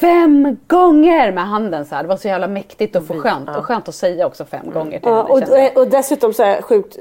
fem 0.00 0.56
gånger 0.66 1.32
med 1.32 1.44
handen 1.48 1.84
så 1.86 1.94
här. 1.94 2.02
Det 2.02 2.08
var 2.08 2.16
så 2.16 2.28
jävla 2.28 2.46
mäktigt 2.48 2.96
och 2.96 3.06
för 3.06 3.14
skönt. 3.14 3.48
Och 3.56 3.64
skönt 3.64 3.88
att 3.88 3.94
säga 3.94 4.26
också 4.26 4.44
fem 4.44 4.70
gånger 4.72 4.98
till 5.00 5.08
Ja, 5.10 5.38
henne. 5.40 5.70
och, 5.70 5.76
och 5.82 5.88
dessutom 5.88 6.32
så 6.32 6.42
här 6.42 6.62
sjukt 6.62 6.96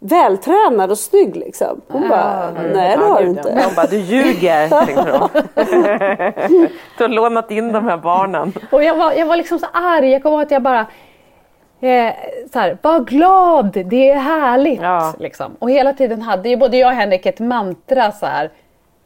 vältränad 0.00 0.90
och 0.90 0.98
snygg 0.98 1.36
liksom. 1.36 1.80
Hon 1.88 2.08
bara, 2.08 2.50
nej 2.74 2.96
det 2.96 3.04
har 3.04 3.22
du 3.22 3.28
inte. 3.28 3.54
De 3.68 3.74
bara, 3.76 3.86
du 3.86 3.98
ljuger, 3.98 4.68
tänkte. 4.86 5.28
Du 6.98 7.04
har 7.04 7.08
lånat 7.08 7.50
in 7.50 7.72
de 7.72 7.84
här 7.84 7.96
barnen. 7.96 8.52
Och 8.72 8.84
jag 8.84 8.96
var, 8.96 9.12
jag 9.12 9.26
var 9.26 9.36
liksom 9.36 9.58
så 9.58 9.66
arg. 9.72 10.10
Jag 10.10 10.22
kommer 10.22 10.36
ihåg 10.36 10.42
att 10.42 10.50
jag 10.50 10.62
bara 10.62 10.80
eh, 11.80 12.12
så 12.52 12.58
här, 12.58 12.78
var 12.82 13.00
glad, 13.00 13.72
det 13.72 14.10
är 14.10 14.18
härligt. 14.18 14.80
Ja. 14.82 15.14
Liksom. 15.18 15.56
Och 15.58 15.70
hela 15.70 15.92
tiden 15.92 16.22
hade 16.22 16.48
ju 16.48 16.56
både 16.56 16.76
jag 16.76 16.88
och 16.88 16.94
Henrik 16.96 17.26
ett 17.26 17.40
mantra 17.40 18.12
så 18.12 18.26
här. 18.26 18.50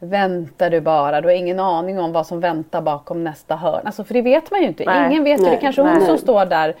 Vänta 0.03 0.69
du 0.69 0.81
bara, 0.81 1.21
du 1.21 1.27
har 1.27 1.35
ingen 1.35 1.59
aning 1.59 1.99
om 1.99 2.13
vad 2.13 2.27
som 2.27 2.39
väntar 2.39 2.81
bakom 2.81 3.23
nästa 3.23 3.55
hörn. 3.55 3.81
Alltså, 3.85 4.03
för 4.03 4.13
det 4.13 4.21
vet 4.21 4.51
man 4.51 4.61
ju 4.61 4.67
inte. 4.67 4.85
Nej. 4.85 5.11
Ingen 5.11 5.23
vet 5.23 5.39
ju. 5.39 5.43
Det 5.43 5.49
Nej. 5.49 5.59
kanske 5.61 5.81
är 5.81 5.85
hon 5.85 5.93
Nej. 5.93 6.05
som 6.05 6.17
står 6.17 6.45
där 6.45 6.75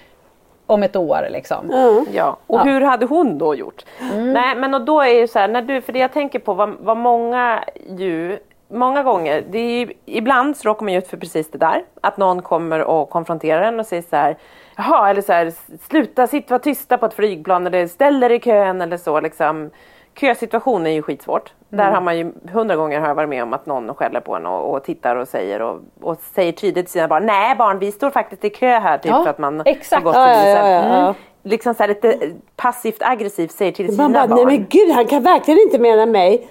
om 0.65 0.83
ett 0.83 0.95
år. 0.95 1.27
Liksom. 1.29 1.71
Ja, 2.11 2.37
och 2.47 2.59
hur 2.59 2.81
hade 2.81 3.05
hon 3.05 3.37
då 3.37 3.55
gjort? 3.55 3.85
Nej, 4.13 4.55
men 4.55 4.73
och 4.73 4.81
då 4.81 5.01
är 5.01 5.19
ju 5.19 5.27
så 5.27 5.39
här, 5.39 5.47
när 5.47 5.61
du, 5.61 5.81
för 5.81 5.93
det 5.93 5.99
jag 5.99 6.13
tänker 6.13 6.39
på 6.39 6.53
vad, 6.53 6.75
vad 6.79 6.97
många 6.97 7.63
ju, 7.97 8.39
många 8.67 9.03
gånger, 9.03 9.43
det 9.49 9.57
är 9.57 9.79
ju, 9.79 9.93
ibland 10.05 10.57
så 10.57 10.69
råkar 10.69 10.83
man 10.83 10.93
ju 10.93 10.99
ut 10.99 11.07
för 11.07 11.17
precis 11.17 11.51
det 11.51 11.57
där, 11.57 11.83
att 12.01 12.17
någon 12.17 12.41
kommer 12.41 12.83
och 12.83 13.09
konfronterar 13.09 13.61
en 13.61 13.79
och 13.79 13.85
säger 13.85 14.03
så 14.09 14.15
här, 14.15 14.37
jaha, 14.77 15.09
eller 15.09 15.21
så 15.21 15.33
här, 15.33 15.53
sluta 15.89 16.27
sitta 16.27 16.53
vara 16.53 16.63
tysta 16.63 16.97
på 16.97 17.05
ett 17.05 17.13
flygplan 17.13 17.67
eller 17.67 17.87
ställ 17.87 18.23
er 18.23 18.29
i 18.29 18.39
kön 18.39 18.81
eller 18.81 18.97
så 18.97 19.19
liksom. 19.19 19.69
Kösituation 20.15 20.85
är 20.87 20.91
ju 20.91 21.01
skitsvårt. 21.01 21.53
Där 21.69 21.91
har 21.91 22.01
man 22.01 22.17
ju 22.17 22.31
hundra 22.51 22.75
gånger 22.75 22.99
har 22.99 23.07
jag 23.07 23.15
varit 23.15 23.29
med 23.29 23.43
om 23.43 23.53
att 23.53 23.65
någon 23.65 23.95
skäller 23.95 24.19
på 24.19 24.35
en 24.35 24.45
och, 24.45 24.73
och 24.73 24.83
tittar 24.83 25.15
och 25.15 25.27
säger 25.27 25.61
och, 25.61 25.79
och 26.01 26.17
säger 26.35 26.51
tydligt 26.51 26.85
till 26.85 26.91
sina 26.93 27.07
barn, 27.07 27.25
nej 27.25 27.55
barn 27.55 27.79
vi 27.79 27.91
står 27.91 28.09
faktiskt 28.09 28.45
i 28.45 28.49
kö 28.49 28.79
här 28.79 28.97
typ 28.97 29.11
Ja, 29.11 29.23
för 29.23 29.29
att 29.29 29.37
man 29.37 29.61
exakt. 29.65 30.03
har 30.03 30.11
gått 30.11 30.15
Ja, 30.15 30.47
ja, 30.49 30.69
ja, 30.69 31.01
mm, 31.03 31.13
liksom 31.43 31.73
så 31.73 31.83
här 31.83 31.87
lite 31.87 32.19
passivt 32.55 33.01
aggressivt 33.01 33.51
säger 33.51 33.71
till 33.71 33.89
sina 33.91 34.03
Man 34.03 34.13
bara, 34.13 34.27
barn. 34.27 34.35
nej 34.35 34.57
men 34.57 34.65
gud 34.69 34.91
han 34.91 35.05
kan 35.05 35.23
verkligen 35.23 35.59
inte 35.59 35.79
mena 35.79 36.05
mig. 36.05 36.47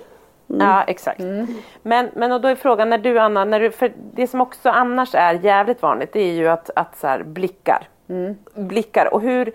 Ja 0.47 0.83
exakt. 0.87 1.21
Men, 1.83 2.11
men 2.15 2.33
och 2.33 2.41
då 2.41 2.49
är 2.49 2.55
frågan 2.55 2.91
när 2.91 2.99
du 2.99 3.19
Anna, 3.19 3.45
när 3.45 3.61
du, 3.61 3.71
för 3.71 3.93
det 4.15 4.27
som 4.27 4.41
också 4.41 4.69
annars 4.71 5.15
är 5.15 5.35
jävligt 5.35 5.83
vanligt 5.83 6.13
det 6.13 6.21
är 6.21 6.33
ju 6.33 6.49
att, 6.49 6.71
att 6.77 6.97
så 6.97 7.19
blickar. 7.25 7.89
Blickar 8.55 9.15
och 9.15 9.21
hur 9.21 9.53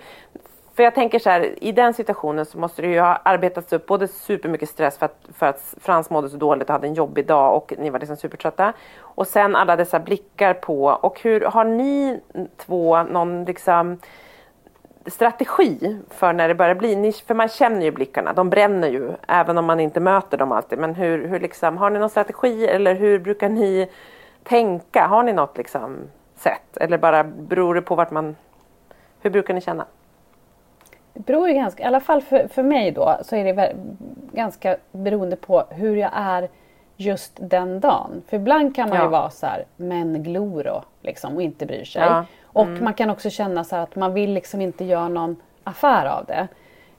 för 0.77 0.83
jag 0.83 0.95
tänker 0.95 1.19
så 1.19 1.29
här, 1.29 1.63
i 1.63 1.71
den 1.71 1.93
situationen 1.93 2.45
så 2.45 2.57
måste 2.57 2.81
det 2.81 2.87
ju 2.87 2.99
ha 2.99 3.21
arbetats 3.23 3.73
upp 3.73 3.85
både 3.85 4.07
supermycket 4.07 4.69
stress 4.69 4.97
för 4.97 5.05
att, 5.05 5.25
för 5.33 5.45
att 5.45 5.75
Frans 5.81 6.09
mådde 6.09 6.29
så 6.29 6.37
dåligt 6.37 6.69
och 6.69 6.73
hade 6.73 6.87
en 6.87 6.93
jobbig 6.93 7.27
dag 7.27 7.55
och 7.55 7.73
ni 7.77 7.89
var 7.89 7.99
liksom 7.99 8.17
supertrötta. 8.17 8.73
Och 8.99 9.27
sen 9.27 9.55
alla 9.55 9.75
dessa 9.75 9.99
blickar 9.99 10.53
på, 10.53 10.85
och 10.85 11.21
hur 11.21 11.41
har 11.41 11.63
ni 11.63 12.21
två 12.57 13.03
någon 13.03 13.45
liksom 13.45 13.99
strategi 15.05 15.99
för 16.09 16.33
när 16.33 16.47
det 16.47 16.55
börjar 16.55 16.75
bli, 16.75 17.13
för 17.27 17.33
man 17.33 17.47
känner 17.47 17.81
ju 17.81 17.91
blickarna, 17.91 18.33
de 18.33 18.49
bränner 18.49 18.87
ju 18.87 19.11
även 19.27 19.57
om 19.57 19.65
man 19.65 19.79
inte 19.79 19.99
möter 19.99 20.37
dem 20.37 20.51
alltid. 20.51 20.79
Men 20.79 20.95
hur, 20.95 21.27
hur 21.27 21.39
liksom, 21.39 21.77
har 21.77 21.89
ni 21.89 21.99
någon 21.99 22.09
strategi 22.09 22.67
eller 22.67 22.95
hur 22.95 23.19
brukar 23.19 23.49
ni 23.49 23.89
tänka? 24.43 25.07
Har 25.07 25.23
ni 25.23 25.33
något 25.33 25.57
liksom 25.57 25.97
sätt 26.35 26.77
eller 26.77 26.97
bara 26.97 27.23
beror 27.23 27.75
det 27.75 27.81
på 27.81 27.95
vart 27.95 28.11
man, 28.11 28.35
hur 29.19 29.29
brukar 29.29 29.53
ni 29.53 29.61
känna? 29.61 29.85
Det 31.17 31.25
beror 31.25 31.47
ju 31.47 31.53
ganska, 31.53 31.83
i 31.83 31.85
alla 31.85 31.99
fall 31.99 32.21
för, 32.21 32.47
för 32.47 32.63
mig 32.63 32.91
då, 32.91 33.17
så 33.21 33.35
är 33.35 33.53
det 33.53 33.75
ganska 34.31 34.77
beroende 34.91 35.35
på 35.35 35.63
hur 35.69 35.95
jag 35.95 36.11
är 36.13 36.49
just 36.95 37.33
den 37.41 37.79
dagen. 37.79 38.23
För 38.27 38.37
ibland 38.37 38.75
kan 38.75 38.89
man 38.89 38.97
ja. 38.97 39.03
ju 39.03 39.09
vara 39.09 39.29
så 39.29 39.45
här, 39.45 39.65
men 39.75 40.23
gloro 40.23 40.83
liksom 41.01 41.35
och 41.35 41.41
inte 41.41 41.65
bryr 41.65 41.83
sig. 41.83 42.01
Ja. 42.01 42.25
Och 42.43 42.65
mm. 42.65 42.83
man 42.83 42.93
kan 42.93 43.09
också 43.09 43.29
känna 43.29 43.63
så 43.63 43.75
att 43.75 43.95
man 43.95 44.13
vill 44.13 44.33
liksom 44.33 44.61
inte 44.61 44.85
göra 44.85 45.07
någon 45.07 45.35
affär 45.63 46.05
av 46.05 46.25
det. 46.25 46.47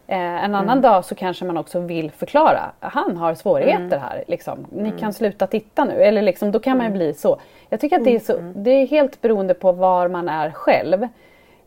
Eh, 0.07 0.45
en 0.45 0.55
annan 0.55 0.69
mm. 0.79 0.83
dag 0.83 1.05
så 1.05 1.15
kanske 1.15 1.45
man 1.45 1.57
också 1.57 1.81
vill 1.81 2.11
förklara. 2.11 2.73
Han 2.81 3.17
har 3.17 3.35
svårigheter 3.35 3.97
mm. 3.97 4.01
här. 4.01 4.25
Liksom. 4.29 4.67
Ni 4.71 4.91
kan 4.91 4.99
mm. 4.99 5.13
sluta 5.13 5.47
titta 5.47 5.85
nu. 5.85 6.03
Eller 6.03 6.23
liksom, 6.23 6.53
då 6.53 6.61
kan 6.61 6.77
man 6.77 6.87
ju 6.87 6.91
mm. 6.91 6.99
bli 6.99 7.15
så. 7.15 7.41
Jag 7.69 7.81
tycker 7.81 7.97
att 7.97 8.05
det 8.05 8.15
är, 8.15 8.21
så, 8.21 8.53
det 8.55 8.71
är 8.71 8.87
helt 8.87 9.21
beroende 9.21 9.55
på 9.55 9.73
var 9.73 10.09
man 10.09 10.29
är 10.29 10.51
själv. 10.51 11.09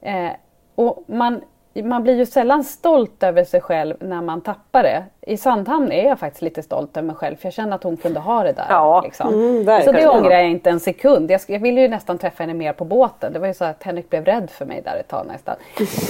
Eh, 0.02 0.32
och 0.76 1.04
man 1.08 1.42
man 1.74 2.04
blir 2.04 2.18
ju 2.18 2.26
sällan 2.26 2.64
stolt 2.64 3.24
över 3.24 3.44
sig 3.44 3.62
själv 3.62 3.96
när 4.00 4.22
man 4.22 4.42
tappar 4.42 4.84
det. 4.84 5.04
I 5.22 5.38
Sandhamn 5.38 5.92
är 5.92 6.08
jag 6.08 6.20
faktiskt 6.20 6.42
lite 6.42 6.64
stolt 6.64 6.98
över 6.98 7.08
mig 7.08 7.16
själv 7.16 7.36
för 7.36 7.46
jag 7.46 7.54
känner 7.54 7.76
att 7.76 7.84
hon 7.84 7.98
kunde 7.98 8.20
ha 8.20 8.44
det 8.44 8.52
där. 8.52 8.66
Ja, 8.70 9.02
liksom. 9.02 9.34
mm, 9.34 9.84
så 9.84 9.92
det 9.92 10.08
ångrar 10.08 10.32
jag 10.32 10.50
inte 10.50 10.70
en 10.70 10.80
sekund. 10.80 11.32
Jag, 11.32 11.42
jag 11.48 11.60
ville 11.60 11.82
ju 11.82 11.88
nästan 11.88 12.18
träffa 12.18 12.44
henne 12.44 12.54
mer 12.54 12.74
på 12.74 12.86
båten. 12.86 13.34
Det 13.34 13.40
var 13.40 13.48
ju 13.48 13.54
så 13.54 13.66
att 13.66 13.84
Henrik 13.84 14.10
blev 14.10 14.26
rädd 14.26 14.50
för 14.50 14.66
mig 14.66 14.82
där 14.86 14.96
ett 15.00 15.08
tag 15.08 15.26
nästan. 15.28 15.56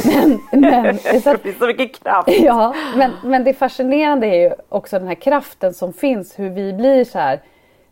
Men, 0.51 0.62
men, 0.62 1.22
så, 1.22 1.36
det 1.43 1.59
så 1.59 1.66
mycket 1.66 2.03
kraft. 2.03 2.30
Ja, 2.41 2.74
men, 2.95 3.12
men 3.24 3.43
det 3.43 3.53
fascinerande 3.53 4.28
är 4.28 4.49
ju 4.49 4.51
också 4.70 4.99
den 4.99 5.07
här 5.07 5.16
kraften 5.16 5.74
som 5.74 5.93
finns. 5.93 6.39
Hur 6.39 6.49
vi 6.49 6.74
blir 6.74 7.05
så 7.05 7.20
här 7.20 7.39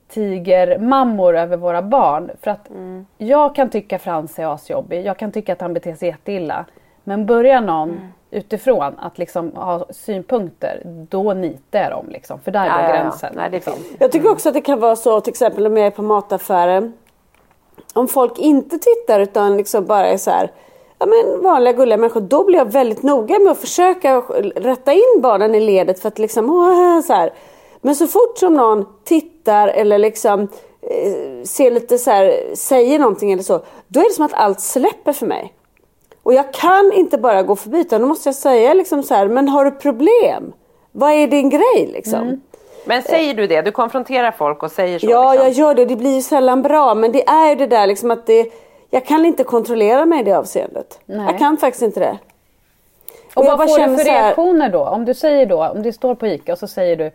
tigermammor 0.09 1.37
över 1.37 1.57
våra 1.57 1.81
barn. 1.81 2.31
För 2.41 2.51
att 2.51 2.69
mm. 2.69 3.05
jag 3.17 3.55
kan 3.55 3.69
tycka 3.69 3.99
Frans 3.99 4.39
är 4.39 4.53
asjobbig. 4.53 5.05
Jag 5.05 5.17
kan 5.17 5.31
tycka 5.31 5.53
att 5.53 5.61
han 5.61 5.73
beter 5.73 5.95
sig 5.95 6.07
jätteilla. 6.07 6.65
Men 7.09 7.25
börjar 7.25 7.61
någon 7.61 7.89
mm. 7.89 8.01
utifrån 8.31 8.93
att 8.99 9.17
liksom 9.17 9.51
ha 9.55 9.85
synpunkter, 9.89 10.81
då 10.85 11.33
nitar 11.33 11.89
de. 11.89 12.09
Liksom, 12.09 12.39
för 12.39 12.51
där 12.51 12.65
ja, 12.65 12.81
går 12.81 12.93
gränsen. 12.93 13.29
Ja, 13.33 13.41
Nej, 13.41 13.49
det 13.51 13.59
finns. 13.59 13.77
Jag 13.99 14.11
tycker 14.11 14.31
också 14.31 14.49
att 14.49 14.55
det 14.55 14.61
kan 14.61 14.79
vara 14.79 14.95
så 14.95 15.21
till 15.21 15.31
exempel 15.31 15.67
om 15.67 15.77
jag 15.77 15.87
är 15.87 15.91
på 15.91 16.01
mataffären. 16.01 16.93
Om 17.93 18.07
folk 18.07 18.39
inte 18.39 18.79
tittar 18.79 19.19
utan 19.19 19.57
liksom 19.57 19.85
bara 19.85 20.07
är 20.07 20.17
så 20.17 20.31
här 20.31 20.51
ja, 20.99 21.05
men 21.05 21.43
vanliga 21.43 21.73
gulliga 21.73 21.97
människor. 21.97 22.21
Då 22.21 22.43
blir 22.45 22.57
jag 22.57 22.71
väldigt 22.71 23.03
noga 23.03 23.39
med 23.39 23.51
att 23.51 23.57
försöka 23.57 24.17
rätta 24.55 24.93
in 24.93 25.21
barnen 25.21 25.55
i 25.55 25.59
ledet 25.59 25.99
för 25.99 26.07
att 26.07 26.19
liksom 26.19 26.49
åh, 26.49 27.01
så 27.01 27.13
här. 27.13 27.33
Men 27.81 27.95
så 27.95 28.07
fort 28.07 28.37
som 28.37 28.53
någon 28.53 28.85
tittar 29.03 29.67
eller 29.67 29.97
liksom 29.97 30.41
eh, 30.81 31.43
ser 31.43 31.71
lite 31.71 31.97
så 31.97 32.11
här, 32.11 32.55
säger 32.55 32.99
någonting 32.99 33.31
eller 33.31 33.43
så. 33.43 33.61
Då 33.87 33.99
är 33.99 34.03
det 34.03 34.13
som 34.13 34.25
att 34.25 34.33
allt 34.33 34.61
släpper 34.61 35.13
för 35.13 35.25
mig. 35.25 35.53
Och 36.29 36.35
jag 36.35 36.53
kan 36.53 36.91
inte 36.93 37.17
bara 37.17 37.43
gå 37.43 37.55
förbi 37.55 37.79
utan 37.79 38.01
då 38.01 38.07
måste 38.07 38.29
jag 38.29 38.35
säga 38.35 38.73
liksom 38.73 39.03
så 39.03 39.13
här, 39.13 39.27
men 39.27 39.49
har 39.49 39.65
du 39.65 39.71
problem? 39.71 40.53
Vad 40.91 41.11
är 41.11 41.27
din 41.27 41.49
grej 41.49 41.89
liksom? 41.93 42.21
Mm. 42.21 42.41
Men 42.85 43.03
säger 43.03 43.33
du 43.33 43.47
det? 43.47 43.61
Du 43.61 43.71
konfronterar 43.71 44.31
folk 44.31 44.63
och 44.63 44.71
säger 44.71 44.99
så? 44.99 45.07
Ja, 45.09 45.31
liksom. 45.31 45.47
jag 45.47 45.53
gör 45.53 45.75
det. 45.75 45.85
Det 45.85 45.95
blir 45.95 46.15
ju 46.15 46.21
sällan 46.21 46.61
bra. 46.61 46.95
Men 46.95 47.11
det 47.11 47.27
är 47.27 47.49
ju 47.49 47.55
det 47.55 47.67
där 47.67 47.87
liksom 47.87 48.11
att 48.11 48.25
det, 48.25 48.51
jag 48.89 49.05
kan 49.05 49.25
inte 49.25 49.43
kontrollera 49.43 50.05
mig 50.05 50.19
i 50.19 50.23
det 50.23 50.33
avseendet. 50.33 50.99
Nej. 51.05 51.25
Jag 51.25 51.39
kan 51.39 51.57
faktiskt 51.57 51.83
inte 51.83 51.99
det. 51.99 52.17
Och, 53.33 53.43
och 53.43 53.45
vad 53.45 53.69
får 53.69 53.87
du 53.87 53.97
för 53.97 54.03
reaktioner 54.03 54.69
då? 54.69 54.85
Om 54.85 55.05
du 55.05 55.13
säger 55.13 55.45
då, 55.45 55.67
om 55.67 55.81
du 55.81 55.91
står 55.91 56.15
på 56.15 56.27
ICA 56.27 56.51
och 56.51 56.59
så 56.59 56.67
säger 56.67 56.95
du 56.95 57.11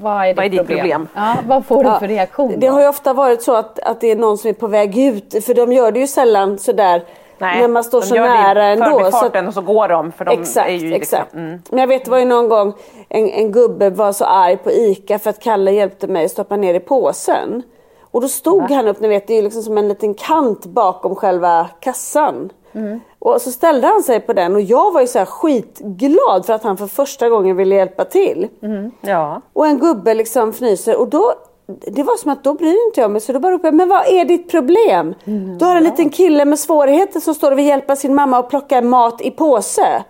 vad 0.00 0.22
är 0.22 0.28
ditt, 0.28 0.36
vad 0.36 0.44
är 0.46 0.50
ditt 0.50 0.58
problem? 0.58 0.78
problem? 0.78 1.08
Ja, 1.14 1.36
vad 1.46 1.66
får 1.66 1.84
du 1.84 1.90
ja, 1.90 1.98
för 1.98 2.08
reaktion? 2.08 2.54
Det 2.60 2.66
har 2.66 2.80
ju 2.80 2.88
ofta 2.88 3.12
varit 3.12 3.42
så 3.42 3.54
att, 3.54 3.78
att 3.78 4.00
det 4.00 4.10
är 4.10 4.16
någon 4.16 4.38
som 4.38 4.50
är 4.50 4.54
på 4.54 4.66
väg 4.66 4.98
ut. 4.98 5.44
För 5.44 5.54
de 5.54 5.72
gör 5.72 5.92
det 5.92 6.00
ju 6.00 6.06
sällan 6.06 6.58
sådär 6.58 7.02
Nej, 7.38 7.60
när 7.60 7.68
man 7.68 7.84
står 7.84 8.00
så 8.00 8.14
nära 8.14 8.64
ändå. 8.64 9.10
Så, 9.12 9.46
och 9.46 9.54
så 9.54 9.60
går 9.60 9.88
de. 9.88 10.12
För 10.12 10.24
de 10.24 10.40
exakt, 10.40 10.68
är 10.68 10.72
ju 10.72 10.78
liksom, 10.78 10.92
exakt. 10.92 11.34
Mm. 11.34 11.62
Men 11.70 11.78
jag 11.78 11.86
vet 11.86 12.04
det 12.04 12.10
var 12.10 12.18
ju 12.18 12.24
någon 12.24 12.48
gång 12.48 12.72
en, 13.08 13.28
en 13.28 13.52
gubbe 13.52 13.90
var 13.90 14.12
så 14.12 14.24
arg 14.24 14.56
på 14.56 14.70
ICA 14.70 15.18
för 15.18 15.30
att 15.30 15.42
Kalle 15.42 15.70
hjälpte 15.70 16.06
mig 16.06 16.24
att 16.24 16.30
stoppa 16.30 16.56
ner 16.56 16.74
i 16.74 16.80
påsen. 16.80 17.62
Och 18.10 18.20
då 18.20 18.28
stod 18.28 18.60
Va? 18.60 18.68
han 18.70 18.88
upp, 18.88 19.00
ni 19.00 19.08
vet 19.08 19.26
det 19.26 19.32
är 19.32 19.36
ju 19.36 19.42
liksom 19.42 19.62
som 19.62 19.78
en 19.78 19.88
liten 19.88 20.14
kant 20.14 20.66
bakom 20.66 21.14
själva 21.14 21.68
kassan. 21.80 22.50
Mm. 22.72 23.00
Och 23.18 23.40
så 23.42 23.52
ställde 23.52 23.86
han 23.86 24.02
sig 24.02 24.20
på 24.20 24.32
den 24.32 24.54
och 24.54 24.60
jag 24.60 24.92
var 24.92 25.00
ju 25.00 25.06
så 25.06 25.24
skitglad 25.24 26.46
för 26.46 26.52
att 26.52 26.62
han 26.62 26.76
för 26.76 26.86
första 26.86 27.28
gången 27.28 27.56
ville 27.56 27.74
hjälpa 27.74 28.04
till. 28.04 28.48
Mm. 28.62 28.90
Ja. 29.00 29.40
Och 29.52 29.66
en 29.66 29.78
gubbe 29.78 30.14
liksom 30.14 30.48
fnyser 30.48 30.96
och 31.00 31.08
då 31.08 31.34
det 31.66 32.02
var 32.02 32.16
som 32.16 32.30
att 32.30 32.44
då 32.44 32.54
bryr 32.54 32.86
inte 32.86 33.00
jag 33.00 33.10
mig 33.10 33.20
så 33.20 33.32
då 33.32 33.40
bara 33.40 33.52
ropade 33.52 33.68
jag, 33.68 33.74
men 33.74 33.88
vad 33.88 34.06
är 34.06 34.24
ditt 34.24 34.50
problem? 34.50 35.14
Mm, 35.24 35.58
du 35.58 35.64
har 35.64 35.76
en 35.76 35.84
ja. 35.84 35.90
liten 35.90 36.10
kille 36.10 36.44
med 36.44 36.58
svårigheter 36.58 37.20
som 37.20 37.34
står 37.34 37.52
och 37.52 37.58
vill 37.58 37.66
hjälpa 37.66 37.96
sin 37.96 38.14
mamma 38.14 38.38
att 38.38 38.48
plocka 38.48 38.82
mat 38.82 39.20
i 39.20 39.30
påse. 39.30 39.86
Mm. 39.86 40.02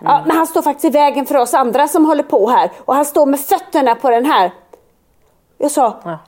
Ja, 0.00 0.22
men 0.26 0.36
han 0.36 0.46
står 0.46 0.62
faktiskt 0.62 0.84
i 0.84 0.98
vägen 0.98 1.26
för 1.26 1.36
oss 1.36 1.54
andra 1.54 1.88
som 1.88 2.06
håller 2.06 2.22
på 2.22 2.48
här 2.48 2.70
och 2.78 2.94
han 2.94 3.04
står 3.04 3.26
med 3.26 3.40
fötterna 3.40 3.94
på 3.94 4.10
den 4.10 4.24
här. 4.24 4.52
Jag 5.58 5.70
sa, 5.70 6.00
ja. 6.04 6.18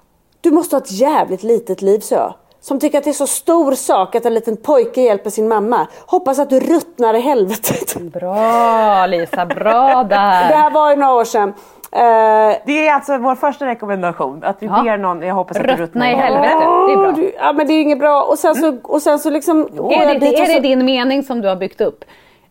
du 0.41 0.51
måste 0.51 0.77
ha 0.77 0.81
ett 0.81 0.93
jävligt 0.93 1.43
litet 1.43 1.83
liv, 1.83 2.01
så 2.01 2.15
jag. 2.15 2.35
Som 2.61 2.81
tycker 2.81 2.99
att 2.99 3.05
det 3.05 3.11
är 3.11 3.15
så 3.15 3.27
stor 3.27 3.73
sak 3.75 4.15
att 4.15 4.27
en 4.27 4.35
liten 4.35 4.57
pojke 4.57 5.03
hjälper 5.03 5.31
sin 5.31 5.49
mamma. 5.49 5.87
Hoppas 6.07 6.39
att 6.39 6.51
du 6.51 6.61
ruttnar 6.61 7.15
i 7.15 7.21
helvetet. 7.21 8.01
Bra 8.01 9.07
Lisa, 9.07 9.47
bra 9.47 10.05
där. 10.09 10.49
Det 10.49 10.55
här 10.55 10.71
var 10.71 10.91
ju 10.91 10.97
några 10.97 11.15
år 11.15 11.25
sedan. 11.25 11.55
Uh, 11.97 12.57
det 12.67 12.89
är 12.89 12.95
alltså 12.95 13.19
vår 13.19 13.35
första 13.35 13.67
rekommendation. 13.67 14.45
Att 14.45 14.57
vi 14.59 14.67
ja. 14.67 14.83
ber 14.83 14.97
någon, 14.97 15.23
jag 15.23 15.35
hoppas 15.35 15.57
att 15.57 15.63
Ruttna 15.63 15.77
du 15.77 15.83
ruttnar 15.83 16.11
i 16.11 16.15
helvetet. 16.15 16.59
Det 16.59 16.93
är 16.93 17.13
bra. 17.13 17.31
Ja 17.39 17.53
men 17.53 17.67
det 17.67 17.73
är 17.73 17.83
inget 17.83 17.99
bra. 17.99 18.23
Och 18.23 18.39
sen 18.39 18.55
så, 18.55 18.79
och 18.83 19.03
sen 19.03 19.19
så 19.19 19.31
liksom. 19.31 19.69
Jo, 19.77 19.93
är, 19.93 20.19
det, 20.19 20.27
är 20.27 20.55
det 20.55 20.61
din 20.61 20.85
mening 20.85 21.23
som 21.23 21.41
du 21.41 21.49
har 21.49 21.57
byggt 21.57 21.81
upp? 21.81 22.05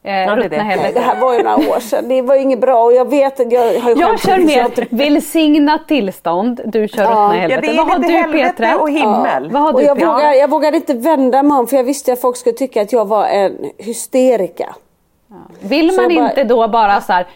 Eh, 0.05 0.13
ja, 0.13 0.35
det, 0.35 0.41
det. 0.41 0.55
det 0.93 0.99
här 0.99 1.19
var 1.21 1.33
ju 1.33 1.43
några 1.43 1.55
år 1.55 1.79
sedan. 1.79 2.09
Det 2.09 2.21
var 2.21 2.35
inget 2.35 2.59
bra 2.59 2.83
och 2.83 2.93
jag 2.93 3.09
vet 3.09 3.39
att 3.39 3.51
jag 3.51 3.79
har 3.79 3.99
Jag 3.99 4.19
kör 4.19 4.37
med 4.37 4.87
välsignat 4.89 5.87
tillstånd. 5.87 6.61
Du 6.65 6.87
kör 6.87 7.03
ja. 7.03 7.09
ruttna 7.09 7.35
i 7.35 7.39
helvetet. 7.39 7.75
Ja, 7.75 7.83
Vad 7.83 8.05
har 8.05 8.27
du 8.27 8.39
Petra? 8.39 8.77
och 8.77 8.89
himmel. 8.89 9.43
Ja. 9.43 9.49
Vad 9.51 9.61
har 9.61 9.71
du, 9.71 9.75
och 9.75 9.83
jag, 9.83 9.95
vågade, 9.95 10.35
jag 10.35 10.49
vågade 10.49 10.77
inte 10.77 10.93
vända 10.93 11.43
mig 11.43 11.57
om 11.57 11.67
för 11.67 11.77
jag 11.77 11.83
visste 11.83 12.13
att 12.13 12.21
folk 12.21 12.37
skulle 12.37 12.55
tycka 12.55 12.81
att 12.81 12.93
jag 12.93 13.05
var 13.07 13.25
en 13.25 13.71
hysterika. 13.77 14.75
Vill 15.59 15.85
man 15.95 16.15
bara, 16.15 16.29
inte 16.29 16.43
då 16.43 16.67
bara 16.67 17.01
så 17.01 17.13
här 17.13 17.27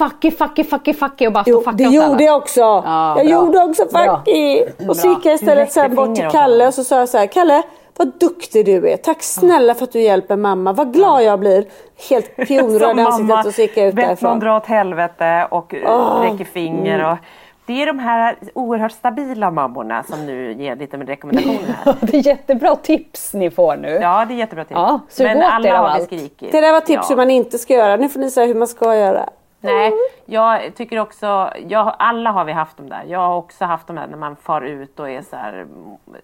Fucky, 0.00 0.30
fucky, 0.30 0.64
fucky, 0.64 0.94
fucky 0.94 1.26
och 1.26 1.32
bara 1.32 1.44
stå 1.44 1.60
fucka 1.60 1.72
Det 1.72 1.84
gjorde 1.84 2.24
jag 2.24 2.36
också. 2.36 2.60
Ja, 2.60 3.14
jag 3.16 3.26
bra. 3.26 3.34
gjorde 3.34 3.58
också 3.58 3.82
fucky. 3.82 4.64
Och 4.88 4.96
så 4.96 5.08
gick 5.08 5.26
jag 5.26 5.34
istället 5.34 5.72
sen 5.72 5.94
bort 5.94 6.14
till 6.14 6.28
Kalle 6.30 6.66
och 6.66 6.74
så 6.74 6.84
sa 6.84 6.98
jag 6.98 7.08
så 7.08 7.18
här, 7.18 7.26
Kalle 7.26 7.62
vad 7.96 8.12
duktig 8.20 8.66
du 8.66 8.90
är. 8.90 8.96
Tack 8.96 9.22
snälla 9.22 9.74
för 9.74 9.84
att 9.84 9.92
du 9.92 10.00
hjälper 10.00 10.36
mamma. 10.36 10.72
Vad 10.72 10.92
glad 10.92 11.22
jag 11.22 11.40
blir. 11.40 11.64
Helt 12.10 12.36
pionröd 12.48 12.98
i 12.98 13.00
ansiktet 13.00 13.46
och 13.46 13.54
så 13.54 13.60
gick 13.62 13.76
jag 13.76 13.86
ut 13.86 13.96
därifrån. 13.96 14.30
någon 14.30 14.40
dra 14.40 14.56
åt 14.56 14.66
helvete 14.66 15.46
och 15.50 15.74
oh. 15.74 16.20
räcker 16.20 16.44
finger. 16.44 16.98
Mm. 16.98 17.12
Och 17.12 17.18
det 17.66 17.82
är 17.82 17.86
de 17.86 17.98
här 17.98 18.36
oerhört 18.54 18.92
stabila 18.92 19.50
mammorna 19.50 20.02
som 20.02 20.26
nu 20.26 20.52
ger 20.52 20.76
lite 20.76 20.96
rekommendationer. 20.96 21.76
Här. 21.84 21.94
det 22.00 22.16
är 22.16 22.26
jättebra 22.26 22.76
tips 22.76 23.34
ni 23.34 23.50
får 23.50 23.76
nu. 23.76 23.88
Ja, 23.88 24.24
det 24.28 24.34
är 24.34 24.38
jättebra 24.38 24.64
tips. 24.64 24.74
Ja, 24.74 25.00
Men 25.18 25.42
alla 25.42 25.78
har 25.78 25.98
vi 25.98 26.04
skrikit. 26.04 26.52
Det 26.52 26.60
där 26.60 26.72
var 26.72 26.80
tips 26.80 27.02
ja. 27.02 27.06
hur 27.08 27.16
man 27.16 27.30
inte 27.30 27.58
ska 27.58 27.74
göra. 27.74 27.96
Nu 27.96 28.08
får 28.08 28.20
ni 28.20 28.30
säga 28.30 28.46
hur 28.46 28.54
man 28.54 28.68
ska 28.68 28.96
göra. 28.96 29.28
Nej, 29.60 29.92
jag 30.24 30.74
tycker 30.74 30.98
också, 30.98 31.52
jag, 31.68 31.94
alla 31.98 32.30
har 32.30 32.44
vi 32.44 32.52
haft 32.52 32.76
dem 32.76 32.88
där. 32.88 33.04
Jag 33.06 33.18
har 33.18 33.36
också 33.36 33.64
haft 33.64 33.86
dem 33.86 33.96
där 33.96 34.06
när 34.06 34.16
man 34.16 34.36
far 34.36 34.62
ut 34.62 35.00
och 35.00 35.10
är 35.10 35.22
så 35.22 35.36
här, 35.36 35.66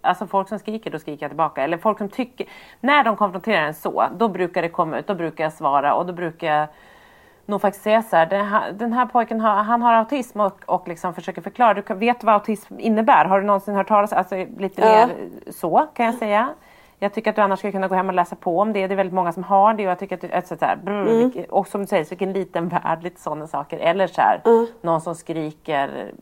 alltså 0.01 0.26
folk 0.26 0.49
som 0.49 0.59
skriker, 0.59 0.91
då 0.91 0.99
skriker 0.99 1.24
jag 1.24 1.30
tillbaka. 1.30 1.62
Eller 1.62 1.78
folk 1.78 1.99
som 1.99 2.09
tycker, 2.09 2.47
när 2.80 3.05
de 3.05 3.16
konfronterar 3.16 3.62
en 3.62 3.74
så, 3.74 4.05
då 4.16 4.28
brukar 4.28 4.62
det 4.62 4.68
komma 4.68 4.99
ut, 4.99 5.07
då 5.07 5.14
brukar 5.14 5.45
jag 5.45 5.53
svara 5.53 5.95
och 5.95 6.07
då 6.07 6.12
brukar 6.12 6.55
jag 6.55 6.68
nog 7.47 7.61
faktiskt 7.61 7.84
säga 7.84 8.03
så 8.03 8.16
här, 8.16 8.26
den 8.26 8.47
här, 8.47 8.72
den 8.72 8.93
här 8.93 9.07
pojken 9.07 9.41
har, 9.41 9.55
han 9.55 9.82
har 9.82 9.95
autism 9.95 10.41
och, 10.41 10.61
och 10.66 10.89
liksom 10.89 11.14
försöker 11.14 11.43
förklara. 11.43 11.74
Du 11.74 11.95
vet 11.95 12.24
vad 12.24 12.34
autism 12.34 12.74
innebär? 12.78 13.24
Har 13.24 13.41
du 13.41 13.47
någonsin 13.47 13.74
hört 13.74 13.89
talas 13.89 14.12
om 14.12 14.18
Alltså 14.18 14.34
lite 14.59 14.82
ja. 14.82 15.07
mer 15.07 15.16
så 15.53 15.87
kan 15.95 16.07
jag 16.07 16.14
säga. 16.14 16.49
Jag 16.99 17.14
tycker 17.14 17.30
att 17.30 17.36
du 17.36 17.42
annars 17.42 17.59
skulle 17.59 17.72
kunna 17.72 17.88
gå 17.88 17.94
hem 17.94 18.09
och 18.09 18.14
läsa 18.14 18.36
på 18.36 18.61
om 18.61 18.72
det. 18.72 18.86
Det 18.86 18.94
är 18.94 18.97
väldigt 18.97 19.14
många 19.14 19.32
som 19.32 19.44
har 19.44 19.74
det 19.74 19.84
och 19.84 19.90
jag 19.90 19.99
tycker 19.99 20.14
att 20.14 20.20
du, 20.20 20.28
ett 20.28 20.47
så 20.47 20.57
här, 20.61 20.76
brr, 20.76 21.09
mm. 21.09 21.44
och 21.51 21.68
som 21.68 21.80
du 21.80 21.86
säger, 21.86 22.05
så 22.05 22.11
vilken 22.11 22.32
liten 22.32 22.68
värld, 22.68 23.03
lite 23.03 23.20
sådana 23.20 23.47
saker. 23.47 23.78
Eller 23.78 24.07
så 24.07 24.20
här, 24.20 24.40
mm. 24.44 24.66
någon 24.80 25.01
som 25.01 25.14
skriker. 25.14 26.12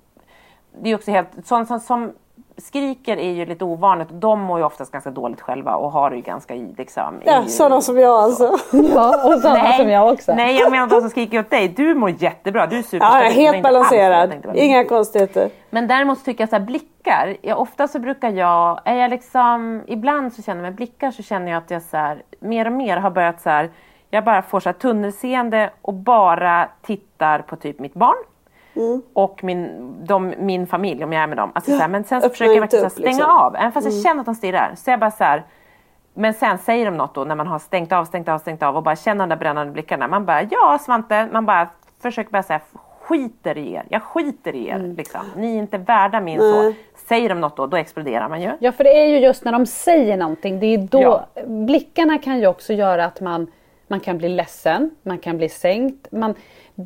Det 0.82 0.90
är 0.90 0.94
också 0.94 1.10
helt, 1.10 1.46
sånt 1.46 1.68
som, 1.68 1.80
som 1.80 2.12
skriker 2.56 3.16
är 3.16 3.30
ju 3.32 3.46
lite 3.46 3.64
ovanligt. 3.64 4.08
De 4.10 4.40
mår 4.40 4.58
ju 4.58 4.64
oftast 4.64 4.92
ganska 4.92 5.10
dåligt 5.10 5.40
själva 5.40 5.74
och 5.76 5.92
har 5.92 6.10
det 6.10 6.16
ju 6.16 6.22
ganska 6.22 6.54
liksom. 6.54 7.20
Ja, 7.24 7.44
i, 7.44 7.48
sådana 7.48 7.80
som 7.80 7.98
jag 7.98 8.10
alltså. 8.12 8.44
Ja, 8.94 9.26
och 9.34 9.40
sådana 9.40 9.72
som 9.72 9.90
jag 9.90 10.12
också. 10.12 10.34
Nej, 10.34 10.56
jag 10.56 10.70
menar 10.70 10.86
de 10.86 11.00
som 11.00 11.10
skriker 11.10 11.38
åt 11.40 11.50
dig. 11.50 11.68
Du 11.68 11.94
mår 11.94 12.10
jättebra, 12.10 12.66
du 12.66 12.76
är 12.76 12.78
Ja, 12.78 12.82
superstabil. 12.82 13.18
Det 13.22 13.24
var 13.24 13.52
helt 13.52 13.54
alls 13.54 13.62
balanserad. 13.62 14.42
på. 14.42 14.54
Inga 14.54 14.84
konstigheter. 14.84 15.50
Men 15.70 15.86
däremot 15.88 16.24
tycker 16.24 16.42
jag 16.42 16.48
så 16.50 16.56
här, 16.56 16.62
blickar, 16.62 17.36
jag, 17.42 17.60
ofta 17.60 17.88
så 17.88 17.98
brukar 17.98 18.30
jag, 18.30 18.80
är 18.84 18.94
jag 18.94 19.10
liksom, 19.10 19.82
ibland 19.86 20.32
så 20.32 20.42
känner 20.42 20.60
jag 20.60 20.64
med 20.64 20.74
blickar 20.74 21.10
så 21.10 21.22
känner 21.22 21.50
jag 21.52 21.58
att 21.58 21.70
jag 21.70 21.82
så 21.82 21.96
här, 21.96 22.22
mer 22.40 22.66
och 22.66 22.72
mer 22.72 22.96
har 22.96 23.10
börjat 23.10 23.40
så 23.42 23.50
här, 23.50 23.70
jag 24.10 24.24
bara 24.24 24.42
får 24.42 24.60
så 24.60 24.68
här 24.68 24.74
tunnelseende 24.74 25.70
och 25.82 25.94
bara 25.94 26.68
tittar 26.82 27.38
på 27.38 27.56
typ 27.56 27.78
mitt 27.78 27.94
barn. 27.94 28.16
Mm. 28.76 29.02
Och 29.12 29.44
min, 29.44 29.94
de, 30.06 30.34
min 30.38 30.66
familj 30.66 31.04
om 31.04 31.12
jag 31.12 31.22
är 31.22 31.26
med 31.26 31.36
dem. 31.36 31.52
Alltså, 31.54 31.70
så 31.70 31.76
här, 31.76 31.88
men 31.88 32.04
sen 32.04 32.22
så 32.22 32.30
försöker 32.30 32.52
jag 32.52 32.60
verkligen 32.60 32.90
så 32.90 32.96
här, 32.96 33.06
upp, 33.06 33.12
stänga 33.12 33.16
liksom. 33.16 33.30
av. 33.30 33.56
Även 33.56 33.72
fast 33.72 33.84
jag 33.86 34.02
känner 34.02 34.20
att 34.20 34.26
de 34.26 34.34
stirrar. 34.34 34.72
Så 34.76 34.90
jag 34.90 35.00
bara 35.00 35.10
så 35.10 35.24
här, 35.24 35.42
men 36.14 36.34
sen 36.34 36.58
säger 36.58 36.84
de 36.84 36.96
något 36.96 37.14
då 37.14 37.24
när 37.24 37.34
man 37.34 37.46
har 37.46 37.58
stängt 37.58 37.92
av, 37.92 38.04
stängt 38.04 38.28
av, 38.28 38.38
stängt 38.38 38.62
av 38.62 38.76
och 38.76 38.82
bara 38.82 38.96
känner 38.96 39.26
de 39.26 39.28
där 39.28 39.36
brännande 39.36 39.72
blickarna. 39.72 40.08
Man 40.08 40.24
bara, 40.24 40.42
ja 40.42 40.78
Svante, 40.80 41.28
man 41.32 41.46
bara 41.46 41.68
försöker 42.02 42.30
bara 42.30 42.42
säga 42.42 42.60
skiter 43.02 43.58
i 43.58 43.72
er. 43.72 43.84
Jag 43.88 44.02
skiter 44.02 44.54
i 44.54 44.68
er. 44.68 44.74
Mm. 44.74 44.94
Liksom. 44.96 45.20
Ni 45.36 45.54
är 45.54 45.58
inte 45.58 45.78
värda 45.78 46.20
min 46.20 46.40
så. 46.40 46.72
Säger 47.08 47.28
de 47.28 47.40
något 47.40 47.56
då, 47.56 47.66
då 47.66 47.76
exploderar 47.76 48.28
man 48.28 48.42
ju. 48.42 48.50
Ja, 48.58 48.72
för 48.72 48.84
det 48.84 48.90
är 48.90 49.06
ju 49.06 49.18
just 49.18 49.44
när 49.44 49.52
de 49.52 49.66
säger 49.66 50.16
någonting, 50.16 50.60
det 50.60 50.66
är 50.66 50.78
då 50.78 51.00
Ja. 51.00 51.42
blickarna 51.46 52.18
kan 52.18 52.38
ju 52.40 52.46
också 52.46 52.72
göra 52.72 53.04
att 53.04 53.20
man, 53.20 53.46
man 53.88 54.00
kan 54.00 54.18
bli 54.18 54.28
ledsen, 54.28 54.90
man 55.02 55.18
kan 55.18 55.36
bli 55.36 55.48
sänkt, 55.48 56.12
man, 56.12 56.34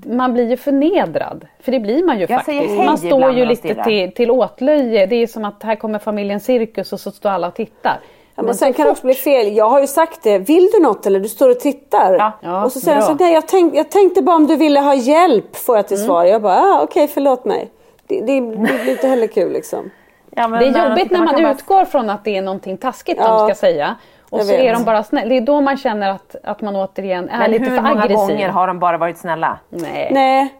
man 0.06 0.32
blir 0.32 0.50
ju 0.50 0.56
förnedrad. 0.56 1.46
För 1.60 1.72
det 1.72 1.80
blir 1.80 2.04
man 2.06 2.18
ju 2.18 2.26
Jag 2.28 2.44
säger 2.44 2.60
faktiskt. 2.60 2.78
hej 2.78 2.86
Man 2.86 2.98
står 2.98 3.30
ju 3.32 3.40
de 3.40 3.44
lite 3.46 3.84
till, 3.84 4.12
till 4.12 4.30
åtlöje. 4.30 5.06
Det 5.06 5.16
är 5.16 5.26
som 5.26 5.44
att 5.44 5.62
här 5.62 5.76
kommer 5.76 5.98
familjen 5.98 6.40
cirkus 6.40 6.92
och 6.92 7.00
så 7.00 7.10
står 7.10 7.30
alla 7.30 7.46
och 7.48 7.54
tittar. 7.54 8.00
Ja, 8.34 8.42
men 8.42 8.54
sen 8.54 8.72
kan 8.72 8.84
det 8.84 8.90
också 8.90 9.06
bli 9.06 9.14
fel. 9.14 9.56
Jag 9.56 9.68
har 9.68 9.80
ju 9.80 9.86
sagt 9.86 10.22
det. 10.22 10.38
Vill 10.38 10.68
du 10.72 10.80
något 10.82 11.06
eller 11.06 11.20
du 11.20 11.28
står 11.28 11.50
och 11.50 11.60
tittar? 11.60 12.14
Ja. 12.14 12.32
Ja, 12.42 12.64
och 12.64 12.72
så 12.72 12.80
säger 12.80 12.96
han 12.96 13.06
så 13.06 13.14
bra. 13.14 13.24
nej 13.26 13.34
jag, 13.34 13.48
tänk, 13.48 13.74
jag 13.74 13.90
tänkte 13.90 14.22
bara 14.22 14.36
om 14.36 14.46
du 14.46 14.56
ville 14.56 14.80
ha 14.80 14.94
hjälp 14.94 15.56
får 15.56 15.76
jag 15.76 15.88
till 15.88 15.96
Mm. 15.96 16.06
svar. 16.06 16.24
Jag 16.24 16.42
bara, 16.42 16.58
ah, 16.58 16.80
okej 16.82 17.08
förlåt 17.08 17.44
mig. 17.44 17.70
Det, 18.06 18.20
det, 18.20 18.40
det 18.40 18.56
blir 18.56 18.90
inte 18.90 19.08
heller 19.08 19.26
kul 19.26 19.52
liksom. 19.52 19.90
Ja, 20.30 20.48
men 20.48 20.60
Det 20.60 20.66
är 20.66 20.72
men 20.72 20.88
jobbigt 20.90 21.10
när 21.10 21.18
man 21.18 21.34
bara- 21.42 21.52
utgår 21.52 21.84
från 21.84 22.10
att 22.10 22.24
det 22.24 22.36
är 22.36 22.42
någonting 22.42 22.76
taskigt 22.76 23.18
Ja, 23.20 23.38
de 23.38 23.48
ska 23.48 23.54
säga. 23.54 23.96
Och 24.30 24.40
så 24.42 24.52
är 24.52 24.72
de 24.72 24.84
bara 24.84 25.02
snälla. 25.02 25.28
Det 25.28 25.36
är 25.36 25.40
då 25.40 25.60
man 25.60 25.76
känner 25.76 26.10
att, 26.10 26.36
att 26.44 26.60
man 26.62 26.76
återigen 26.76 27.28
är 27.28 27.38
Men 27.38 27.50
lite 27.50 27.64
hur 27.64 27.76
för 27.76 27.82
många 27.82 28.02
aggressiv. 28.02 28.16
gånger 28.36 28.48
har 28.48 28.66
de 28.66 28.78
bara 28.78 28.98
varit 28.98 29.18
snälla? 29.18 29.58
Nej, 29.68 30.08
Nej. 30.12 30.54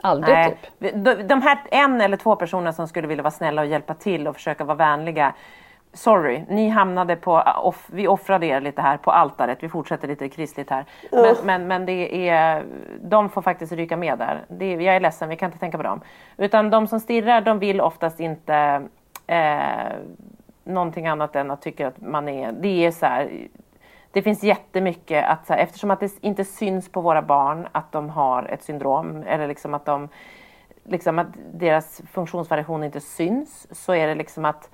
aldrig 0.00 0.34
Nej. 0.36 0.56
typ. 0.80 1.28
De, 1.28 1.42
här 1.42 1.58
en 1.70 2.00
eller 2.00 2.16
två 2.16 2.36
personerna 2.36 2.72
som 2.72 2.88
skulle 2.88 3.08
vilja 3.08 3.22
vara 3.22 3.30
snälla 3.30 3.62
och 3.62 3.66
hjälpa 3.68 3.94
till 3.94 4.28
och 4.28 4.34
försöka 4.34 4.64
vara 4.64 4.76
vänliga. 4.76 5.32
Sorry, 5.92 6.42
ni 6.48 6.68
hamnade 6.68 7.16
på, 7.16 7.42
off, 7.62 7.86
vi 7.92 8.08
offrade 8.08 8.46
er 8.46 8.60
lite 8.60 8.82
här 8.82 8.96
på 8.96 9.10
altaret. 9.10 9.58
Vi 9.60 9.68
fortsätter 9.68 10.08
lite 10.08 10.28
kristligt 10.28 10.70
här. 10.70 10.84
Men, 11.12 11.34
men, 11.44 11.66
men 11.66 11.86
det 11.86 12.28
är, 12.28 12.64
de 13.02 13.28
får 13.28 13.42
faktiskt 13.42 13.72
ryka 13.72 13.96
med 13.96 14.18
där. 14.18 14.40
Det, 14.48 14.64
är- 14.64 14.80
jag 14.80 14.96
är 14.96 15.00
ledsen, 15.00 15.28
vi 15.28 15.36
kan 15.36 15.46
inte 15.46 15.58
tänka 15.58 15.76
på 15.76 15.82
dem. 15.82 16.00
Utan 16.36 16.70
de 16.70 16.86
som 16.86 17.00
stirrar, 17.00 17.40
de 17.40 17.58
vill 17.58 17.80
oftast 17.80 18.20
inte 18.20 18.82
eh, 19.26 19.58
någonting 20.68 21.06
annat 21.06 21.36
än 21.36 21.50
att 21.50 21.62
tycka 21.62 21.88
att 21.88 22.00
man 22.00 22.28
är, 22.28 22.52
det 22.52 22.86
är 22.86 22.90
så 22.90 23.06
här, 23.06 23.48
det 24.12 24.22
finns 24.22 24.42
jättemycket 24.42 25.24
att, 25.24 25.46
så 25.46 25.52
här, 25.52 25.60
eftersom 25.60 25.90
att 25.90 26.00
det 26.00 26.12
inte 26.20 26.44
syns 26.44 26.88
på 26.92 27.00
våra 27.00 27.22
barn 27.22 27.68
att 27.72 27.92
de 27.92 28.10
har 28.10 28.42
ett 28.42 28.62
syndrom 28.62 29.22
eller 29.26 29.48
liksom 29.48 29.74
att 29.74 29.84
de 29.84 30.08
liksom 30.84 31.18
att 31.18 31.26
deras 31.52 32.02
funktionsvariation 32.12 32.84
inte 32.84 33.00
syns 33.00 33.66
så 33.70 33.92
är 33.92 34.06
det 34.06 34.14
liksom 34.14 34.44
att 34.44 34.70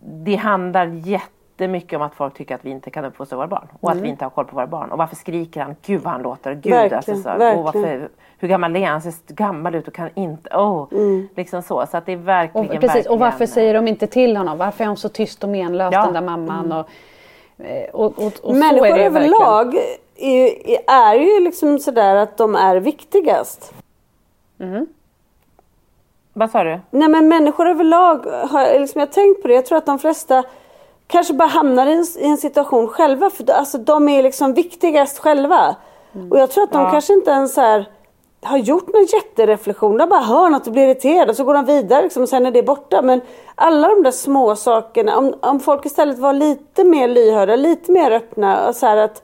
det 0.00 0.36
handlar 0.36 0.86
jättemycket 1.60 1.96
om 1.96 2.02
att 2.02 2.14
folk 2.14 2.34
tycker 2.34 2.54
att 2.54 2.64
vi 2.64 2.70
inte 2.70 2.90
kan 2.90 3.04
uppfostra 3.04 3.36
våra 3.36 3.46
barn 3.46 3.68
och 3.80 3.90
att 3.90 3.96
vi 3.96 4.08
inte 4.08 4.24
har 4.24 4.30
koll 4.30 4.44
på 4.44 4.56
våra 4.56 4.66
barn. 4.66 4.90
Och 4.92 4.98
varför 4.98 5.16
skriker 5.16 5.60
han? 5.60 5.76
Gud 5.86 6.02
vad 6.02 6.12
han 6.12 6.22
låter. 6.22 6.54
Gud, 6.54 6.72
Verkligen, 6.72 6.96
alltså, 6.96 7.22
så, 7.22 7.56
och 7.58 7.64
varför, 7.64 8.08
hur 8.38 8.48
gammal 8.48 8.76
är 8.76 8.80
han? 8.86 8.92
Han 8.92 9.00
ser 9.12 9.34
gammal 9.34 9.74
ut 9.74 9.88
och 9.88 9.94
kan 9.94 10.10
inte... 10.14 10.50
Oh, 10.50 10.86
Liksom 11.36 11.62
så. 11.62 11.86
Så 11.86 11.96
att 11.96 12.06
det 12.06 12.12
är 12.12 12.16
Och, 12.16 12.28
verkligen... 12.28 12.68
precis, 12.68 12.82
verkligen, 12.88 13.12
och 13.12 13.18
varför 13.18 13.46
säger 13.46 13.74
de 13.74 13.88
inte 13.88 14.06
till 14.06 14.36
honom? 14.36 14.58
Varför 14.58 14.84
är 14.84 14.88
hon 14.88 14.96
så 14.96 15.08
tyst 15.08 15.42
och 15.44 15.50
menlös 15.50 15.92
Ja. 15.92 16.04
den 16.04 16.12
där 16.14 16.20
mamman? 16.20 16.72
Och, 16.72 16.88
eh, 17.64 17.90
och, 17.92 18.04
och, 18.18 18.24
och 18.26 18.32
så 18.42 18.50
är 18.50 18.54
Människor 18.54 18.80
verkligen. 18.86 19.16
överlag 19.16 19.74
är, 20.16 20.90
är 20.90 21.14
ju 21.14 21.40
liksom 21.40 21.78
sådär 21.78 22.14
att 22.16 22.36
de 22.36 22.54
är 22.56 22.76
viktigast. 22.76 23.74
Vad 26.32 26.50
sa 26.50 26.64
du? 26.64 26.80
Nej 26.90 27.08
men 27.08 27.28
människor 27.28 27.68
överlag, 27.68 28.16
har, 28.26 28.78
liksom, 28.78 29.00
jag 29.00 29.06
har 29.06 29.12
tänkt 29.12 29.42
på 29.42 29.48
det, 29.48 29.54
jag 29.54 29.66
tror 29.66 29.78
att 29.78 29.86
de 29.86 29.98
flesta 29.98 30.44
kanske 31.08 31.34
bara 31.34 31.48
hamnar 31.48 31.86
i 31.86 31.92
en, 31.92 32.06
i 32.18 32.28
en 32.28 32.36
situation 32.36 32.88
själva. 32.88 33.30
För 33.30 33.50
alltså, 33.50 33.78
de 33.78 34.08
är 34.08 34.22
liksom 34.22 34.54
viktigast 34.54 35.18
själva. 35.18 35.76
Och 36.30 36.38
jag 36.38 36.50
tror 36.50 36.64
att 36.64 36.72
de 36.72 36.82
Ja. 36.82 36.90
kanske 36.90 37.12
inte 37.12 37.30
ens 37.30 37.56
här, 37.56 37.86
har 38.42 38.58
gjort 38.58 38.92
någon 38.92 39.06
jättereflektion. 39.06 39.96
De 39.98 40.08
bara 40.08 40.20
hör 40.20 40.50
något 40.50 40.66
och 40.66 40.72
blir 40.72 40.84
irriterade 40.86 41.30
och 41.30 41.36
så 41.36 41.44
går 41.44 41.54
de 41.54 41.64
vidare 41.64 42.02
liksom, 42.02 42.22
och 42.22 42.28
sen 42.28 42.46
är 42.46 42.50
det 42.50 42.62
borta. 42.62 43.02
Men 43.02 43.20
alla 43.54 43.88
de 43.88 44.02
där 44.02 44.10
små 44.10 44.56
sakerna, 44.56 45.16
om, 45.18 45.34
om 45.40 45.60
folk 45.60 45.86
istället 45.86 46.18
var 46.18 46.32
lite 46.32 46.84
mer 46.84 47.08
lyhörda, 47.08 47.56
lite 47.56 47.92
mer 47.92 48.10
öppna 48.10 48.68
och 48.68 48.76
så 48.76 48.86
här 48.86 48.96
att 48.96 49.22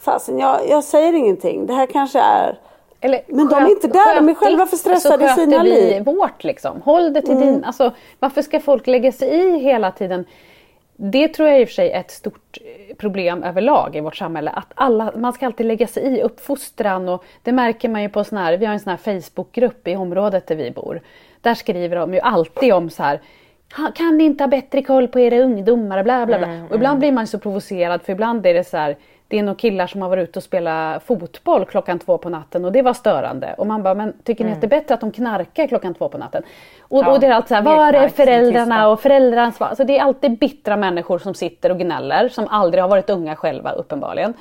fasen 0.00 0.38
jag, 0.38 0.68
jag 0.68 0.84
säger 0.84 1.12
ingenting. 1.12 1.66
Det 1.66 1.72
här 1.72 1.86
kanske 1.86 2.20
är 2.20 2.58
Eller, 3.00 3.20
Men 3.28 3.48
de 3.48 3.54
är 3.54 3.70
inte 3.70 3.88
där, 3.88 4.14
de 4.16 4.28
är 4.28 4.34
själva 4.34 4.66
för 4.66 4.76
stressade 4.76 5.24
i 5.24 5.28
så 5.28 5.34
sina 5.34 5.56
sköter 5.56 5.64
vi 5.64 5.70
liv. 5.70 5.92
Mm. 5.92 6.04
vårt 6.04 6.44
liksom. 6.44 6.82
Håll 6.82 7.12
det 7.12 7.22
till 7.22 7.40
din. 7.40 7.64
Alltså, 7.64 7.92
varför 8.18 8.42
ska 8.42 8.60
folk 8.60 8.86
lägga 8.86 9.12
sig 9.12 9.28
i 9.28 9.58
hela 9.58 9.90
tiden? 9.90 10.24
Det 10.98 11.28
tror 11.28 11.48
jag 11.48 11.60
i 11.60 11.64
och 11.64 11.68
för 11.68 11.74
sig 11.74 11.90
är 11.90 12.00
ett 12.00 12.10
stort 12.10 12.58
eh, 12.60 12.96
problem 12.96 13.42
överlag 13.42 13.96
i 13.96 14.00
vårt 14.00 14.16
samhälle. 14.16 14.50
Att 14.50 14.72
alla, 14.74 15.12
man 15.16 15.32
ska 15.32 15.46
alltid 15.46 15.66
lägga 15.66 15.86
sig 15.86 16.02
i 16.02 16.22
uppfostran 16.22 17.08
och 17.08 17.24
det 17.42 17.52
märker 17.52 17.88
man 17.88 18.02
ju 18.02 18.08
på 18.08 18.24
sån 18.24 18.38
här, 18.38 18.56
vi 18.56 18.66
har 18.66 18.72
en 18.72 18.80
sån 18.80 18.90
här 18.90 19.20
Facebookgrupp 19.20 19.88
i 19.88 19.96
området 19.96 20.46
där 20.46 20.56
vi 20.56 20.70
bor. 20.70 21.00
Där 21.40 21.54
skriver 21.54 21.96
de 21.96 22.14
ju 22.14 22.20
alltid 22.20 22.72
om 22.72 22.90
så 22.90 23.02
här 23.02 23.20
"Ha- 23.76 23.92
kan 23.94 24.18
ni 24.18 24.24
inte 24.24 24.44
ha 24.44 24.48
bättre 24.48 24.82
koll 24.82 25.08
på 25.08 25.20
era 25.20 25.38
ungdomar? 25.38 26.02
Bla, 26.02 26.26
bla, 26.26 26.38
bla. 26.38 26.48
och 26.70 26.74
ibland 26.76 26.98
blir 26.98 27.12
man 27.12 27.26
så 27.26 27.38
provocerad 27.38 28.02
för 28.02 28.12
ibland 28.12 28.46
är 28.46 28.54
det 28.54 28.64
så 28.64 28.76
här 28.76 28.96
det 29.28 29.38
är 29.38 29.42
nog 29.42 29.58
killar 29.58 29.86
som 29.86 30.02
har 30.02 30.08
varit 30.08 30.28
ute 30.28 30.38
och 30.38 30.42
spelat 30.42 31.02
fotboll 31.02 31.64
klockan 31.64 31.98
två 31.98 32.18
på 32.18 32.28
natten 32.28 32.64
och 32.64 32.72
det 32.72 32.82
var 32.82 32.92
störande. 32.92 33.54
Och 33.58 33.66
man 33.66 33.82
bara, 33.82 33.94
men 33.94 34.12
tycker 34.24 34.44
ni 34.44 34.52
att 34.52 34.60
det 34.60 34.66
är 34.66 34.80
bättre 34.80 34.94
att 34.94 35.00
de 35.00 35.12
knarkar 35.12 35.66
klockan 35.66 35.94
två 35.94 36.08
på 36.08 36.18
natten? 36.18 36.42
Och, 36.80 37.04
Ja, 37.04 37.12
och 37.12 37.20
det 37.20 37.26
är 37.26 37.30
alltid 37.30 37.48
så 37.48 37.54
här, 37.54 37.62
var 37.62 37.92
är 37.92 38.08
föräldrarna 38.08 38.88
och 38.88 39.00
föräldraansvar? 39.00 39.68
Alltså 39.68 39.84
det 39.84 39.98
är 39.98 40.02
alltid 40.02 40.38
bittra 40.38 40.76
människor 40.76 41.18
som 41.18 41.34
sitter 41.34 41.70
och 41.70 41.78
gnäller, 41.78 42.28
som 42.28 42.48
aldrig 42.48 42.82
har 42.82 42.88
varit 42.88 43.10
unga 43.10 43.36
själva 43.36 43.72
uppenbarligen. 43.72 44.34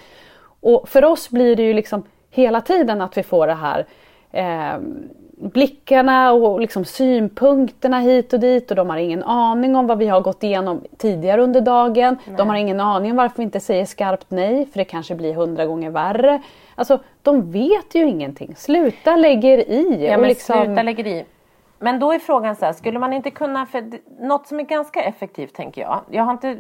Och 0.60 0.90
för 0.90 1.06
oss 1.06 1.30
blir 1.30 1.56
det 1.56 1.64
ju 1.64 1.74
liksom 1.74 2.04
hela 2.32 2.62
tiden 2.62 3.02
att 3.02 3.18
vi 3.18 3.24
får 3.24 3.48
det 3.48 3.54
här 3.54 3.86
eh, 4.32 4.80
blickarna 5.38 6.32
och 6.32 6.60
liksom 6.60 6.86
synpunkterna 6.86 8.00
hit 8.00 8.34
och 8.34 8.40
dit 8.40 8.72
och 8.72 8.76
de 8.76 8.90
har 8.90 8.98
ingen 8.98 9.24
aning 9.24 9.76
om 9.76 9.88
vad 9.88 9.98
vi 9.98 10.08
har 10.08 10.22
gått 10.22 10.44
igenom 10.44 10.84
tidigare 10.98 11.42
under 11.42 11.62
dagen. 11.62 12.18
De 12.38 12.50
har 12.50 12.56
ingen 12.56 12.80
aning 12.80 13.12
om 13.12 13.18
varför 13.18 13.38
vi 13.38 13.44
inte 13.44 13.60
säger 13.60 13.86
skarpt 13.86 14.32
nej 14.32 14.66
för 14.66 14.80
det 14.80 14.86
kanske 14.86 15.16
blir 15.16 15.34
hundra 15.34 15.66
gånger 15.66 15.90
värre. 15.90 16.42
Alltså 16.76 17.00
de 17.22 17.52
vet 17.52 17.96
ju 17.96 18.08
ingenting. 18.08 18.56
Sluta 18.56 19.16
lägger 19.16 19.58
i. 19.58 20.06
Ja, 20.06 20.18
men 20.18 20.30
liksom, 20.30 20.66
sluta 20.66 20.84
lägger 20.84 21.08
i. 21.08 21.26
Men 21.80 22.00
då 22.00 22.12
är 22.12 22.20
frågan 22.20 22.56
så 22.56 22.66
här, 22.66 22.74
skulle 22.74 23.00
man 23.00 23.14
inte 23.14 23.32
kunna, 23.32 23.66
för 23.66 23.92
något 24.20 24.48
som 24.48 24.60
är 24.60 24.64
ganska 24.64 25.04
effektivt 25.04 25.54
tänker 25.54 25.82
jag, 25.82 26.02
jag 26.10 26.24
har 26.24 26.32
inte 26.32 26.58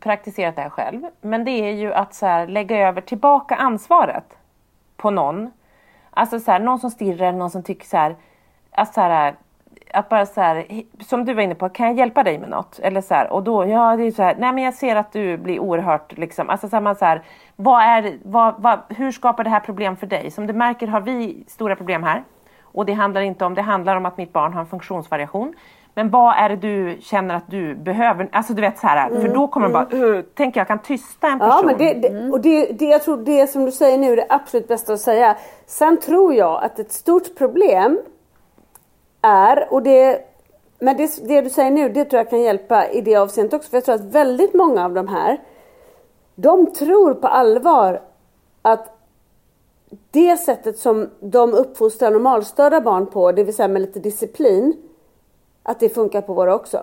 praktiserat 0.00 0.56
det 0.56 0.62
här 0.62 0.70
själv, 0.70 1.02
men 1.20 1.44
det 1.44 1.50
är 1.50 1.72
ju 1.72 1.92
att 1.92 2.14
så 2.14 2.26
här, 2.26 2.46
lägga 2.46 2.88
över 2.88 3.00
tillbaka 3.00 3.54
ansvaret 3.54 4.24
på 4.96 5.10
någon. 5.10 5.50
Alltså 6.18 6.40
så 6.40 6.50
här, 6.50 6.60
någon 6.60 6.78
som 6.78 6.90
stirrar, 6.90 7.32
någon 7.32 7.50
som 7.50 7.62
tycker 7.62 7.86
så 7.86 7.96
här, 7.96 8.16
att 8.70 8.94
så 8.94 9.00
här, 9.00 9.34
att 9.92 10.08
bara 10.08 10.26
så 10.26 10.40
här, 10.40 10.66
som 11.00 11.24
du 11.24 11.34
var 11.34 11.42
inne 11.42 11.54
på, 11.54 11.68
kan 11.68 11.86
jag 11.86 11.98
hjälpa 11.98 12.22
dig 12.22 12.38
med 12.38 12.48
något? 12.48 12.78
Eller 12.78 13.00
så 13.00 13.14
här, 13.14 13.32
och 13.32 13.42
då, 13.42 13.66
ja 13.66 13.96
det 13.96 14.02
är 14.02 14.10
så 14.10 14.22
här, 14.22 14.36
nej 14.38 14.52
men 14.52 14.64
jag 14.64 14.74
ser 14.74 14.96
att 14.96 15.12
du 15.12 15.36
blir 15.36 15.58
oerhört 15.58 16.18
liksom, 16.18 16.50
alltså 16.50 16.68
så 16.68 16.76
här, 16.76 16.80
man 16.80 16.96
så 16.96 17.04
här, 17.04 17.22
vad 17.56 17.82
är, 17.82 18.18
vad, 18.22 18.54
vad, 18.58 18.80
hur 18.88 19.12
skapar 19.12 19.44
det 19.44 19.50
här 19.50 19.60
problem 19.60 19.96
för 19.96 20.06
dig? 20.06 20.30
Som 20.30 20.46
du 20.46 20.52
märker 20.52 20.86
har 20.86 21.00
vi 21.00 21.44
stora 21.46 21.76
problem 21.76 22.02
här. 22.02 22.22
Och 22.62 22.86
det 22.86 22.92
handlar 22.92 23.20
inte 23.20 23.44
om, 23.44 23.54
det 23.54 23.62
handlar 23.62 23.96
om 23.96 24.06
att 24.06 24.16
mitt 24.16 24.32
barn 24.32 24.52
har 24.52 24.60
en 24.60 24.66
funktionsvariation. 24.66 25.54
Men 25.98 26.10
vad 26.10 26.34
är 26.36 26.48
det 26.48 26.56
du 26.56 26.98
känner 27.00 27.34
att 27.34 27.50
du 27.50 27.74
behöver? 27.74 28.28
Alltså 28.32 28.52
du 28.54 28.60
vet 28.60 28.78
så 28.78 28.86
här, 28.86 29.10
för 29.20 29.28
då 29.28 29.48
kommer 29.48 29.66
de 29.66 29.72
bara, 29.72 29.88
"Ugh", 29.92 30.24
tänker 30.34 30.60
jag 30.60 30.66
kan 30.66 30.78
tysta 30.78 31.26
en 31.26 31.38
person. 31.38 31.52
Ja, 31.56 31.66
men 31.66 31.78
det, 31.78 31.94
det, 31.94 32.30
och 32.32 32.40
det, 32.40 32.66
det, 32.66 32.84
jag 32.84 33.02
tror 33.02 33.16
det 33.16 33.46
som 33.46 33.64
du 33.64 33.72
säger 33.72 33.98
nu 33.98 34.12
är 34.12 34.16
det 34.16 34.26
absolut 34.28 34.68
bästa 34.68 34.92
att 34.92 35.00
säga. 35.00 35.36
Sen 35.66 35.96
tror 35.96 36.34
jag 36.34 36.64
att 36.64 36.78
ett 36.78 36.92
stort 36.92 37.38
problem 37.38 37.98
är, 39.22 39.72
och 39.72 39.82
det, 39.82 40.20
men 40.78 40.96
det, 40.96 41.28
det 41.28 41.40
du 41.40 41.50
säger 41.50 41.70
nu, 41.70 41.88
det 41.88 42.04
tror 42.04 42.18
jag 42.18 42.30
kan 42.30 42.40
hjälpa 42.40 42.88
i 42.88 43.00
det 43.00 43.16
avseendet 43.16 43.54
också. 43.54 43.70
För 43.70 43.76
jag 43.76 43.84
tror 43.84 43.94
att 43.94 44.14
väldigt 44.14 44.54
många 44.54 44.84
av 44.84 44.94
de 44.94 45.08
här, 45.08 45.38
de 46.34 46.66
tror 46.72 47.14
på 47.14 47.28
allvar 47.28 48.00
att 48.62 48.98
det 50.10 50.36
sättet 50.36 50.78
som 50.78 51.10
de 51.20 51.54
uppfostrar 51.54 52.10
normalstörda 52.10 52.80
barn 52.80 53.06
på, 53.06 53.32
det 53.32 53.44
vill 53.44 53.54
säga 53.54 53.68
med 53.68 53.82
lite 53.82 54.00
disciplin, 54.00 54.76
att 55.70 55.80
det 55.80 55.88
funkar 55.88 56.20
på 56.20 56.32
våra 56.34 56.54
också. 56.54 56.78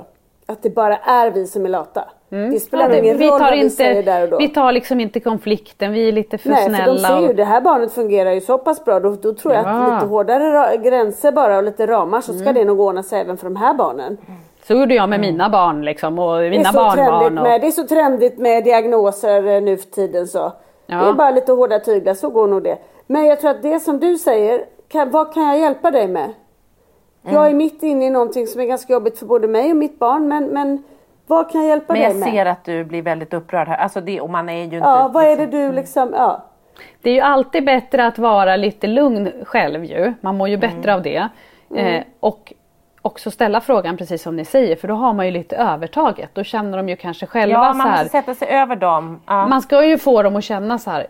att 0.48 0.64
det 0.64 0.70
bara 0.70 0.98
är 0.98 1.32
vi 1.32 1.48
som 1.48 1.66
är 1.66 1.70
lata. 1.70 2.04
Det 2.30 2.60
spelar 2.60 2.90
Ja, 2.90 2.96
ingen 2.98 3.18
vi, 3.18 3.30
roll 3.30 3.40
tar 3.40 3.50
vad 3.50 3.60
vi 3.60 3.70
säger 3.70 4.04
där 4.04 4.18
och 4.18 4.24
inte, 4.24 4.36
då. 4.36 4.38
vi 4.38 4.48
tar 4.50 4.72
liksom 4.72 5.00
inte 5.00 5.20
konflikten, 5.20 5.92
vi 5.92 6.08
är 6.08 6.12
lite 6.12 6.38
för 6.38 6.50
Nej, 6.50 6.64
för 6.64 6.70
snälla. 6.76 6.94
de 6.94 7.00
ser 7.00 7.20
ju 7.22 7.28
och- 7.30 7.36
det 7.36 7.44
här 7.44 7.62
barnet 7.62 7.94
fungerar 7.94 8.32
ju 8.32 8.42
så 8.42 8.58
pass 8.58 8.86
bra. 8.86 9.00
Då, 9.00 9.10
då 9.22 9.34
tror 9.34 9.54
jag 9.54 9.64
Ja. 9.66 9.70
att 9.70 9.94
lite 9.94 10.06
hårdare 10.06 10.78
gränser 10.78 11.32
bara 11.32 11.58
och 11.58 11.64
lite 11.64 11.88
ramar 11.88 12.22
så 12.22 12.34
ska 12.34 12.42
Mm. 12.42 12.54
det 12.54 12.66
nog 12.66 12.80
ordna 12.80 13.04
sig 13.04 13.22
även 13.22 13.38
för 13.38 13.44
de 13.46 13.56
här 13.56 13.74
barnen. 13.74 14.18
Så 14.68 14.74
gjorde 14.74 14.96
jag 14.96 15.10
med 15.10 15.20
mina 15.20 15.50
barn 15.50 15.86
liksom, 15.86 16.20
och 16.20 16.40
mina 16.42 16.72
barnbarn. 16.74 17.38
Och, 17.38 17.44
med, 17.44 17.62
det 17.62 17.68
är 17.68 17.72
så 17.72 17.84
trendigt 17.88 18.38
med 18.38 18.64
diagnoser 18.64 19.48
eh, 19.48 19.62
nu 19.62 19.78
för 19.78 19.90
tiden 19.90 20.28
så. 20.28 20.52
Ja. 20.88 20.98
Det 20.98 21.10
är 21.10 21.14
bara 21.14 21.32
lite 21.32 21.52
hårda 21.52 21.80
tyglar, 21.80 22.14
så 22.14 22.30
går 22.30 22.48
nog 22.48 22.64
det. 22.64 22.78
Men 23.08 23.26
jag 23.26 23.40
tror 23.42 23.52
att 23.52 23.62
det 23.62 23.80
som 23.80 24.00
du 24.00 24.18
säger, 24.18 24.66
kan, 24.88 25.12
vad 25.12 25.34
kan 25.34 25.44
jag 25.44 25.60
hjälpa 25.60 25.92
dig 25.92 26.08
med? 26.08 26.34
Mm. 27.26 27.36
Jag 27.36 27.50
är 27.50 27.54
mitt 27.54 27.84
inne 27.84 28.06
i 28.06 28.10
någonting 28.10 28.48
som 28.48 28.62
är 28.62 28.66
ganska 28.66 28.94
jobbigt 28.94 29.20
för 29.20 29.26
både 29.26 29.48
mig 29.48 29.72
och 29.72 29.78
mitt 29.78 30.00
barn 30.00 30.28
men, 30.28 30.46
men 30.46 30.84
vad 31.28 31.52
kan 31.52 31.62
jag 31.62 31.70
hjälpa 31.70 31.94
Men 31.94 32.02
dig 32.02 32.12
jag 32.12 32.20
med? 32.20 32.30
ser 32.30 32.46
att 32.46 32.64
du 32.66 32.84
blir 32.84 33.02
väldigt 33.02 33.34
upprörd 33.34 33.68
här. 33.68 33.78
Alltså 33.78 34.02
det, 34.02 34.22
och 34.22 34.30
man 34.30 34.50
är 34.50 34.58
ju 34.58 34.64
inte... 34.64 34.76
Ja, 34.78 35.10
vad 35.14 35.24
är 35.24 35.30
det 35.38 35.46
liksom- 35.46 35.60
du 35.60 35.72
liksom, 35.72 36.14
ja. 36.14 36.44
Det 37.02 37.10
är 37.10 37.14
ju 37.14 37.22
alltid 37.22 37.66
bättre 37.66 38.08
att 38.08 38.18
vara 38.18 38.56
lite 38.56 38.88
lugn 38.88 39.32
själv 39.44 39.86
ju. 39.86 40.14
Man 40.22 40.38
mår 40.38 40.50
ju 40.50 40.58
bättre 40.58 40.94
av 40.94 41.02
det. 41.02 41.28
Eh, 41.76 42.04
och 42.20 42.54
också 43.02 43.32
ställa 43.32 43.62
frågan 43.62 43.98
precis 43.98 44.22
som 44.22 44.36
ni 44.36 44.46
säger 44.46 44.76
för 44.76 44.88
då 44.88 44.94
har 44.94 45.14
man 45.14 45.26
ju 45.26 45.32
lite 45.32 45.56
övertaget. 45.56 46.30
Då 46.34 46.44
känner 46.44 46.78
de 46.78 46.90
ju 46.90 46.96
kanske 46.96 47.26
själva 47.26 47.54
Ja, 47.66 47.72
så 47.72 47.78
man 47.78 47.88
här. 47.88 47.98
måste 48.04 48.10
sätta 48.18 48.34
sig 48.36 48.48
över 48.48 48.76
dem. 48.76 49.22
Ja. 49.26 49.48
Man 49.48 49.62
ska 49.62 49.86
ju 49.86 49.98
få 49.98 50.24
dem 50.24 50.36
att 50.36 50.44
känna 50.44 50.78
så 50.80 50.90
här 50.92 51.08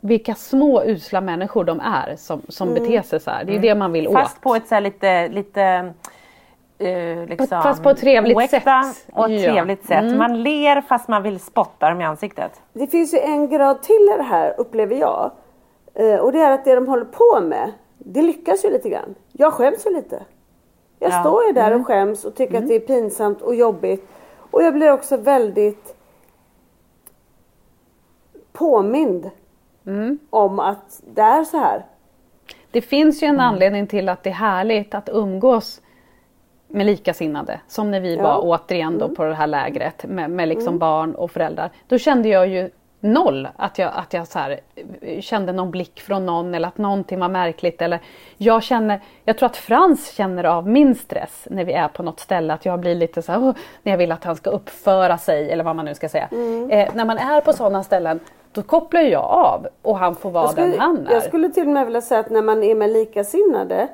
vilka 0.00 0.34
små 0.34 0.82
usla 0.84 1.20
människor 1.20 1.64
de 1.64 1.80
är 1.80 2.16
som, 2.16 2.42
som 2.48 2.74
beter 2.74 3.02
sig 3.02 3.20
så 3.20 3.30
här. 3.30 3.44
Det 3.44 3.52
är 3.52 3.54
ju 3.54 3.60
det 3.60 3.74
man 3.74 3.92
vill 3.92 4.08
Fast 4.12 4.36
åt. 4.36 4.42
på 4.42 4.54
ett 4.54 4.68
så 4.68 4.74
här 4.74 4.82
lite, 4.82 5.28
lite 5.28 5.62
eh, 6.78 7.24
liksom, 7.26 7.62
fast 7.62 7.82
på 7.82 7.90
ett 7.90 7.98
trevligt 7.98 8.36
oäkta 8.36 8.82
sätt. 8.82 9.06
och 9.12 9.30
ett 9.30 9.40
Ja. 9.40 9.52
trevligt 9.52 9.86
sätt. 9.86 10.02
Mm. 10.02 10.18
Man 10.18 10.42
ler 10.42 10.80
fast 10.80 11.08
man 11.08 11.22
vill 11.22 11.40
spotta 11.40 11.88
dem 11.90 12.00
i 12.00 12.04
ansiktet. 12.04 12.60
Det 12.72 12.86
finns 12.86 13.14
ju 13.14 13.18
en 13.18 13.48
grad 13.48 13.82
till 13.82 14.08
i 14.14 14.16
det 14.16 14.22
här 14.22 14.54
upplever 14.58 14.96
jag. 14.96 15.30
Eh, 15.94 16.14
och 16.16 16.32
det 16.32 16.38
är 16.40 16.50
att 16.50 16.64
det 16.64 16.74
de 16.74 16.88
håller 16.88 17.04
på 17.04 17.40
med, 17.40 17.72
det 17.98 18.22
lyckas 18.22 18.64
ju 18.64 18.70
lite 18.70 18.88
grann. 18.88 19.14
Jag 19.32 19.52
skäms 19.52 19.86
ju 19.86 19.94
lite. 19.94 20.22
Jag 20.98 21.10
Ja. 21.12 21.20
står 21.20 21.44
ju 21.46 21.52
där 21.52 21.74
och 21.80 21.86
skäms 21.86 22.24
och 22.24 22.34
tycker 22.34 22.58
att 22.58 22.68
det 22.68 22.74
är 22.74 22.80
pinsamt 22.80 23.42
och 23.42 23.54
jobbigt. 23.54 24.08
Och 24.50 24.62
jag 24.62 24.74
blir 24.74 24.92
också 24.92 25.16
väldigt 25.16 25.94
påmind 28.52 29.30
om 30.30 30.60
att 30.60 31.00
det 31.14 31.22
är 31.22 31.44
så 31.44 31.58
här. 31.58 31.84
Det 32.70 32.80
finns 32.82 33.22
ju 33.22 33.26
Mm. 33.26 33.40
en 33.40 33.46
anledning 33.46 33.86
till 33.86 34.08
att 34.08 34.22
det 34.22 34.30
är 34.30 34.34
härligt 34.34 34.94
att 34.94 35.08
umgås 35.12 35.80
med 36.68 36.86
likasinnade. 36.86 37.60
Som 37.68 37.90
när 37.90 38.00
vi 38.00 38.16
Ja. 38.16 38.22
var 38.22 38.40
återigen 38.42 38.98
då 38.98 39.08
på 39.08 39.24
det 39.24 39.34
här 39.34 39.46
lägret 39.46 40.04
med, 40.04 40.30
med 40.30 40.48
liksom 40.48 40.78
barn 40.78 41.14
och 41.14 41.30
föräldrar. 41.30 41.70
Då 41.88 41.98
kände 41.98 42.28
jag 42.28 42.48
ju 42.48 42.70
noll 43.00 43.48
att 43.56 43.78
jag, 43.78 43.90
att 43.94 44.12
jag 44.12 44.26
så 44.28 44.38
här, 44.38 44.60
kände 45.20 45.52
någon 45.52 45.70
blick 45.70 46.00
från 46.00 46.26
någon 46.26 46.54
eller 46.54 46.68
att 46.68 46.78
någonting 46.78 47.20
var 47.20 47.28
märkligt. 47.28 47.82
Eller 47.82 47.98
jag, 48.36 48.62
känner, 48.62 49.00
jag 49.24 49.38
tror 49.38 49.46
att 49.46 49.56
Frans 49.56 50.10
känner 50.12 50.44
av 50.44 50.68
min 50.68 50.94
stress 50.94 51.46
när 51.50 51.64
vi 51.64 51.72
är 51.72 51.88
på 51.88 52.02
något 52.02 52.20
ställe. 52.20 52.54
Att 52.54 52.64
jag 52.64 52.80
blir 52.80 52.94
lite 52.94 53.22
så 53.22 53.32
här, 53.32 53.38
"Åh", 53.42 53.54
när 53.82 53.92
jag 53.92 53.98
vill 53.98 54.12
att 54.12 54.24
han 54.24 54.36
ska 54.36 54.50
uppföra 54.50 55.18
sig 55.18 55.50
eller 55.52 55.64
vad 55.64 55.76
man 55.76 55.84
nu 55.84 55.94
ska 55.94 56.08
säga. 56.08 56.28
Mm. 56.32 56.70
Eh, 56.70 56.88
när 56.94 57.04
man 57.04 57.18
är 57.18 57.40
på 57.40 57.52
sådana 57.52 57.82
ställen 57.82 58.20
då 58.52 58.62
kopplar 58.62 59.00
jag 59.00 59.24
av 59.24 59.66
och 59.82 59.98
han 59.98 60.14
får 60.14 60.30
vara 60.30 60.48
skulle, 60.48 60.66
den 60.66 60.80
han 60.80 61.06
är. 61.06 61.12
jag 61.12 61.22
skulle 61.22 61.48
till 61.50 61.62
och 61.62 61.72
med 61.72 61.84
vilja 61.84 62.00
säga 62.00 62.20
att 62.20 62.30
när 62.30 62.42
man 62.42 62.62
är 62.62 62.74
med 62.74 62.90
likasinnade 62.90 63.88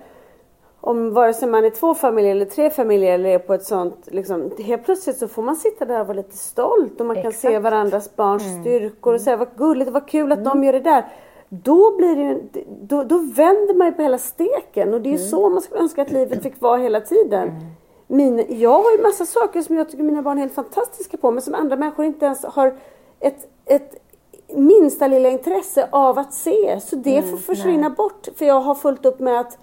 om 0.81 1.15
vare 1.15 1.35
sig 1.35 1.49
man 1.49 1.65
är 1.65 1.71
två 1.71 1.95
familjer 1.95 2.31
eller 2.31 2.45
tre 2.45 2.71
familjer 2.71 3.15
eller 3.15 3.29
är 3.31 3.39
på 3.39 3.55
ett 3.55 3.65
sånt, 3.65 3.97
liksom, 4.07 4.51
helt 4.59 4.85
plötsligt 4.85 5.17
så 5.19 5.29
får 5.29 5.43
man 5.43 5.57
sitta 5.57 5.85
där 5.85 6.01
och 6.01 6.07
vara 6.07 6.17
lite 6.17 6.37
stolt 6.37 7.01
och 7.01 7.07
man 7.07 7.23
kan 7.23 7.33
se 7.33 7.49
Exakt. 7.49 7.63
varandras 7.65 8.17
barns 8.17 8.43
styrkor 8.61 9.15
och 9.15 9.21
säga 9.21 9.37
vad 9.37 9.49
gulligt 9.57 9.89
och 9.89 9.95
vad 9.95 10.09
kul 10.09 10.33
att 10.33 10.39
Mm. 10.39 10.49
de 10.51 10.65
gör 10.65 10.73
det 10.73 10.81
där. 10.81 11.05
Då 11.49 11.97
blir 11.97 12.17
det 12.17 12.23
ju, 12.23 12.41
då, 12.81 13.03
då 13.05 13.19
vänder 13.19 13.75
man 13.75 13.87
ju 13.87 13.93
på 13.93 14.03
hela 14.03 14.19
steken 14.19 14.95
och 14.95 15.01
det 15.01 15.09
är 15.09 15.15
Mm. 15.19 15.29
så 15.29 15.49
man 15.49 15.61
skulle 15.63 15.81
önska 15.81 16.03
att 16.03 16.11
livet 16.11 16.43
fick 16.43 16.61
vara 16.61 16.77
hela 16.77 17.01
tiden. 17.01 17.51
Min, 18.07 18.45
jag 18.61 18.83
har 18.83 18.97
ju 18.97 19.03
massa 19.03 19.25
saker 19.27 19.63
som 19.63 19.77
jag 19.77 19.91
tycker 19.91 20.05
mina 20.05 20.23
barn 20.23 20.37
är 20.39 20.41
helt 20.43 20.55
fantastiska 20.55 21.17
på 21.17 21.31
men 21.31 21.43
som 21.43 21.55
andra 21.55 21.77
människor 21.77 22.05
inte 22.05 22.27
ens 22.27 22.45
har 22.45 22.75
ett, 23.21 23.49
ett 23.65 23.95
minsta 24.55 25.07
lilla 25.07 25.29
intresse 25.29 25.89
av 25.91 26.19
att 26.19 26.33
se. 26.35 26.81
Så 26.81 26.97
det 26.97 27.19
Mm, 27.19 27.31
får 27.31 27.37
försvinna 27.39 27.91
bort 27.91 28.29
för 28.39 28.45
jag 28.45 28.61
har 28.61 28.75
fullt 28.75 29.07
upp 29.07 29.19
med 29.21 29.41
att 29.41 29.59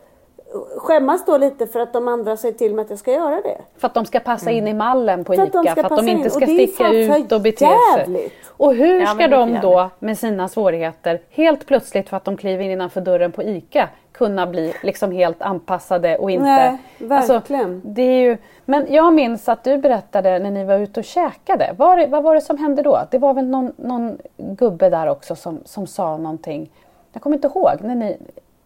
skämmas 0.77 1.25
då 1.25 1.38
lite 1.38 1.67
för 1.67 1.79
att 1.79 1.93
de 1.93 2.07
andra 2.07 2.38
säger 2.38 2.53
till 2.57 2.73
mig 2.75 2.84
att 2.84 2.89
jag 2.89 2.99
ska 2.99 3.11
göra 3.11 3.41
det. 3.41 3.61
För 3.77 3.88
att 3.88 3.93
de 3.93 4.05
ska 4.05 4.19
passa 4.19 4.51
in 4.51 4.67
i 4.67 4.73
mallen 4.73 5.23
på 5.23 5.34
För 5.34 5.45
ICA, 5.47 5.59
att 5.59 5.65
de 5.65 5.71
ska 5.71 5.75
för 5.75 5.95
att 5.95 6.05
de 6.05 6.09
inte 6.11 6.23
in. 6.23 6.31
ska 6.31 6.45
sticka 6.45 6.84
för 6.84 7.19
ut 7.19 7.31
och 7.31 7.41
bete 7.41 7.67
sig. 8.05 8.31
Och 8.47 8.73
hur 8.75 8.99
Ja, 9.01 9.07
ska 9.07 9.27
de 9.27 9.59
då 9.61 9.89
med 9.99 10.17
sina 10.17 10.47
svårigheter 10.47 11.21
helt 11.29 11.65
plötsligt 11.65 12.09
för 12.09 12.17
att 12.17 12.25
de 12.25 12.38
kliver 12.38 12.63
in 12.63 12.71
innanför 12.71 13.01
dörren 13.01 13.31
på 13.31 13.43
ICA 13.43 13.89
kunna 14.14 14.47
bli 14.47 14.74
liksom 14.84 15.11
helt 15.11 15.41
anpassade 15.41 16.18
och 16.18 16.32
inte... 16.32 16.43
Nej, 16.45 16.78
verkligen. 16.97 17.82
det 17.86 18.01
är 18.01 18.22
ju, 18.22 18.38
men 18.66 18.86
jag 18.89 19.14
minns 19.14 19.49
att 19.49 19.64
du 19.64 19.78
berättade 19.78 20.39
när 20.39 20.51
ni 20.51 20.64
var 20.64 20.76
ute 20.76 20.99
och 20.99 21.03
käkade. 21.03 21.76
Var, 21.78 22.07
vad 22.07 22.24
var 22.24 22.36
det 22.36 22.41
som 22.41 22.57
hände 22.57 22.82
då? 22.82 22.99
Det 23.11 23.18
var 23.18 23.34
väl 23.34 23.47
någon, 23.47 23.74
någon 23.76 24.18
gubbe 24.38 24.89
där 24.89 25.07
också 25.07 25.36
som, 25.36 25.59
som 25.66 25.88
sa 25.88 26.18
någonting. 26.18 26.70
Jag 27.14 27.22
kommer 27.22 27.36
inte 27.36 27.47
ihåg. 27.47 27.74
När 27.82 27.95
ni, 27.95 28.18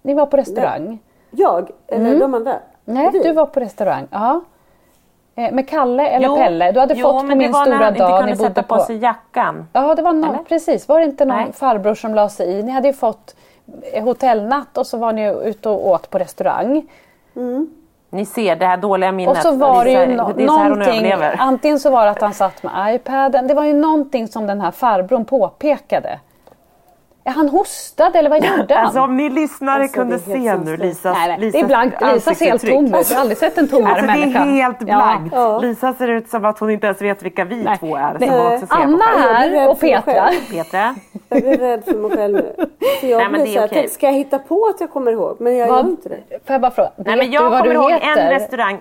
ni 0.01 0.13
var 0.13 0.25
på 0.25 0.37
restaurang. 0.37 0.99
Jag 1.31 1.69
eller 1.87 2.19
de 2.19 2.33
andra? 2.33 2.51
Mm. 2.51 2.63
Nej, 2.85 3.09
Vi. 3.13 3.19
du 3.23 3.33
var 3.33 3.45
på 3.45 3.59
restaurang. 3.59 4.07
Ja. 4.11 4.41
Eh, 5.35 5.51
Med 5.53 5.69
Kalle 5.69 6.07
eller 6.07 6.27
Jo, 6.27 6.35
Pelle? 6.35 6.71
Du 6.71 6.79
hade 6.79 6.93
jo, 6.93 7.07
fått 7.07 7.21
på 7.21 7.23
men 7.23 7.29
det 7.29 7.35
min 7.35 7.51
var 7.51 7.59
när 7.59 7.65
stora 7.65 7.85
han 7.85 7.93
inte 7.93 8.03
dag 8.03 8.19
kunde 8.19 8.35
sätta 8.35 8.63
på 8.63 8.79
sig 8.79 8.97
jackan. 8.97 9.67
Ja, 9.73 9.95
det 9.95 10.01
var 10.01 10.13
någon, 10.13 10.45
precis. 10.45 10.87
Var 10.87 10.99
det 10.99 11.05
inte 11.05 11.25
någon 11.25 11.37
Nej. 11.37 11.53
farbror 11.53 11.95
som 11.95 12.15
la 12.15 12.29
sig 12.29 12.51
i? 12.51 12.63
Ni 12.63 12.71
hade 12.71 12.87
ju 12.87 12.93
fått 12.93 13.35
hotellnatt 14.03 14.77
och 14.77 14.87
så 14.87 14.97
var 14.97 15.13
ni 15.13 15.33
ute 15.49 15.69
och 15.69 15.87
åt 15.87 16.09
på 16.09 16.17
restaurang. 16.17 16.85
Ni 18.09 18.25
ser 18.25 18.55
det 18.55 18.65
här 18.65 18.77
dåliga 18.77 19.11
minnet. 19.11 19.37
Och 19.37 19.41
så 19.43 19.51
var 19.51 19.83
det 19.85 19.91
ju 19.91 19.97
här- 19.97 20.07
no- 20.07 20.33
det 20.37 20.43
är 20.43 20.47
så 20.47 20.57
här 20.57 20.69
hon 20.69 20.79
någonting, 20.79 21.05
överlever. 21.11 21.35
antingen 21.39 21.79
så 21.79 21.89
var 21.89 22.05
det 22.05 22.11
att 22.11 22.21
han 22.21 22.33
satt 22.33 22.63
med 22.63 22.95
iPaden, 22.95 23.47
det 23.47 23.53
var 23.53 23.63
ju 23.63 23.73
någonting 23.73 24.27
som 24.27 24.47
den 24.47 24.61
här 24.61 24.71
farbrorn 24.71 25.25
påpekade. 25.25 26.19
Han 27.27 27.49
hostade 27.49 28.19
eller 28.19 28.29
vad 28.29 28.45
gjorde 28.45 28.75
han? 28.75 28.85
Alltså 28.85 29.01
om 29.01 29.17
ni 29.17 29.29
lyssnare 29.29 29.81
Alltså, 29.81 29.95
kunde 29.99 30.15
det 30.15 30.21
se 30.21 30.57
nu. 30.57 30.77
Lisas, 30.77 31.17
nej, 31.17 31.37
nej, 31.39 31.51
det 31.51 31.59
är 31.59 31.65
blankt. 31.65 32.01
Lisa 32.13 32.33
ser 32.33 32.45
helt 32.45 32.61
tom 32.67 32.85
ut. 32.85 32.91
Jag 33.09 33.15
har 33.15 33.21
aldrig 33.21 33.37
sett 33.37 33.57
en 33.57 33.67
tommare 33.67 33.91
Alltså 33.93 34.05
det 34.07 34.19
människa. 34.19 34.39
är 34.39 34.45
helt 34.45 34.79
blankt. 34.79 35.35
Ja. 35.35 35.59
Lisa 35.59 35.93
ser 35.93 36.07
ut 36.07 36.29
som 36.29 36.45
att 36.45 36.59
hon 36.59 36.69
inte 36.69 36.85
ens 36.87 37.01
vet 37.01 37.23
vilka 37.23 37.45
vi 37.45 37.63
Nej. 37.63 37.77
två 37.77 37.95
är. 37.95 38.17
Nej. 38.19 38.29
Som 38.29 38.39
också 38.53 38.75
ser 38.75 38.83
Anna 38.83 39.05
här 39.05 39.69
och 39.69 39.79
Petra. 39.79 40.29
Petra. 40.51 40.95
Jag 41.29 41.41
blir 41.41 41.57
rädd 41.57 41.83
för 41.85 41.93
mig 41.97 42.11
själv 42.17 42.35
nu. 42.35 42.55
För 43.01 43.07
jag 43.07 43.17
Nej, 43.17 43.27
men 43.29 43.41
blir 43.41 43.43
det 43.43 43.49
är 43.51 43.53
så 43.53 43.59
här, 43.59 43.67
tänk, 43.67 43.89
ska 43.91 44.05
jag 44.05 44.13
hitta 44.13 44.39
på 44.39 44.65
att 44.75 44.81
jag 44.81 44.91
kommer 44.91 45.11
ihåg? 45.11 45.37
Men 45.39 45.57
jag 45.57 45.67
Vad- 45.67 45.77
gör 45.85 45.89
inte 45.91 46.09
det. 46.09 46.21
Får 46.29 46.53
jag 46.53 46.61
bara 46.61 46.71
fråga, 46.71 46.91
vet 46.95 47.05
Nej, 47.07 47.17
men 47.17 47.27
du 47.27 47.33
jag 47.33 47.49
vad 47.49 47.59
kommer 47.59 47.73
du 47.75 47.81
ihåg 47.81 47.91
heter? 47.91 48.21
en 48.21 48.29
restaurang. 48.29 48.79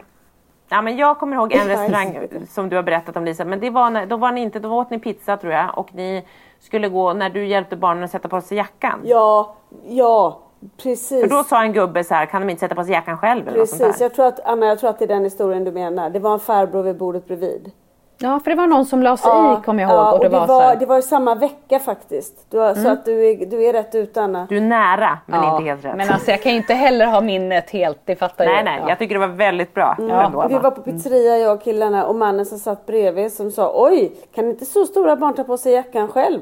Ja, 0.69 0.83
men 0.83 0.97
jag 0.97 1.19
kommer 1.19 1.37
ihåg 1.37 1.53
en 1.53 1.69
restaurang 1.69 2.19
som 2.51 2.69
du 2.69 2.77
har 2.77 2.83
berättat 2.83 3.17
om 3.17 3.25
Lisa. 3.25 3.45
Men 3.45 3.61
det 3.61 3.71
var 3.71 3.91
när, 3.91 4.07
då 4.07 4.17
var 4.17 4.33
ni 4.33 4.41
inte, 4.41 4.59
då 4.59 4.69
åt 4.79 4.91
ni 4.91 4.99
pizza 4.99 5.37
tror 5.37 5.53
jag. 5.53 5.79
Och 5.79 5.89
ni 5.95 6.25
skulle 6.61 6.89
gå, 6.89 7.13
när 7.13 7.31
du 7.31 7.47
hjälpte 7.47 7.77
barnen 7.77 8.05
att 8.05 8.11
sätta 8.11 8.29
på 8.29 8.41
sig 8.41 8.57
jackan. 8.57 9.01
Ja, 9.05 9.57
ja, 9.87 10.41
precis. 10.83 11.21
För 11.21 11.29
då 11.29 11.45
sa 11.45 11.63
en 11.63 11.73
gubbe 11.73 12.05
så 12.05 12.15
här, 12.15 12.27
kan 12.27 12.43
de 12.43 12.51
inte 12.51 12.61
sätta 12.61 12.75
på 12.75 12.85
sig 12.85 12.93
jackan 12.93 13.19
själv? 13.19 13.45
Precis, 13.53 14.01
jag 14.01 14.15
tror, 14.15 14.27
att, 14.27 14.41
Anna, 14.41 14.67
jag 14.67 14.79
tror 14.79 14.91
att 14.91 14.99
det 14.99 15.05
är 15.05 15.09
den 15.09 15.25
historien 15.25 15.65
du 15.65 15.73
menar. 15.73 16.11
Det 16.11 16.19
var 16.19 16.33
en 16.33 16.41
farbror 16.41 16.83
vid 16.83 16.97
bordet 16.97 17.27
bredvid. 17.27 17.73
Ja, 18.19 18.41
för 18.41 18.51
det 18.51 18.57
var 18.57 18.67
någon 18.67 18.85
som 18.87 19.03
la 19.03 19.17
sig 19.17 19.31
i 19.31 19.65
kommer 19.65 19.83
jag 19.83 19.91
ihåg. 19.91 19.99
ja, 19.99 20.13
och 20.13 20.21
det, 20.21 20.29
var, 20.29 20.47
så 20.47 20.61
här, 20.61 20.77
det 20.77 20.87
var 20.87 21.01
samma 21.01 21.35
vecka 21.35 21.79
faktiskt. 21.79 22.51
Du 22.51 22.59
har, 22.59 22.75
Så 22.75 22.89
att 22.89 23.05
du 23.05 23.31
är, 23.31 23.47
du 23.47 23.65
är 23.65 23.73
rätt 23.73 23.95
ute 23.95 24.23
Anna. 24.23 24.47
Du 24.49 24.57
är 24.57 24.61
nära, 24.61 25.19
men 25.27 25.43
ja, 25.43 25.57
inte 25.57 25.69
helt 25.71 25.85
rätt. 25.85 25.97
Men 25.97 26.11
alltså 26.13 26.31
jag 26.31 26.43
kan 26.43 26.53
ju 26.53 26.59
inte 26.59 26.75
heller 26.75 27.07
ha 27.07 27.21
minnet 27.21 27.71
helt, 27.71 27.99
det 28.05 28.17
fattar 28.17 28.45
nej, 28.45 28.55
jag. 28.57 28.65
nej, 28.65 28.79
Ja. 28.83 28.89
jag 28.89 28.99
tycker 28.99 29.15
det 29.15 29.21
var 29.27 29.35
väldigt 29.37 29.75
bra. 29.75 29.97
ändå, 29.99 30.47
Vi 30.49 30.59
var 30.59 30.71
på 30.71 30.83
pizzeria 30.83 31.39
jag 31.39 31.53
och 31.57 31.63
killarna 31.63 32.07
och 32.07 32.15
mannen 32.15 32.47
som 32.47 32.59
satt 32.59 32.87
bredvid 32.87 33.33
som 33.33 33.51
sa 33.51 33.73
oj, 33.75 34.13
kan 34.35 34.49
inte 34.51 34.65
så 34.65 34.87
stora 34.87 35.17
barn 35.17 35.35
ta 35.35 35.45
på 35.45 35.57
sig 35.57 35.73
jackan 35.73 36.09
själv? 36.09 36.41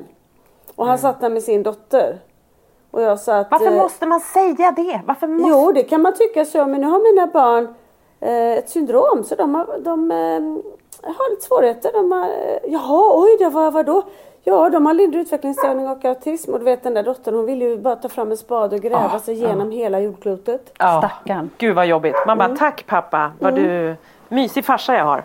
Och 0.77 0.87
han 0.87 0.99
satt 0.99 1.21
där 1.21 1.31
med 1.31 1.43
sin 1.43 1.63
dotter. 1.63 2.19
Och 2.91 3.03
jag 3.03 3.21
sa 3.21 3.37
att... 3.39 3.51
Varför 3.51 3.67
eh, 3.67 3.73
måste 3.83 4.07
man 4.07 4.21
säga 4.21 4.71
det? 4.77 5.01
Varför 5.07 5.27
måste... 5.27 5.49
Jo, 5.49 5.73
det 5.73 5.83
kan 5.83 6.03
man 6.03 6.15
tycka 6.15 6.45
så, 6.45 6.67
men 6.67 6.81
nu 6.81 6.87
har 6.87 7.13
mina 7.13 7.27
barn 7.27 7.75
eh, 8.21 8.59
ett 8.59 8.71
syndrom 8.71 9.25
så 9.25 9.35
de 9.35 9.55
har, 9.55 9.67
de, 9.79 10.11
eh, 10.11 10.73
har 11.07 11.31
lite 11.31 11.43
svårigheter. 11.43 11.91
De 11.93 12.13
har, 12.13 12.29
eh, 12.29 12.59
jaha, 12.73 13.11
oj 13.23 13.37
då, 13.41 13.51
vad, 13.51 13.73
vadå? 13.73 14.03
Ja, 14.47 14.71
de 14.71 14.87
har 14.87 14.95
lindrig 14.95 15.21
utvecklingsstörning 15.21 15.89
och 15.89 16.05
autism 16.05 16.53
och 16.53 16.59
du 16.59 16.65
vet 16.65 16.83
den 16.83 16.95
där 16.95 17.03
dottern 17.03 17.35
hon 17.35 17.47
vill 17.47 17.63
ju 17.63 17.79
bara 17.79 17.97
ta 17.97 18.09
fram 18.09 18.31
en 18.31 18.37
spade 18.37 18.77
och 18.77 18.83
gräva 18.83 19.19
sig 19.19 19.35
igenom 19.35 19.71
hela 19.71 20.01
jordklotet. 20.01 20.73
Ja. 20.79 20.99
Stackarn. 20.99 21.51
Gud 21.59 21.75
vad 21.77 21.87
jobbigt. 21.87 22.15
Man 22.27 22.41
Mm. 22.41 22.49
bara, 22.51 22.57
tack 22.59 22.87
pappa, 22.87 23.33
vad 23.41 23.55
du 23.55 23.97
mysig 24.29 24.65
farsa 24.65 24.95
jag 24.97 25.05
har. 25.05 25.25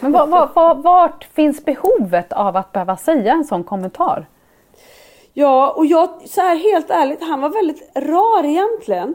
Men 0.00 0.12
var, 0.12 0.26
var, 0.26 0.48
var, 0.54 0.74
vart 0.74 1.24
finns 1.24 1.64
behovet 1.64 2.32
av 2.32 2.56
att 2.56 2.72
behöva 2.72 2.96
säga 2.96 3.32
en 3.32 3.44
sån 3.44 3.64
kommentar? 3.64 4.26
Ja, 5.32 5.70
och 5.76 5.86
jag, 5.86 6.08
så 6.26 6.40
här 6.40 6.56
helt 6.56 6.90
ärligt, 6.90 7.22
han 7.22 7.40
var 7.40 7.48
väldigt 7.48 7.90
rar 7.94 8.44
egentligen. 8.44 9.14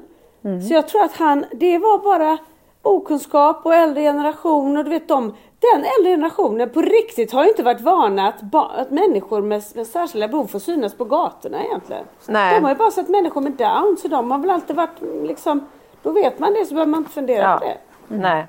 Så 0.68 0.74
jag 0.74 0.88
tror 0.88 1.04
att 1.04 1.16
han, 1.18 1.46
det 1.52 1.78
var 1.78 1.98
bara 1.98 2.38
okunskap 2.82 3.66
och 3.66 3.76
äldre 3.76 4.02
generationer. 4.04 4.84
Du 4.84 4.90
vet 4.90 5.08
de, 5.08 5.36
den 5.62 5.86
äldre 5.98 6.12
generationen 6.12 6.70
på 6.70 6.82
riktigt 6.82 7.32
har 7.32 7.46
inte 7.46 7.64
varit 7.64 7.82
vana 7.82 8.28
att, 8.28 8.56
att 8.80 8.92
människor 8.92 9.42
med, 9.42 9.64
med 9.76 9.88
särskilda 9.88 10.28
behov 10.28 10.48
får 10.48 10.60
synas 10.60 10.94
på 10.94 11.06
gatorna 11.06 11.64
egentligen. 11.64 12.06
Nej. 12.28 12.56
De 12.56 12.64
har 12.64 12.72
ju 12.72 12.78
bara 12.78 12.92
sett 12.92 13.10
människor 13.10 13.42
med 13.42 13.52
down 13.52 13.98
så 14.02 14.08
de 14.08 14.32
har 14.32 14.40
väl 14.40 14.50
alltid 14.50 14.76
varit 14.76 15.02
liksom, 15.24 15.66
då 16.04 16.12
vet 16.12 16.40
man 16.40 16.54
det 16.54 16.66
så 16.66 16.74
behöver 16.74 16.92
man 16.92 17.00
inte 17.00 17.12
fundera 17.12 17.42
Ja. 17.44 17.58
på 17.60 17.66
det. 17.66 17.78
Nej. 18.18 18.48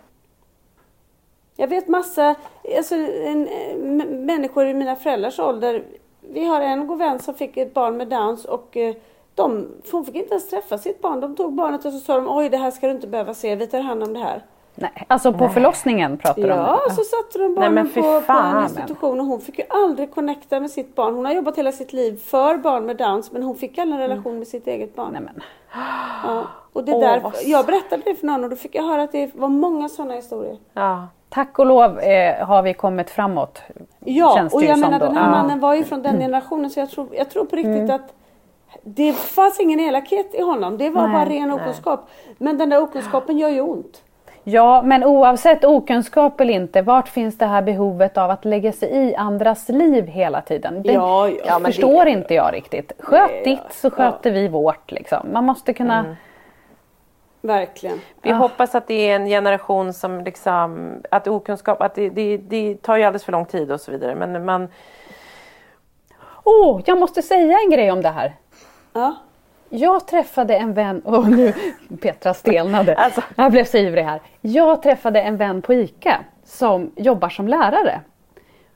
Jag 1.56 1.68
vet 1.68 1.88
massa 1.88 2.34
alltså, 2.76 2.94
en, 2.94 3.48
m- 3.72 4.26
människor 4.26 4.66
i 4.66 4.74
mina 4.74 4.96
föräldrars 4.96 5.38
ålder. 5.38 5.84
Vi 6.20 6.44
har 6.44 6.60
en 6.60 6.86
god 6.86 6.98
vän 6.98 7.18
som 7.18 7.34
fick 7.34 7.56
ett 7.56 7.74
barn 7.74 7.96
med 7.96 8.08
Downs 8.08 8.44
och 8.44 8.76
eh, 8.76 8.94
de, 9.34 9.68
hon 9.92 10.04
fick 10.04 10.14
inte 10.14 10.30
ens 10.30 10.50
träffa 10.50 10.78
sitt 10.78 11.00
barn. 11.02 11.20
De 11.20 11.36
tog 11.36 11.52
barnet 11.52 11.84
och 11.84 11.92
så 11.92 11.98
sa 11.98 12.14
de 12.16 12.28
oj 12.36 12.48
det 12.48 12.56
här 12.56 12.70
ska 12.70 12.86
du 12.86 12.92
inte 12.92 13.06
behöva 13.06 13.34
se, 13.34 13.54
vi 13.54 13.66
tar 13.66 13.80
hand 13.80 14.02
om 14.02 14.12
det 14.12 14.18
här. 14.20 14.42
Nej, 14.74 15.04
alltså 15.08 15.32
på 15.32 15.48
förlossningen 15.48 16.18
pratar 16.18 16.42
du 16.42 16.52
om 16.52 16.58
Ja, 16.58 16.80
så 16.88 17.02
satte 17.02 17.38
de 17.38 17.44
Nej, 17.54 17.54
barnen 17.54 17.88
fy 17.88 18.02
på, 18.02 18.20
på 18.20 18.32
en 18.32 18.62
institution 18.62 19.20
och 19.20 19.26
hon 19.26 19.40
fick 19.40 19.58
ju 19.58 19.64
aldrig 19.70 20.14
connecta 20.14 20.60
med 20.60 20.70
sitt 20.70 20.94
barn. 20.94 21.14
Hon 21.14 21.24
har 21.24 21.32
jobbat 21.32 21.58
hela 21.58 21.72
sitt 21.72 21.92
liv 21.92 22.20
för 22.24 22.56
barn 22.56 22.86
med 22.86 22.96
Downs 22.96 23.32
men 23.32 23.42
hon 23.42 23.56
fick 23.56 23.78
aldrig 23.78 24.02
en 24.02 24.08
relation 24.08 24.38
med 24.38 24.48
sitt 24.48 24.66
eget 24.66 24.96
barn. 24.96 25.12
Nej, 25.12 25.22
men. 25.22 25.42
Ja. 26.24 26.42
Och 26.72 26.84
det 26.84 26.92
Åh, 26.92 27.00
där, 27.00 27.20
vad 27.20 27.34
jag 27.44 27.66
berättade 27.66 28.02
det 28.04 28.14
för 28.14 28.26
någon 28.26 28.44
och 28.44 28.50
då 28.50 28.56
fick 28.56 28.74
jag 28.74 28.82
höra 28.82 29.02
att 29.02 29.12
det 29.12 29.30
var 29.34 29.48
många 29.48 29.88
sådana 29.88 30.14
historier. 30.14 30.56
Ja. 30.72 31.06
Tack 31.28 31.58
och 31.58 31.66
lov 31.66 31.98
eh, 32.00 32.46
har 32.46 32.62
vi 32.62 32.74
kommit 32.74 33.10
framåt. 33.10 33.62
Ja, 34.00 34.34
känns 34.36 34.54
och 34.54 34.62
jag 34.64 34.78
menar 34.78 34.98
då. 34.98 35.06
den 35.06 35.16
här 35.16 35.24
Ja. 35.24 35.30
mannen 35.30 35.60
var 35.60 35.74
ju 35.74 35.84
från 35.84 36.02
den 36.02 36.18
generationen 36.18 36.70
så 36.70 36.80
jag 36.80 36.90
tror, 36.90 37.08
jag 37.12 37.30
tror 37.30 37.44
på 37.44 37.56
riktigt 37.56 37.90
att 37.90 38.12
det 38.82 39.12
fanns 39.12 39.60
ingen 39.60 39.80
elakhet 39.80 40.34
i 40.34 40.42
honom. 40.42 40.78
Det 40.78 40.90
var 40.90 41.08
Nej, 41.08 41.12
bara 41.12 41.24
ren 41.24 41.50
okunskap. 41.52 42.10
Men 42.38 42.58
den 42.58 42.68
där 42.68 42.82
okunskapen 42.82 43.38
gör 43.38 43.48
ju 43.48 43.60
ont. 43.60 44.02
Ja, 44.44 44.82
men 44.82 45.04
oavsett 45.04 45.64
okunskap 45.64 46.40
eller 46.40 46.54
inte, 46.54 46.82
vart 46.82 47.08
finns 47.08 47.38
det 47.38 47.46
här 47.46 47.62
behovet 47.62 48.18
av 48.18 48.30
att 48.30 48.44
lägga 48.44 48.72
sig 48.72 48.88
i 48.90 49.14
andras 49.14 49.68
liv 49.68 50.06
hela 50.06 50.40
tiden? 50.40 50.82
Det 50.82 50.92
Ja, 50.92 51.28
ja, 51.46 51.60
förstår 51.64 52.04
det- 52.04 52.10
inte 52.10 52.34
jag 52.34 52.54
riktigt. 52.54 52.92
Sköt 52.98 53.30
Nej, 53.30 53.42
ditt 53.44 53.72
så 53.74 53.90
sköter 53.90 54.30
vi 54.30 54.48
vårt. 54.48 54.90
Liksom. 54.92 55.28
Man 55.32 55.44
måste 55.44 55.72
kunna... 55.72 56.16
Verkligen. 57.40 58.00
Vi 58.22 58.30
Ah. 58.32 58.34
hoppas 58.34 58.74
att 58.74 58.86
det 58.86 59.08
är 59.10 59.16
en 59.16 59.26
generation 59.26 59.92
som 59.92 60.20
liksom, 60.24 60.94
att 61.10 61.28
okunskap, 61.28 61.82
att 61.82 61.94
det, 61.94 62.10
det, 62.10 62.36
det 62.36 62.82
tar 62.82 62.96
ju 62.96 63.02
alldeles 63.02 63.24
för 63.24 63.32
lång 63.32 63.44
tid 63.46 63.72
och 63.72 63.80
så 63.80 63.90
vidare. 63.90 64.14
Men 64.14 64.44
man, 64.44 64.68
Åh, 66.44 66.80
jag 66.84 66.98
måste 66.98 67.22
säga 67.22 67.58
en 67.64 67.70
grej 67.70 67.92
om 67.92 68.02
det 68.02 68.08
här. 68.08 68.34
Ja. 68.92 69.14
Jag 69.74 70.06
träffade 70.06 70.56
en 70.56 70.74
vän, 70.74 71.00
och 71.04 71.28
nu 71.28 71.52
Petra 72.00 72.34
stelnade. 72.34 72.94
Alltså. 72.94 73.22
Jag 73.36 73.52
blev 73.52 73.64
så 73.64 73.76
ivrig 73.76 74.02
här. 74.04 74.20
Jag 74.40 74.82
träffade 74.82 75.20
en 75.22 75.36
vän 75.36 75.62
på 75.62 75.74
ICA 75.74 76.20
som 76.44 76.90
jobbar 76.96 77.28
som 77.28 77.48
lärare 77.48 78.00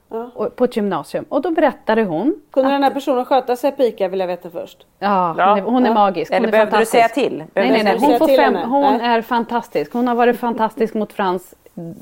Ja. 0.08 0.50
på 0.56 0.64
ett 0.64 0.76
gymnasium. 0.76 1.24
Och 1.28 1.42
då 1.42 1.50
berättade 1.50 2.04
hon, 2.04 2.40
Kunde 2.50 2.70
den 2.70 2.82
här 2.82 2.90
personen 2.90 3.24
sköta 3.24 3.56
sig 3.56 3.72
på 3.72 3.82
ICA 3.82 4.08
vill 4.08 4.20
jag 4.20 4.26
veta 4.26 4.50
först. 4.50 4.86
ja, 4.98 5.34
Ja. 5.38 5.48
hon 5.50 5.58
är, 5.58 5.62
hon 5.62 5.84
är 5.84 5.88
Ja. 5.88 5.94
magisk. 5.94 6.30
Hon 6.32 6.36
eller 6.36 6.48
är 6.48 6.52
behövde 6.52 6.70
du 6.70 6.86
fantastisk. 6.86 7.14
säga 7.14 7.28
till? 7.28 7.44
Nej, 7.54 7.70
nej, 7.70 7.84
nej. 7.84 7.98
Hon, 8.00 8.18
får 8.18 8.36
fem, 8.36 8.54
hon 8.56 8.82
Nej. 8.82 9.00
är 9.06 9.22
fantastisk. 9.22 9.92
Hon 9.92 10.08
har 10.08 10.14
varit 10.14 10.36
fantastisk 10.38 10.94
mot 10.94 11.12
Frans 11.12 11.54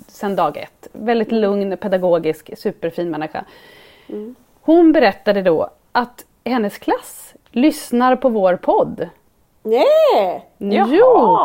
sedan 0.09 0.36
dag 0.36 0.57
ett. 0.57 0.88
Väldigt 0.92 1.32
lugn, 1.32 1.76
pedagogisk, 1.76 2.51
superfin 2.59 3.11
människa. 3.11 3.45
Mm. 4.09 4.34
Hon 4.61 4.92
berättade 4.92 5.42
då 5.42 5.68
att 5.92 6.24
hennes 6.45 6.78
klass 6.78 7.34
lyssnar 7.55 8.16
på 8.16 8.28
vår 8.28 8.57
podd. 8.57 9.09
Nej! 9.62 10.48
Jaha. 10.59 10.88
Jo! 10.90 11.38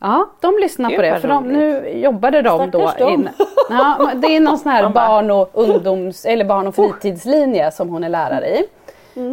Ja, 0.00 0.26
de 0.40 0.58
lyssnar 0.60 0.88
Gud, 0.88 0.96
på 0.96 1.02
det. 1.02 1.20
För 1.20 1.28
de, 1.28 1.48
nu 1.48 1.88
jobbade 1.88 2.42
de 2.42 2.70
då 2.70 2.88
Stackars 2.88 2.98
dem. 2.98 3.12
in, 3.12 3.28
ja, 3.70 4.10
Det 4.14 4.36
är 4.36 4.40
någon 4.40 4.58
sån 4.58 4.72
här 4.72 4.88
barn 4.94 5.30
och 5.30 5.50
ungdoms 5.52 6.24
eller 6.24 6.44
barn 6.44 6.66
och 6.66 6.74
fritidslinje 6.74 7.70
som 7.70 7.88
hon 7.88 8.04
är 8.04 8.08
lärare 8.08 8.48
i. 8.48 8.64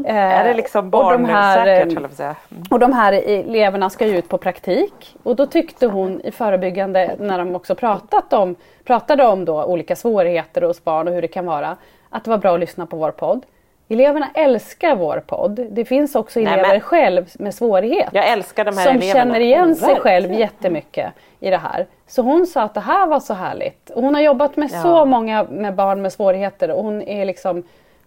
Eh, 0.05 0.15
Är 0.15 0.43
det 0.43 0.53
liksom 0.53 0.93
och 0.93 1.11
de 1.11 1.25
här, 1.25 1.55
barnsäkert, 1.57 1.88
eh, 1.88 1.93
höll 1.93 2.03
jag 2.03 2.11
säga. 2.11 2.36
och 2.71 2.80
de 2.80 2.93
här 2.93 3.13
eleverna 3.13 3.89
ska 3.89 4.07
ju 4.07 4.17
ut 4.17 4.30
på 4.30 4.38
praktik 4.38 5.15
och 5.23 5.36
då 5.36 5.45
tyckte 5.45 5.88
hon 5.88 6.21
i 6.21 6.32
förebyggande 6.32 7.15
när 7.19 7.38
de 7.38 7.55
också 7.55 7.75
pratat 7.75 8.34
om, 8.34 8.55
pratade 8.84 9.25
om 9.25 9.45
då 9.45 9.63
olika 9.63 9.95
svårigheter 9.95 10.61
hos 10.61 10.84
barn 10.84 11.07
och 11.07 11.13
hur 11.13 11.21
det 11.21 11.27
kan 11.27 11.45
vara 11.45 11.77
att 12.09 12.23
det 12.23 12.30
var 12.30 12.38
bra 12.38 12.53
att 12.53 12.59
lyssna 12.59 12.86
på 12.86 12.97
vår 12.97 13.11
podd. 13.11 13.45
Eleverna 13.91 14.27
älskar 14.33 14.95
vår 14.95 15.23
podd. 15.27 15.59
Det 15.71 15.85
finns 15.85 16.15
också 16.15 16.39
Nej, 16.39 16.53
elever 16.53 16.69
men- 16.69 16.81
själv 16.81 17.29
med 17.39 17.53
svårighet 17.55 18.09
Jag 18.11 18.27
älskar 18.29 18.65
de 18.65 18.77
här 18.77 18.85
som 18.85 18.95
eleverna. 18.95 19.13
känner 19.13 19.39
igen 19.39 19.75
sig 19.75 19.87
verkligen. 19.87 20.01
själv 20.03 20.33
jättemycket 20.39 21.11
i 21.39 21.49
det 21.49 21.57
här. 21.57 21.85
Så 22.07 22.21
hon 22.21 22.45
sa 22.47 22.61
att 22.61 22.73
det 22.73 22.79
här 22.79 23.07
var 23.07 23.19
så 23.19 23.33
härligt. 23.33 23.89
Och 23.89 24.01
hon 24.01 24.15
har 24.15 24.21
jobbat 24.21 24.57
med 24.57 24.69
Ja. 24.73 24.81
så 24.81 25.05
många 25.05 25.43
med 25.43 25.75
barn 25.75 26.01
med 26.01 26.13
svårigheter 26.13 26.71
och 26.71 26.83
hon 26.83 27.01
är 27.01 27.25
liksom 27.25 27.63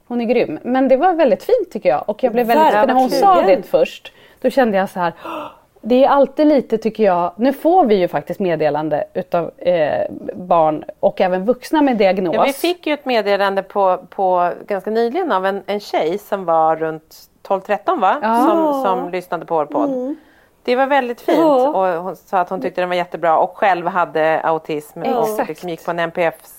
hon 0.06 0.20
är 0.20 0.24
grym. 0.24 0.58
Men 0.62 0.88
det 0.88 0.96
var 0.96 1.12
väldigt 1.12 1.42
fint 1.44 1.72
tycker 1.72 1.88
jag. 1.88 2.04
Och 2.08 2.22
jag 2.24 2.32
blev 2.32 2.46
väldigt, 2.46 2.72
för 2.80 2.86
när 2.86 2.94
hon 2.94 3.10
sa 3.10 3.42
det 3.42 3.62
först, 3.62 4.12
då 4.40 4.50
kände 4.50 4.76
jag 4.78 4.90
så 4.90 5.00
här. 5.00 5.12
"Åh, 5.82 5.88
Det 5.88 6.04
är 6.04 6.08
alltid 6.08 6.46
lite 6.46 6.78
tycker 6.78 7.04
jag, 7.04 7.32
nu 7.36 7.52
får 7.52 7.84
vi 7.84 7.94
ju 7.94 8.08
faktiskt 8.08 8.40
meddelande 8.40 9.04
utav 9.14 9.50
eh, 9.58 10.06
barn 10.34 10.84
och 11.00 11.20
även 11.20 11.44
vuxna 11.44 11.82
med 11.82 11.96
diagnos. 11.96 12.34
Ja, 12.34 12.42
vi 12.42 12.52
fick 12.52 12.86
ju 12.86 12.92
ett 12.94 13.04
meddelande 13.04 13.62
på, 13.62 13.98
på 14.10 14.50
ganska 14.66 14.90
nyligen 14.90 15.32
av 15.32 15.46
en, 15.46 15.62
en 15.66 15.80
tjej 15.80 16.18
som 16.18 16.44
var 16.44 16.76
runt 16.76 17.16
12-13 17.48 18.00
va? 18.00 18.18
Ja. 18.22 18.46
Som, 18.48 18.82
som 18.84 19.10
lyssnade 19.10 19.46
på 19.46 19.54
vår 19.54 19.66
podd. 19.66 20.16
Det 20.64 20.76
var 20.76 20.86
väldigt 20.86 21.20
fint 21.20 21.38
Ja. 21.38 21.68
och 21.96 22.02
hon 22.02 22.16
sa 22.16 22.38
att 22.38 22.50
hon 22.50 22.60
tyckte 22.60 22.80
den 22.80 22.88
var 22.88 22.96
jättebra 22.96 23.38
och 23.38 23.56
själv 23.56 23.86
hade 23.86 24.40
autism 24.40 25.02
och 25.02 25.22
Exakt. 25.28 25.48
liksom 25.48 25.68
gick 25.68 25.84
på 25.84 25.90
en 25.90 25.98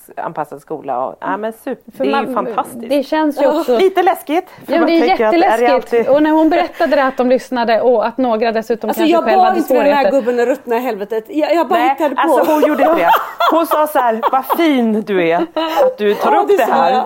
NPF-anpassad 0.09 0.61
skola. 0.61 1.05
Och, 1.05 1.15
ja, 1.19 1.37
men 1.37 1.53
super, 1.53 1.91
För 1.97 2.03
det 2.05 2.09
är 2.09 2.11
man- 2.11 2.27
ju 2.27 2.33
fantastiskt. 2.33 2.89
Det 2.89 3.03
känns 3.03 3.41
ju 3.41 3.59
också... 3.59 3.77
Lite 3.77 4.03
läskigt. 4.03 4.49
Ja, 4.67 4.85
det 4.85 4.93
är 4.93 5.05
jätteläskigt. 5.19 5.71
alltid- 5.71 6.07
Och 6.09 6.23
när 6.23 6.31
hon 6.31 6.49
berättade 6.49 6.95
det 6.95 7.03
att 7.03 7.17
de 7.17 7.29
lyssnade 7.29 7.81
och 7.81 8.05
att 8.07 8.17
några 8.17 8.51
dessutom 8.51 8.89
Alltså 8.89 8.99
kanske 9.01 9.13
jag 9.15 9.23
själva 9.23 9.37
bad 9.37 9.47
hade 9.47 9.59
inte 9.59 9.73
den 9.73 9.83
här 9.83 9.91
svårigheter. 10.03 10.11
gubben 10.21 10.39
att 10.39 10.47
ruttna 10.47 10.75
i 10.75 10.79
helvetet. 10.79 11.25
Jag, 11.27 11.55
jag 11.55 11.67
bara 11.67 11.79
Nej, 11.79 11.89
hittade 11.89 12.15
på. 12.15 12.21
alltså 12.21 12.51
hon 12.53 12.61
gjorde 12.67 12.83
inte 12.83 12.95
det. 12.95 13.09
Hon 13.51 13.67
sa 13.67 13.87
så 13.87 13.99
här, 13.99 14.21
vad 14.31 14.45
fin 14.57 15.01
du 15.01 15.27
är 15.29 15.37
att 15.37 15.97
du 15.97 16.13
tar 16.15 16.33
Ja, 16.33 16.39
upp 16.41 16.47
det 16.57 16.63
här. 16.63 16.91
jag. 16.91 17.05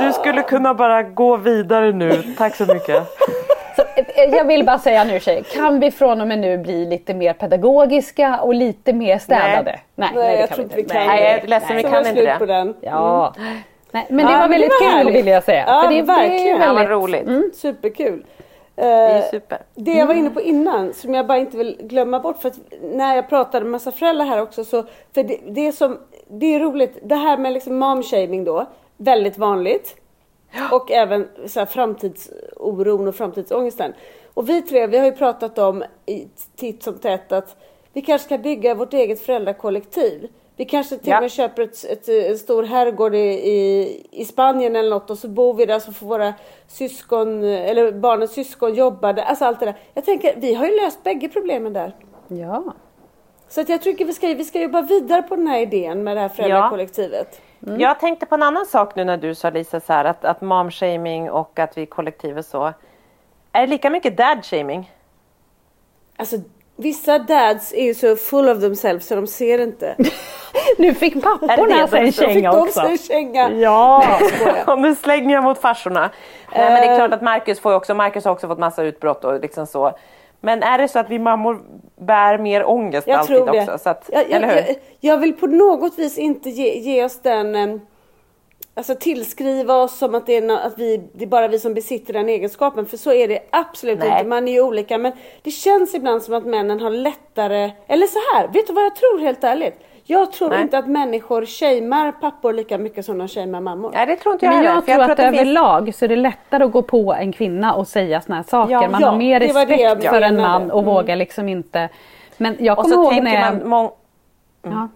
Du 0.00 0.12
skulle 0.12 0.42
kunna 0.42 0.74
bara 0.74 1.02
gå 1.02 1.36
vidare 1.36 1.92
nu. 1.92 2.22
Tack 2.38 2.56
så 2.56 2.64
mycket. 2.66 3.02
Så, 3.76 3.82
eh, 3.82 4.24
jag 4.36 4.44
vill 4.44 4.64
bara 4.66 4.78
säga 4.78 5.04
nu 5.04 5.20
tjejer, 5.20 5.42
kan 5.42 5.80
vi 5.80 5.90
från 5.90 6.20
och 6.20 6.26
med 6.28 6.38
nu 6.38 6.58
bli 6.58 6.84
lite 6.86 7.14
mer 7.14 7.32
pedagogiska 7.32 8.40
och 8.42 8.54
lite 8.54 8.92
mer 8.92 9.18
städade? 9.18 9.62
Nej, 9.64 9.82
Nej, 9.98 10.10
det 10.14 10.40
jag 10.40 10.48
kan 10.48 10.54
tror 10.56 10.62
inte 10.64 10.76
vi 10.76 10.84
kan 10.84 10.96
Nej. 10.96 11.06
Nej, 11.08 11.22
jag 11.22 11.42
är 11.42 11.46
ledsen, 11.46 11.76
vi 11.76 11.82
kan 11.82 12.06
inte 12.06 12.22
det. 12.24 12.36
på 12.38 12.46
den. 12.46 12.74
Ja. 12.80 13.34
Nej, 13.90 14.06
men 14.10 14.26
det 14.26 14.32
Ja, 14.32 14.38
var 14.38 14.48
men 14.48 14.50
det 14.50 14.54
väldigt 14.54 14.70
var 14.70 14.78
kul 14.78 14.88
härligt. 14.96 15.14
vill 15.14 15.26
jag 15.26 15.44
säga. 15.44 15.64
Ja, 15.66 15.82
För 15.82 15.88
det, 15.88 15.98
är 15.98 16.02
verkligen. 16.02 16.60
Ja, 16.60 16.72
väldigt, 16.72 16.90
roligt. 16.90 17.56
Superkul. 17.56 18.24
Det 18.74 18.82
är 18.84 19.16
Eh, 19.18 19.24
super. 19.30 19.58
Det 19.74 19.92
jag 19.92 20.06
var 20.06 20.14
inne 20.14 20.30
på 20.30 20.40
innan 20.40 20.94
som 20.94 21.14
jag 21.14 21.26
bara 21.26 21.38
inte 21.38 21.56
vill 21.56 21.76
glömma 21.80 22.20
bort 22.20 22.42
för 22.42 22.48
att 22.48 22.58
när 22.82 23.16
jag 23.16 23.28
pratade 23.28 23.64
med 23.64 23.72
massa 23.72 23.92
föräldrar 23.92 24.26
här 24.26 24.42
också 24.42 24.64
så 24.64 24.82
för 25.14 25.22
det, 25.22 25.38
det 25.48 25.66
är 25.66 25.72
som 25.72 25.98
det 26.28 26.54
är 26.54 26.60
roligt 26.60 26.98
det 27.02 27.14
här 27.14 27.36
med 27.38 27.52
liksom 27.52 27.76
momshaming 27.76 28.44
då 28.44 28.66
väldigt 28.96 29.38
vanligt 29.38 29.96
och 30.72 30.90
även 30.90 31.28
så 31.46 31.58
här 31.58 31.66
framtidsoron 31.66 33.08
och 33.08 33.14
framtidsångesten. 33.14 33.92
Och 34.34 34.48
vi 34.48 34.62
tre 34.62 34.86
vi 34.86 34.98
har 34.98 35.04
ju 35.06 35.12
pratat 35.12 35.58
om 35.58 35.84
titt 36.56 36.82
som 36.82 36.98
tätt 36.98 37.32
att 37.32 37.56
vi 37.98 38.02
kanske 38.02 38.24
ska 38.26 38.38
bygga 38.38 38.74
vårt 38.74 38.94
eget 38.94 39.20
föräldrakollektiv. 39.20 40.28
Vi 40.56 40.64
kanske 40.64 40.96
till 40.98 41.08
Ja. 41.08 41.16
och 41.16 41.22
med 41.22 41.30
köper 41.30 41.62
ett, 41.62 41.84
ett, 41.84 42.08
en 42.08 42.38
stor 42.38 42.62
herrgård 42.62 43.14
i, 43.14 43.18
i, 43.28 44.06
i 44.10 44.24
Spanien 44.24 44.76
eller 44.76 44.90
något 44.90 45.10
och 45.10 45.18
så 45.18 45.28
bor 45.28 45.54
vi 45.54 45.66
där 45.66 45.78
så 45.78 45.92
får 45.92 46.06
våra 46.06 46.34
syskon 46.66 47.44
eller 47.44 47.92
barnens 47.92 48.32
syskon 48.32 48.74
jobba 48.74 49.12
där. 49.12 49.22
Alltså 49.22 49.44
allt 49.44 49.60
det 49.60 49.66
där. 49.66 49.74
Jag 49.94 50.04
tänker, 50.04 50.34
vi 50.36 50.54
har 50.54 50.66
ju 50.66 50.80
löst 50.80 51.02
bägge 51.04 51.28
problemen 51.28 51.72
där. 51.72 51.96
ja. 52.28 52.64
Så 53.48 53.60
att 53.60 53.68
jag 53.68 53.82
tycker 53.82 54.04
vi 54.04 54.12
ska, 54.12 54.26
vi 54.26 54.44
ska 54.44 54.60
jobba 54.60 54.82
vidare 54.82 55.22
på 55.22 55.36
den 55.36 55.46
här 55.46 55.60
idén 55.60 56.04
med 56.04 56.16
det 56.16 56.20
här 56.20 56.28
föräldrakollektivet. 56.28 57.40
Jag 57.78 58.00
tänkte 58.00 58.26
på 58.26 58.34
en 58.34 58.42
annan 58.42 58.66
sak 58.66 58.96
nu 58.96 59.04
när 59.04 59.16
du 59.16 59.34
sa 59.34 59.50
Lisa 59.50 59.80
så 59.80 59.92
här 59.92 60.04
att, 60.04 60.24
att 60.24 60.40
momshaming 60.40 61.30
och 61.30 61.58
att 61.58 61.76
vi 61.78 61.82
är 61.82 61.86
kollektiv 61.86 62.38
och 62.38 62.44
så. 62.44 62.72
Är 63.52 63.60
det 63.60 63.66
lika 63.66 63.90
mycket 63.90 64.16
dad-shaming? 64.16 64.90
Alltså 66.16 66.36
vissa 66.78 67.18
dads 67.18 67.72
är 67.72 67.84
ju 67.84 67.94
så 67.94 68.16
full 68.16 68.48
of 68.48 68.60
themselves 68.60 69.06
så 69.06 69.14
de 69.14 69.26
ser 69.26 69.58
inte. 69.58 69.96
Nu 70.78 70.94
fick 70.94 71.22
papporna 71.22 71.88
sig 71.88 71.98
en 71.98 72.06
det? 72.06 72.12
Så 72.12 72.22
fick 72.22 72.32
känga 72.32 72.52
de 72.52 72.58
också. 72.62 72.80
sig 72.80 72.90
en 72.90 72.98
känga. 72.98 73.50
Ja. 73.50 74.04
Nu 74.78 74.94
slänger 74.94 75.34
jag 75.34 75.44
mot 75.44 75.58
farsorna. 75.58 76.10
Nej, 76.52 76.70
men 76.72 76.74
det 76.82 76.88
är 76.88 76.96
klart 76.96 77.12
att 77.12 77.22
Marcus 77.22 77.60
får 77.60 77.74
också, 77.74 77.94
Marcus 77.94 78.24
har 78.24 78.32
också 78.32 78.48
fått 78.48 78.58
massa 78.58 78.82
utbrott 78.82 79.24
och 79.24 79.40
liksom 79.40 79.66
så. 79.66 79.92
Men 80.40 80.62
är 80.62 80.78
det 80.78 80.88
så 80.88 80.98
att 80.98 81.10
vi 81.10 81.18
mammor 81.18 81.60
bär 82.00 82.38
mer 82.38 82.68
ångest 82.68 83.08
Jag 83.08 83.18
alltid 83.18 83.36
tror 83.36 83.52
det. 83.52 83.60
också? 83.60 83.78
Så 83.78 83.90
att, 83.90 84.10
jag, 84.12 84.22
jag, 84.22 84.30
eller 84.30 84.48
hur? 84.48 84.56
jag, 84.56 84.76
jag 85.00 85.18
vill 85.18 85.32
på 85.32 85.46
något 85.46 85.98
vis 85.98 86.18
inte 86.18 86.50
ge, 86.50 86.78
ge 86.78 87.04
oss 87.04 87.20
den 87.22 87.54
em, 87.54 87.80
Alltså 88.78 88.94
tillskriva 88.94 89.74
oss 89.74 89.98
som 89.98 90.14
att 90.14 90.26
det 90.26 90.36
är, 90.36 90.42
nå- 90.42 90.56
att 90.64 90.78
vi, 90.78 90.96
det 91.14 91.24
är 91.24 91.28
bara 91.28 91.48
vi 91.48 91.58
som 91.58 91.74
besitter 91.74 92.12
den 92.12 92.28
egenskapen. 92.28 92.86
För 92.86 92.96
så 92.96 93.12
är 93.12 93.28
det 93.28 93.38
absolut 93.50 93.98
Nej. 93.98 94.08
inte. 94.08 94.24
Man 94.24 94.48
är 94.48 94.52
ju 94.52 94.60
olika. 94.62 94.98
Men 94.98 95.12
det 95.42 95.50
känns 95.50 95.94
ibland 95.94 96.22
som 96.22 96.34
att 96.34 96.46
männen 96.46 96.80
har 96.80 96.90
lättare... 96.90 97.70
Eller 97.86 98.06
så 98.06 98.18
här, 98.34 98.48
vet 98.48 98.66
du 98.66 98.72
vad 98.72 98.84
jag 98.84 98.96
tror 98.96 99.18
helt 99.20 99.44
ärligt? 99.44 99.80
Jag 100.04 100.32
tror 100.32 100.48
Nej. 100.50 100.62
inte 100.62 100.78
att 100.78 100.88
människor 100.88 101.46
shamear 101.46 102.12
pappor 102.12 102.52
lika 102.52 102.78
mycket 102.78 103.04
som 103.04 103.18
de 103.18 103.28
shamear 103.28 103.60
mammor. 103.60 103.90
Nej, 103.94 104.06
det 104.06 104.16
tror 104.16 104.32
inte 104.32 104.44
jag 104.46 104.54
Men 104.54 104.58
heller. 104.64 104.74
jag 104.74 104.84
för 104.84 104.92
tror 104.94 105.10
att, 105.10 105.16
det 105.16 105.22
finns- 105.30 105.34
överlag 105.40 105.94
så 105.94 106.04
är 106.04 106.08
det 106.08 106.16
lättare 106.16 106.64
att 106.64 106.72
gå 106.72 106.82
på 106.82 107.14
en 107.14 107.32
kvinna 107.32 107.74
och 107.74 107.86
säga 107.88 108.20
såna 108.20 108.36
här 108.36 108.42
saker. 108.42 108.72
Ja, 108.72 108.88
man 108.88 109.00
ja, 109.00 109.08
har 109.10 109.16
mer 109.18 109.40
det 109.40 109.52
var 109.52 109.66
det 109.66 109.76
jag 109.76 109.96
respekt 109.96 110.14
för 110.14 110.22
en 110.22 110.36
man 110.40 110.70
och 110.70 110.84
vågar 110.84 111.16
liksom 111.16 111.48
inte. 111.48 111.88
Men 112.36 112.56
jag 112.58 112.76
kommer 112.76 112.94
ihåg 112.94 113.22
när 113.24 113.34
jag... 113.34 113.66
man, 113.66 113.90
Ja. 114.62 114.88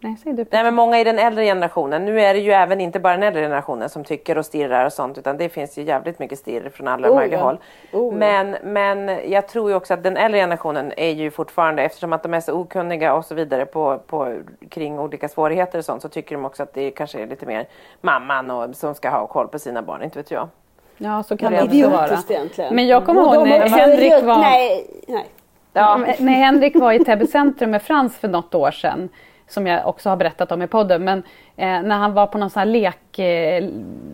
Nej, 0.00 0.16
säg 0.22 0.32
du. 0.32 0.44
Nej 0.50 0.64
men 0.64 0.74
många 0.74 1.00
i 1.00 1.04
den 1.04 1.18
äldre 1.18 1.44
generationen, 1.44 2.04
nu 2.04 2.20
är 2.20 2.34
det 2.34 2.40
ju 2.40 2.52
även 2.52 2.80
inte 2.80 3.00
bara 3.00 3.12
den 3.12 3.22
äldre 3.22 3.42
generationen 3.42 3.88
som 3.88 4.04
tycker 4.04 4.38
och 4.38 4.46
stirrar 4.46 4.86
och 4.86 4.92
sånt 4.92 5.18
utan 5.18 5.36
det 5.36 5.48
finns 5.48 5.78
ju 5.78 5.82
jävligt 5.82 6.18
mycket 6.18 6.38
stirr 6.38 6.70
från 6.74 6.88
alla 6.88 7.10
Oh, 7.10 7.14
möjliga 7.14 7.38
ja. 7.38 7.44
håll. 7.44 7.58
Oh, 7.92 8.12
ja. 8.12 8.18
men, 8.18 8.56
men 8.62 9.30
jag 9.30 9.48
tror 9.48 9.70
ju 9.70 9.76
också 9.76 9.94
att 9.94 10.02
den 10.02 10.16
äldre 10.16 10.40
generationen 10.40 10.92
är 10.96 11.10
ju 11.10 11.30
fortfarande, 11.30 11.82
eftersom 11.82 12.12
att 12.12 12.22
de 12.22 12.34
är 12.34 12.40
så 12.40 12.52
okunniga 12.52 13.14
och 13.14 13.24
så 13.24 13.34
vidare 13.34 13.66
på, 13.66 13.98
på, 14.06 14.36
kring 14.68 14.98
olika 14.98 15.28
svårigheter 15.28 15.78
och 15.78 15.84
sånt 15.84 16.02
så 16.02 16.08
tycker 16.08 16.34
de 16.34 16.44
också 16.44 16.62
att 16.62 16.74
det 16.74 16.90
kanske 16.90 17.22
är 17.22 17.26
lite 17.26 17.46
mer 17.46 17.68
mamman 18.00 18.50
och, 18.50 18.76
som 18.76 18.94
ska 18.94 19.10
ha 19.10 19.26
koll 19.26 19.48
på 19.48 19.58
sina 19.58 19.82
barn, 19.82 20.02
inte 20.02 20.18
vet 20.18 20.30
jag. 20.30 20.48
Ja, 20.96 21.22
så 21.22 21.36
kan 21.36 21.52
Det 21.52 21.62
också 21.62 21.90
vara. 21.90 22.18
Egentligen. 22.28 22.74
Men 22.74 22.86
jag 22.86 23.06
kommer 23.06 23.20
ihåg 23.22 23.48
när 23.48 23.68
Henrik 23.68 24.24
var... 24.24 24.38
Nej, 24.38 24.86
nej. 25.08 25.26
Ja, 25.72 25.96
När 26.18 26.32
Henrik 26.32 26.76
var 26.76 26.92
i 26.92 27.04
Täby 27.04 27.26
centrum 27.26 27.70
med 27.70 27.82
Frans 27.82 28.18
för 28.18 28.28
något 28.28 28.54
år 28.54 28.70
sedan, 28.70 29.08
som 29.48 29.66
jag 29.66 29.88
också 29.88 30.08
har 30.08 30.16
berättat 30.16 30.52
om 30.52 30.62
i 30.62 30.66
podden, 30.66 31.04
men 31.04 31.18
eh, 31.56 31.82
när 31.82 31.96
han 31.96 32.12
var 32.12 32.26
på 32.26 32.38
någon 32.38 32.50
sån 32.50 32.60
här 32.60 32.66
lek, 32.66 33.18
eh, 33.18 33.64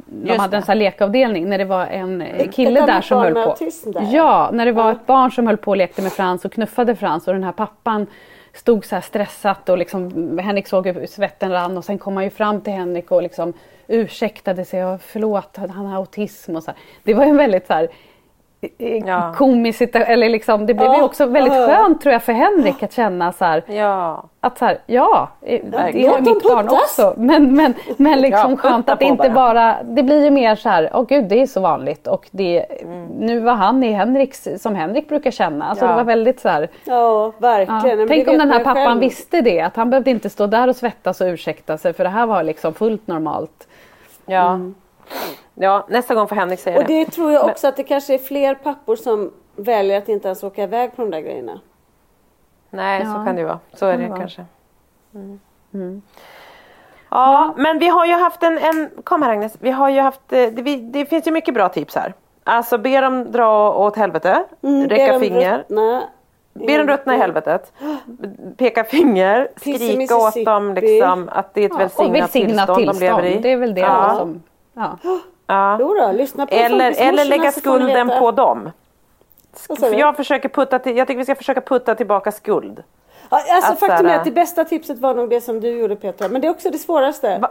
de 0.06 0.38
hade 0.38 0.56
en 0.56 0.62
sån 0.62 0.72
här 0.72 0.78
lekavdelning, 0.78 1.48
när 1.48 1.58
det 1.58 1.64
var 1.64 1.86
en 1.86 2.22
eh, 2.22 2.50
kille 2.50 2.80
Ett 2.80 2.86
där 2.86 3.00
som 3.00 3.18
höll 3.20 3.34
på. 3.34 3.56
där. 3.84 4.08
Ja, 4.12 4.50
när 4.52 4.66
det 4.66 4.72
var 4.72 4.92
ett 4.92 5.06
barn 5.06 5.30
som 5.30 5.46
höll 5.46 5.56
på 5.56 5.70
och 5.70 5.76
lekte 5.76 6.02
med 6.02 6.12
Frans 6.12 6.44
och 6.44 6.52
knuffade 6.52 6.96
Frans 6.96 7.28
och 7.28 7.34
den 7.34 7.44
här 7.44 7.52
pappan 7.52 8.06
stod 8.52 8.84
så 8.84 8.94
här 8.94 9.02
stressat 9.02 9.68
och 9.68 9.78
liksom 9.78 10.38
Henrik 10.38 10.66
såg 10.66 10.86
hur 10.86 11.06
svetten 11.06 11.52
rann 11.52 11.76
och 11.76 11.84
sen 11.84 11.98
kom 11.98 12.16
han 12.16 12.24
ju 12.24 12.30
fram 12.30 12.60
till 12.60 12.72
Henrik 12.72 13.10
och 13.10 13.22
liksom 13.22 13.52
ursäktade 13.86 14.64
sig 14.64 14.84
och 14.84 15.00
förlåt, 15.00 15.56
han 15.56 15.86
har 15.86 15.96
autism 15.96 16.56
och 16.56 16.62
så 16.62 16.70
här. 16.70 16.80
Det 17.02 17.14
var 17.14 17.24
en 17.24 17.36
väldigt 17.36 17.66
så 17.66 17.72
här 17.72 17.88
Ja. 19.06 19.32
komisk 19.36 19.78
situa- 19.80 20.04
eller 20.04 20.28
liksom, 20.28 20.66
det 20.66 20.74
blev 20.74 20.92
ju 20.92 20.98
Ja, 20.98 21.04
också 21.04 21.26
väldigt 21.26 21.54
ja. 21.54 21.66
skönt 21.66 22.00
tror 22.00 22.12
jag 22.12 22.22
för 22.22 22.32
Henrik 22.32 22.82
att 22.82 22.92
känna 22.92 23.32
så 23.32 23.44
här 23.44 23.62
ja. 23.66 24.24
att 24.40 24.58
så 24.58 24.64
här, 24.64 24.78
ja, 24.86 25.28
det 25.40 26.08
dem 26.08 26.24
mitt 26.24 26.42
barn 26.42 26.68
också. 26.68 27.14
Men, 27.16 27.54
men, 27.56 27.74
men 27.96 28.20
liksom 28.20 28.50
Ja, 28.50 28.56
skönt 28.56 28.90
att 28.90 28.98
det 28.98 29.04
inte 29.04 29.30
bara. 29.30 29.54
bara, 29.54 29.76
det 29.82 30.02
blir 30.02 30.24
ju 30.24 30.30
mer 30.30 30.54
så 30.56 30.68
här, 30.68 30.90
åh 30.94 31.04
gud 31.08 31.24
det 31.24 31.42
är 31.42 31.46
så 31.46 31.60
vanligt 31.60 32.06
och 32.06 32.28
det, 32.30 32.66
nu 33.18 33.40
var 33.40 33.52
han 33.54 33.82
i 33.82 33.92
Henriks, 33.92 34.48
som 34.58 34.74
Henrik 34.74 35.08
brukar 35.08 35.30
känna. 35.30 35.64
Alltså 35.64 35.84
Ja. 35.84 35.90
det 35.90 35.96
var 35.96 36.04
väldigt 36.04 36.40
så 36.40 36.48
här, 36.48 36.68
Ja, 36.84 36.92
ja. 36.94 37.32
verkligen. 37.38 37.98
Men 37.98 38.08
Tänk 38.08 38.28
om 38.28 38.38
den 38.38 38.50
här 38.50 38.58
ju 38.58 38.64
pappan 38.64 38.86
själv. 38.86 39.00
visste 39.00 39.40
det, 39.40 39.60
att 39.60 39.76
han 39.76 39.90
behövde 39.90 40.10
inte 40.10 40.30
stå 40.30 40.46
där 40.46 40.68
och 40.68 40.76
svettas 40.76 41.20
och 41.20 41.26
ursäkta 41.26 41.78
sig 41.78 41.92
för 41.92 42.04
det 42.04 42.10
här 42.10 42.26
var 42.26 42.42
liksom 42.42 42.74
fullt 42.74 43.06
normalt. 43.06 43.68
Ja. 44.26 44.60
Ja, 45.58 45.86
nästa 45.88 46.14
gång 46.14 46.28
får 46.28 46.36
Henrik 46.36 46.60
säga 46.60 46.78
Och 46.78 46.84
det. 46.84 47.04
det 47.04 47.10
tror 47.10 47.32
jag 47.32 47.44
också 47.44 47.68
att 47.68 47.76
det 47.76 47.82
kanske 47.84 48.14
är 48.14 48.18
fler 48.18 48.54
pappor 48.54 48.96
som 48.96 49.32
väljer 49.56 49.98
att 49.98 50.08
inte 50.08 50.28
ens 50.28 50.44
åka 50.44 50.62
iväg 50.62 50.96
på 50.96 51.02
de 51.02 51.10
där 51.10 51.20
grejerna. 51.20 51.60
Nej, 52.70 53.00
Ja, 53.04 53.06
så 53.06 53.24
kan 53.24 53.34
det 53.34 53.40
ju 53.40 53.46
vara. 53.46 53.58
Så 53.74 53.86
är 53.86 53.96
det 53.98 54.02
det 54.08 54.16
kanske. 54.18 54.44
Ja, 57.10 57.54
men 57.56 57.78
vi 57.78 57.88
har 57.88 58.06
ju 58.06 58.12
haft 58.14 58.42
en, 58.42 58.58
en 58.58 58.90
kom 59.04 59.22
här 59.22 59.30
Agnes, 59.30 59.56
vi 59.60 59.70
har 59.70 59.88
ju 59.90 60.00
haft, 60.00 60.20
eh, 60.32 60.46
det, 60.52 60.62
vi, 60.62 60.76
det 60.76 61.06
finns 61.06 61.26
ju 61.26 61.30
mycket 61.30 61.54
bra 61.54 61.68
tips 61.68 61.94
här. 61.94 62.14
Alltså 62.44 62.78
be 62.78 63.00
dem 63.00 63.32
dra 63.32 63.72
åt 63.78 63.96
helvete, 63.96 64.44
Mm, 64.62 64.88
räcka 64.88 65.04
ber 65.04 65.12
dem 65.12 65.20
finger, 65.20 65.58
ruttna. 65.58 66.02
be 66.52 66.78
dem 66.78 66.86
ruttna 66.88 67.14
i 67.14 67.18
helvetet, 67.18 67.72
peka 68.56 68.84
finger, 68.84 69.48
skrika 69.56 70.16
åt 70.16 70.44
dem 70.44 70.74
liksom 70.74 71.28
att 71.32 71.54
det 71.54 71.60
är 71.60 71.66
ett 71.66 71.72
Ja, 71.72 71.78
välsignat, 71.78 72.08
och 72.08 72.14
välsignat 72.14 72.66
tillstånd, 72.66 72.78
tillstånd, 72.78 73.00
de 73.00 73.22
lever 73.22 73.38
i. 73.38 73.42
det 73.42 73.52
är 73.52 73.56
väl 73.56 73.74
det 73.74 73.80
Ja. 73.80 74.14
som, 74.18 74.42
ja. 74.74 74.98
Ja. 75.46 75.76
Jo 75.80 75.94
då, 75.94 76.12
lyssna 76.12 76.46
på 76.46 76.54
Eller, 76.54 76.94
eller 77.08 77.24
lägga 77.24 77.52
skulden 77.52 78.08
på 78.18 78.30
dem. 78.30 78.70
För 79.80 79.94
jag, 79.98 80.16
försöker 80.16 80.48
putta 80.48 80.78
till, 80.78 80.96
jag 80.96 81.06
tycker 81.06 81.18
vi 81.18 81.24
ska 81.24 81.34
försöka 81.34 81.60
putta 81.60 81.94
tillbaka 81.94 82.32
skuld. 82.32 82.82
Ja, 83.30 83.40
alltså 83.54 83.72
att 83.72 83.78
faktum 83.80 84.06
är 84.06 84.16
att 84.16 84.24
det 84.24 84.30
bästa 84.30 84.64
tipset 84.64 84.98
var 84.98 85.14
nog 85.14 85.30
det 85.30 85.40
som 85.40 85.60
du 85.60 85.68
gjorde 85.78 85.96
Petra. 85.96 86.28
Men 86.28 86.40
det 86.40 86.46
är 86.46 86.50
också 86.50 86.70
det 86.70 86.78
svåraste. 86.78 87.38
Va? 87.38 87.50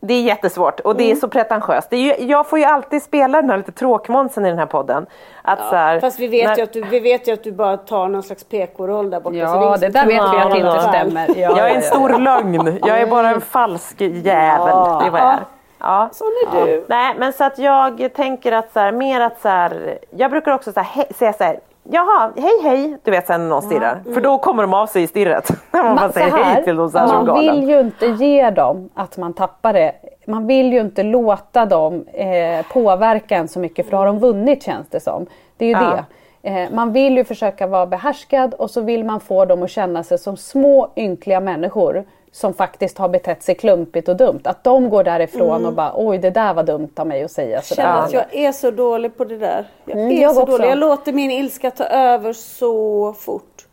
Det 0.00 0.14
är 0.14 0.22
jättesvårt 0.22 0.80
och 0.80 0.96
det 0.96 1.04
Mm. 1.04 1.16
är 1.16 1.20
så 1.20 1.28
pretentiöst. 1.28 1.90
Det 1.90 1.96
är 1.96 2.00
ju, 2.20 2.26
jag 2.26 2.46
får 2.46 2.58
ju 2.58 2.64
alltid 2.64 3.02
spela 3.02 3.40
den 3.40 3.50
här 3.50 3.56
lite 3.56 3.72
tråkmånsen 3.72 4.46
i 4.46 4.48
den 4.48 4.58
här 4.58 4.66
podden. 4.66 5.06
Att 5.42 5.58
så 5.58 5.76
här, 5.76 6.00
Fast 6.00 6.18
vi 6.20 6.26
vet, 6.26 6.46
när- 6.48 6.56
ju 6.56 6.62
att 6.62 6.72
du, 6.72 6.82
vi 6.82 7.00
vet 7.00 7.28
ju 7.28 7.32
att 7.32 7.44
du 7.44 7.52
bara 7.52 7.76
tar 7.76 8.08
någon 8.08 8.22
slags 8.22 8.44
PK-roll 8.44 9.10
där 9.10 9.20
borta. 9.20 9.36
ja 9.36 9.76
det 9.76 9.78
som 9.80 9.92
där 9.92 10.06
vet 10.06 10.08
vi 10.08 10.18
att 10.38 10.50
det 10.50 10.56
inte 10.58 10.80
stämmer. 10.80 11.28
Ja, 11.28 11.34
jag 11.36 11.58
är 11.58 11.62
ja, 11.62 11.68
en 11.68 11.74
ja. 11.74 11.80
stor 11.80 12.18
lögn. 12.18 12.78
Jag 12.86 13.00
är 13.00 13.06
bara 13.06 13.28
en 13.30 13.40
falsk 13.40 14.00
jävel. 14.00 14.22
Ja. 14.68 14.98
Det 15.02 15.06
är 15.06 15.10
vad 15.10 15.20
jag 15.20 15.32
är. 15.32 15.38
Ja. 15.80 16.08
Sån 16.12 16.26
är 16.46 16.66
du. 16.66 16.84
Nej 16.88 17.14
men 17.18 17.32
så 17.32 17.44
att 17.44 17.58
jag 17.58 18.10
tänker 18.14 18.52
att 18.52 18.72
så 18.72 18.80
här, 18.80 18.92
mer 18.92 19.20
att 19.20 19.40
så 19.40 19.48
här, 19.48 19.98
jag 20.10 20.30
brukar 20.30 20.52
också 20.52 20.72
så 20.72 20.80
här, 20.80 21.04
säga 21.18 21.32
så 21.32 21.44
här, 21.44 21.60
jaha, 21.90 22.30
hej 22.36 22.60
hej, 22.62 22.96
du 23.04 23.10
vet 23.10 23.26
sen 23.26 23.40
när 23.40 23.48
någon 23.48 23.62
stirrar. 23.62 24.02
För 24.14 24.20
då 24.20 24.38
kommer 24.38 24.62
de 24.62 24.74
av 24.74 24.86
sig 24.86 25.02
i 25.02 25.06
stirret. 25.06 25.48
När 25.72 25.82
man 25.82 25.94
Man, 25.94 26.12
säger 26.12 26.30
hej 26.30 26.64
till 26.64 26.76
dem 26.76 26.90
så 26.90 26.98
här 26.98 27.06
man 27.06 27.24
galen. 27.26 27.54
vill 27.60 27.68
ju 27.70 27.80
inte 27.80 28.06
ge 28.06 28.50
dem 28.50 28.88
att 28.94 29.16
man 29.16 29.32
tappar 29.32 29.72
det. 29.72 29.92
Man 30.26 30.46
vill 30.46 30.72
ju 30.72 30.80
inte 30.80 31.02
låta 31.02 31.66
dem 31.66 32.04
eh, 32.12 32.66
påverka 32.72 33.36
en 33.36 33.48
så 33.48 33.58
mycket 33.60 33.84
för 33.86 33.90
då 33.90 33.96
har 33.96 34.06
de 34.06 34.18
vunnit 34.18 34.62
känns 34.62 34.88
det 34.88 35.00
som. 35.00 35.26
Det 35.56 35.64
är 35.64 35.68
ju 35.68 35.74
Ja. 35.74 35.90
det. 35.90 36.04
Eh, 36.42 36.70
man 36.72 36.92
vill 36.92 37.16
ju 37.16 37.24
försöka 37.24 37.66
vara 37.66 37.86
behärskad 37.86 38.54
och 38.54 38.70
så 38.70 38.80
vill 38.80 39.04
man 39.04 39.20
få 39.20 39.44
dem 39.44 39.62
att 39.62 39.70
känna 39.70 40.02
sig 40.02 40.18
som 40.18 40.36
små 40.36 40.90
ynkliga 40.96 41.40
människor 41.40 42.04
som 42.32 42.54
faktiskt 42.54 42.98
har 42.98 43.08
betett 43.08 43.42
sig 43.42 43.54
klumpigt 43.54 44.08
och 44.08 44.16
dumt. 44.16 44.40
Att 44.44 44.64
de 44.64 44.90
går 44.90 45.04
därifrån 45.04 45.50
Mm. 45.56 45.66
och 45.66 45.72
bara 45.72 45.92
oj 45.96 46.18
det 46.18 46.30
där 46.30 46.54
var 46.54 46.62
dumt 46.62 46.90
av 46.96 47.06
mig 47.06 47.22
att 47.24 47.30
säga 47.30 47.50
Jag 47.50 47.64
sådär. 47.64 47.82
känner 47.82 47.98
att 48.02 48.12
jag 48.12 48.24
är 48.34 48.52
så 48.52 48.70
dålig 48.70 49.16
på 49.16 49.24
det 49.24 49.38
där. 49.38 49.64
Jag 49.84 49.98
Mm, 49.98 50.10
är 50.12 50.22
jag 50.22 50.34
så 50.34 50.42
också. 50.42 50.52
dålig. 50.56 50.70
Jag 50.70 50.78
låter 50.78 51.12
min 51.12 51.30
ilska 51.30 51.70
ta 51.70 51.84
över 51.84 52.32
så 52.32 53.12
fort. 53.12 53.66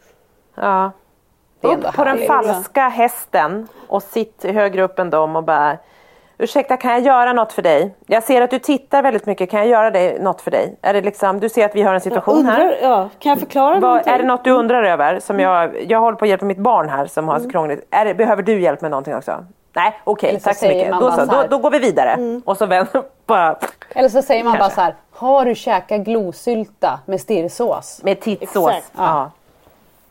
Ja. 0.55 0.91
Upp 1.61 1.93
på 1.95 2.03
den 2.03 2.17
falska 2.17 2.89
hästen 2.89 3.67
och 3.87 4.03
sitt 4.03 4.43
högre 4.43 4.81
upp 4.83 4.99
än 4.99 5.09
dem 5.09 5.35
och 5.35 5.43
bara 5.43 5.77
Ursäkta, 6.37 6.77
kan 6.77 6.91
jag 6.91 7.01
göra 7.01 7.33
något 7.33 7.53
för 7.53 7.61
dig? 7.61 7.95
Jag 8.05 8.23
ser 8.23 8.41
att 8.41 8.49
du 8.49 8.59
tittar 8.59 9.03
väldigt 9.03 9.25
mycket, 9.25 9.49
kan 9.51 9.59
jag 9.59 9.69
göra 9.69 9.91
det, 9.91 10.21
något 10.21 10.41
för 10.41 10.51
dig? 10.51 10.75
Är 10.81 10.93
det 10.93 11.01
liksom, 11.01 11.39
du 11.39 11.49
ser 11.49 11.65
att 11.65 11.75
vi 11.75 11.81
har 11.81 11.93
en 11.93 12.01
situation 12.01 12.45
här. 12.45 12.61
Undrar, 12.61 12.77
ja, 12.81 13.09
kan 13.19 13.29
jag 13.29 13.39
förklara 13.39 13.79
Vad, 13.79 14.07
är 14.07 14.17
det 14.17 14.25
något 14.25 14.43
du 14.43 14.51
undrar 14.51 14.83
över? 14.83 15.19
Som 15.19 15.39
jag, 15.39 15.83
jag 15.91 15.99
håller 15.99 16.17
på 16.17 16.25
att 16.25 16.29
hjälpa 16.29 16.45
mitt 16.45 16.57
barn 16.57 16.89
här 16.89 17.05
som 17.05 17.27
har 17.27 17.39
så 17.39 17.49
krångligt. 17.49 17.87
Är 17.91 18.05
det, 18.05 18.13
behöver 18.13 18.43
du 18.43 18.61
hjälp 18.61 18.81
med 18.81 18.91
någonting 18.91 19.15
också? 19.15 19.45
Nej, 19.75 19.99
okej, 20.03 20.39
så 20.39 20.43
tack 20.43 20.57
så 20.57 20.67
mycket. 20.67 20.91
Då, 20.91 20.99
bara 20.99 21.15
så, 21.15 21.25
då, 21.25 21.37
här. 21.37 21.47
då 21.47 21.57
går 21.57 21.71
vi 21.71 21.79
vidare. 21.79 22.41
Och 22.45 22.57
så 22.57 22.65
vänder 22.65 23.03
bara 23.25 23.57
Eller 23.95 24.09
så 24.09 24.21
säger 24.21 24.43
man 24.43 24.53
bara 24.53 24.59
Kanske. 24.59 24.75
så 24.75 24.81
här, 24.81 24.95
har 25.11 25.45
du 25.45 25.55
käkat 25.55 26.01
glosylta 26.01 26.99
med 27.05 27.21
stirrsås? 27.21 27.99
med 28.03 28.19
tittsås. 28.21 28.71
Exakt. 28.71 28.91
Ja. 28.97 29.31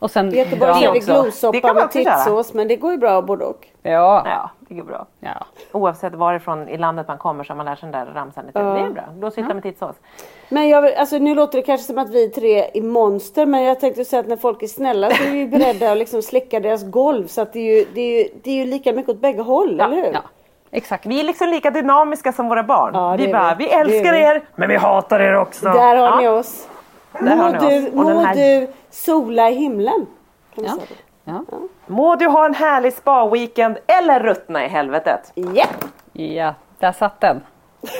Och 0.05 0.11
sen 0.11 0.33
I 0.33 0.37
Göteborg 0.37 0.73
kör 0.73 0.91
vi 0.93 0.99
också. 0.99 1.11
Det 1.13 1.21
glosoppa 1.21 1.73
med 1.73 1.91
tittsås 1.91 2.53
men 2.53 2.67
det 2.67 2.75
går 2.75 2.91
ju 2.91 2.97
bra 2.97 3.21
både 3.21 3.45
och. 3.45 3.67
Ja. 3.83 4.21
ja, 4.25 4.49
det 4.59 4.73
går 4.75 4.83
bra. 4.83 5.05
ja. 5.19 5.45
Oavsett 5.71 6.13
varifrån 6.13 6.69
i 6.69 6.77
landet 6.77 7.07
man 7.07 7.17
kommer 7.17 7.43
så 7.43 7.53
har 7.53 7.57
man 7.57 7.65
lärt 7.65 7.79
sig 7.79 7.89
den 7.91 8.05
där 8.05 8.13
ramsan 8.13 8.45
lite. 8.45 8.59
Det 8.59 8.79
är 8.79 8.89
bra. 8.89 9.03
Blåsylta 9.17 9.53
med 9.53 9.63
tittsås. 9.63 9.95
Men 10.49 10.69
jag, 10.69 10.81
vill- 10.81 10.93
alltså, 10.97 11.17
nu 11.17 11.35
låter 11.35 11.57
det 11.57 11.61
kanske 11.61 11.87
som 11.87 11.97
att 11.97 12.09
vi 12.09 12.29
tre 12.29 12.69
är 12.73 12.81
monster 12.81 13.45
men 13.45 13.63
jag 13.63 13.79
tänkte 13.79 14.05
säga 14.05 14.19
att 14.19 14.27
när 14.27 14.37
folk 14.37 14.63
är 14.63 14.67
snälla 14.67 15.09
så 15.11 15.23
är 15.23 15.31
vi 15.31 15.37
ju 15.37 15.47
beredda 15.47 15.91
att 15.91 15.97
liksom 15.97 16.21
slicka 16.21 16.59
deras 16.59 16.83
golv 16.91 17.27
så 17.27 17.41
att 17.41 17.53
det 17.53 17.59
är 17.59 17.75
ju, 17.79 17.85
det 17.93 18.01
är 18.01 18.23
ju, 18.23 18.29
det 18.43 18.49
är 18.51 18.55
ju 18.55 18.65
lika 18.65 18.93
mycket 18.93 19.09
åt 19.09 19.21
bägge 19.21 19.41
håll, 19.41 19.79
eller 19.79 19.95
hur? 19.95 20.13
ja. 20.13 20.19
Exakt. 20.71 21.05
Vi 21.05 21.19
är 21.19 21.23
liksom 21.23 21.49
lika 21.49 21.69
dynamiska 21.71 22.31
som 22.31 22.49
våra 22.49 22.63
barn. 22.63 22.91
Ja, 22.93 23.15
vi 23.17 23.31
bara, 23.33 23.55
vi. 23.55 23.65
vi 23.65 23.71
älskar 23.71 24.13
vi. 24.13 24.19
er 24.19 24.41
men 24.55 24.69
vi 24.69 24.75
hatar 24.75 25.19
er 25.19 25.35
också. 25.35 25.65
Där 25.65 25.95
har 25.95 26.07
Ja. 26.07 26.19
ni 26.19 26.27
oss. 26.27 26.67
Där 27.19 27.35
må 27.35 27.43
har 27.43 27.51
ni 27.51 27.57
du, 27.57 27.85
oss. 27.87 27.91
Den 27.93 28.03
må 28.15 28.19
här- 28.21 28.35
du 28.35 28.67
sola 28.95 29.49
i 29.49 29.53
himlen. 29.53 30.07
Ja. 30.55 30.63
det? 30.89 30.95
Ja. 31.23 31.43
Må 31.87 32.15
du 32.15 32.27
ha 32.27 32.45
en 32.45 32.53
härlig 32.55 32.93
spa-weekend 32.93 33.77
eller 33.87 34.19
ruttna 34.19 34.65
i 34.65 34.67
helvetet. 34.67 35.31
Ja. 35.33 35.65
ja, 36.13 36.53
där 36.79 36.91
satt 36.91 37.21
den. 37.21 37.41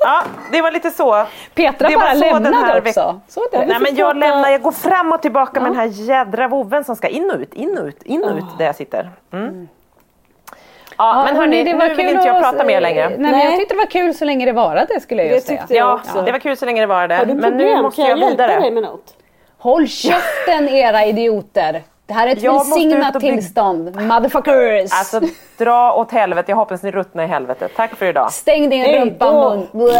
Ja, 0.00 0.22
det 0.52 0.62
var 0.62 0.70
lite 0.70 0.90
så. 0.90 1.26
Petra 1.54 1.88
Det 1.88 1.96
var 1.96 2.02
bara 2.02 2.14
så 2.14 2.20
den 2.20 2.42
lämnade 2.42 2.56
här 2.66 2.80
också. 2.80 3.20
Så 3.28 3.40
det. 3.52 3.66
Nej 3.66 3.76
men 3.80 3.94
jag 3.96 4.16
lämnar, 4.16 4.50
jag 4.50 4.62
går 4.62 4.72
fram 4.72 5.12
och 5.12 5.22
tillbaka 5.22 5.60
med 5.60 5.70
den 5.70 5.78
här 5.78 5.86
jädra 5.86 6.48
vovven 6.48 6.84
som 6.84 6.96
ska 6.96 7.08
in 7.08 7.30
och 7.30 7.40
ut, 7.40 7.54
in 7.54 7.78
och 7.78 7.84
ut, 7.86 8.02
in 8.02 8.24
och 8.24 8.36
ut 8.36 8.44
där 8.58 8.64
jag 8.66 8.74
sitter. 8.74 9.10
Mm. 9.32 9.68
Ja, 10.98 11.24
men 11.26 11.36
hörni, 11.36 11.64
det 11.64 11.72
nu 11.72 11.78
var 11.78 11.88
vill 11.88 11.96
kul 11.96 12.06
inte 12.08 12.26
jag 12.28 12.42
prata 12.42 12.64
mer 12.64 12.80
längre. 12.80 13.08
Nej, 13.08 13.18
men 13.18 13.30
Nej. 13.30 13.44
jag 13.46 13.56
tyckte 13.56 13.74
det 13.74 13.78
var 13.78 13.86
kul 13.90 14.14
så 14.14 14.24
länge 14.24 14.46
det 14.46 14.52
varade 14.52 15.00
skulle 15.00 15.22
jag 15.22 15.30
Det 15.30 15.34
ju 15.34 15.40
säga. 15.40 15.64
jag 15.68 16.00
Ja, 16.14 16.22
det 16.22 16.32
var 16.32 16.38
kul 16.38 16.56
så 16.56 16.64
länge 16.66 16.80
det 16.80 16.86
var 16.86 17.08
det. 17.08 17.14
Har 17.16 17.24
du 17.24 17.34
Men 17.34 17.42
problem? 17.50 17.76
nu 17.76 17.82
måste 17.82 18.02
kan 18.02 18.10
jag 18.10 18.18
jag 18.18 18.28
hjälpa 18.28 18.46
dig 18.46 18.56
vidare. 18.56 18.70
med 18.74 18.82
något? 18.82 19.14
Håll 19.58 19.88
käften 19.88 20.68
era 20.68 21.04
idioter! 21.04 21.82
Det 22.06 22.14
här 22.14 22.26
är 22.28 22.32
ett 22.32 22.42
Jag 22.42 22.52
välsignat 22.54 23.20
tillstånd. 23.20 23.96
Motherfuckers! 24.02 24.90
Alltså 24.92 25.20
dra 25.58 25.92
åt 25.92 26.12
helvete, 26.12 26.50
jag 26.52 26.56
hoppas 26.56 26.82
ni 26.82 26.90
ruttnar 26.90 27.24
i 27.24 27.26
helvetet. 27.26 27.70
Tack 27.76 27.94
för 27.96 28.06
idag. 28.06 28.32
Stäng 28.32 28.70
din 28.70 28.80
Hej 28.82 29.00
rumpa 29.00 29.24
då. 29.32 29.66
mun. 29.72 29.92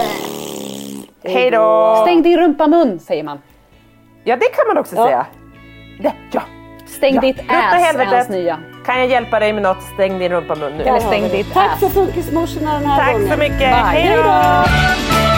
Hej 1.24 1.50
då! 1.50 1.98
Stäng 2.02 2.22
din 2.22 2.38
rumpa 2.38 2.66
mun 2.66 2.98
säger 2.98 3.22
man. 3.24 3.38
Ja 4.24 4.36
det 4.36 4.46
kan 4.56 4.66
man 4.68 4.78
också 4.78 4.96
Ja. 4.96 5.06
säga. 5.06 5.26
Det, 6.02 6.12
ja. 6.32 6.42
Stäng 6.86 7.14
Ja, 7.14 7.20
ditt 7.20 7.38
ass 7.40 7.46
är 7.74 7.78
helvetet. 7.78 8.14
hans 8.14 8.28
nya. 8.28 8.58
Kan 8.86 8.98
jag 8.98 9.06
hjälpa 9.06 9.40
dig 9.40 9.52
med 9.52 9.62
något? 9.62 9.82
Stäng 9.94 10.18
din 10.18 10.32
rumpa-mun 10.32 10.72
nu. 10.76 10.82
Eller 10.82 10.92
har 10.92 11.00
stäng 11.00 11.28
ditt 11.28 11.54
Tack 11.54 11.70
ass. 11.72 11.80
för 11.80 11.88
Funkismorsorna 11.88 12.74
den 12.74 12.86
här 12.86 12.98
Tack 13.04 13.12
gången. 13.12 13.28
så 13.30 13.36
mycket. 13.38 13.60
Hej 13.74 14.16
då! 14.16 15.37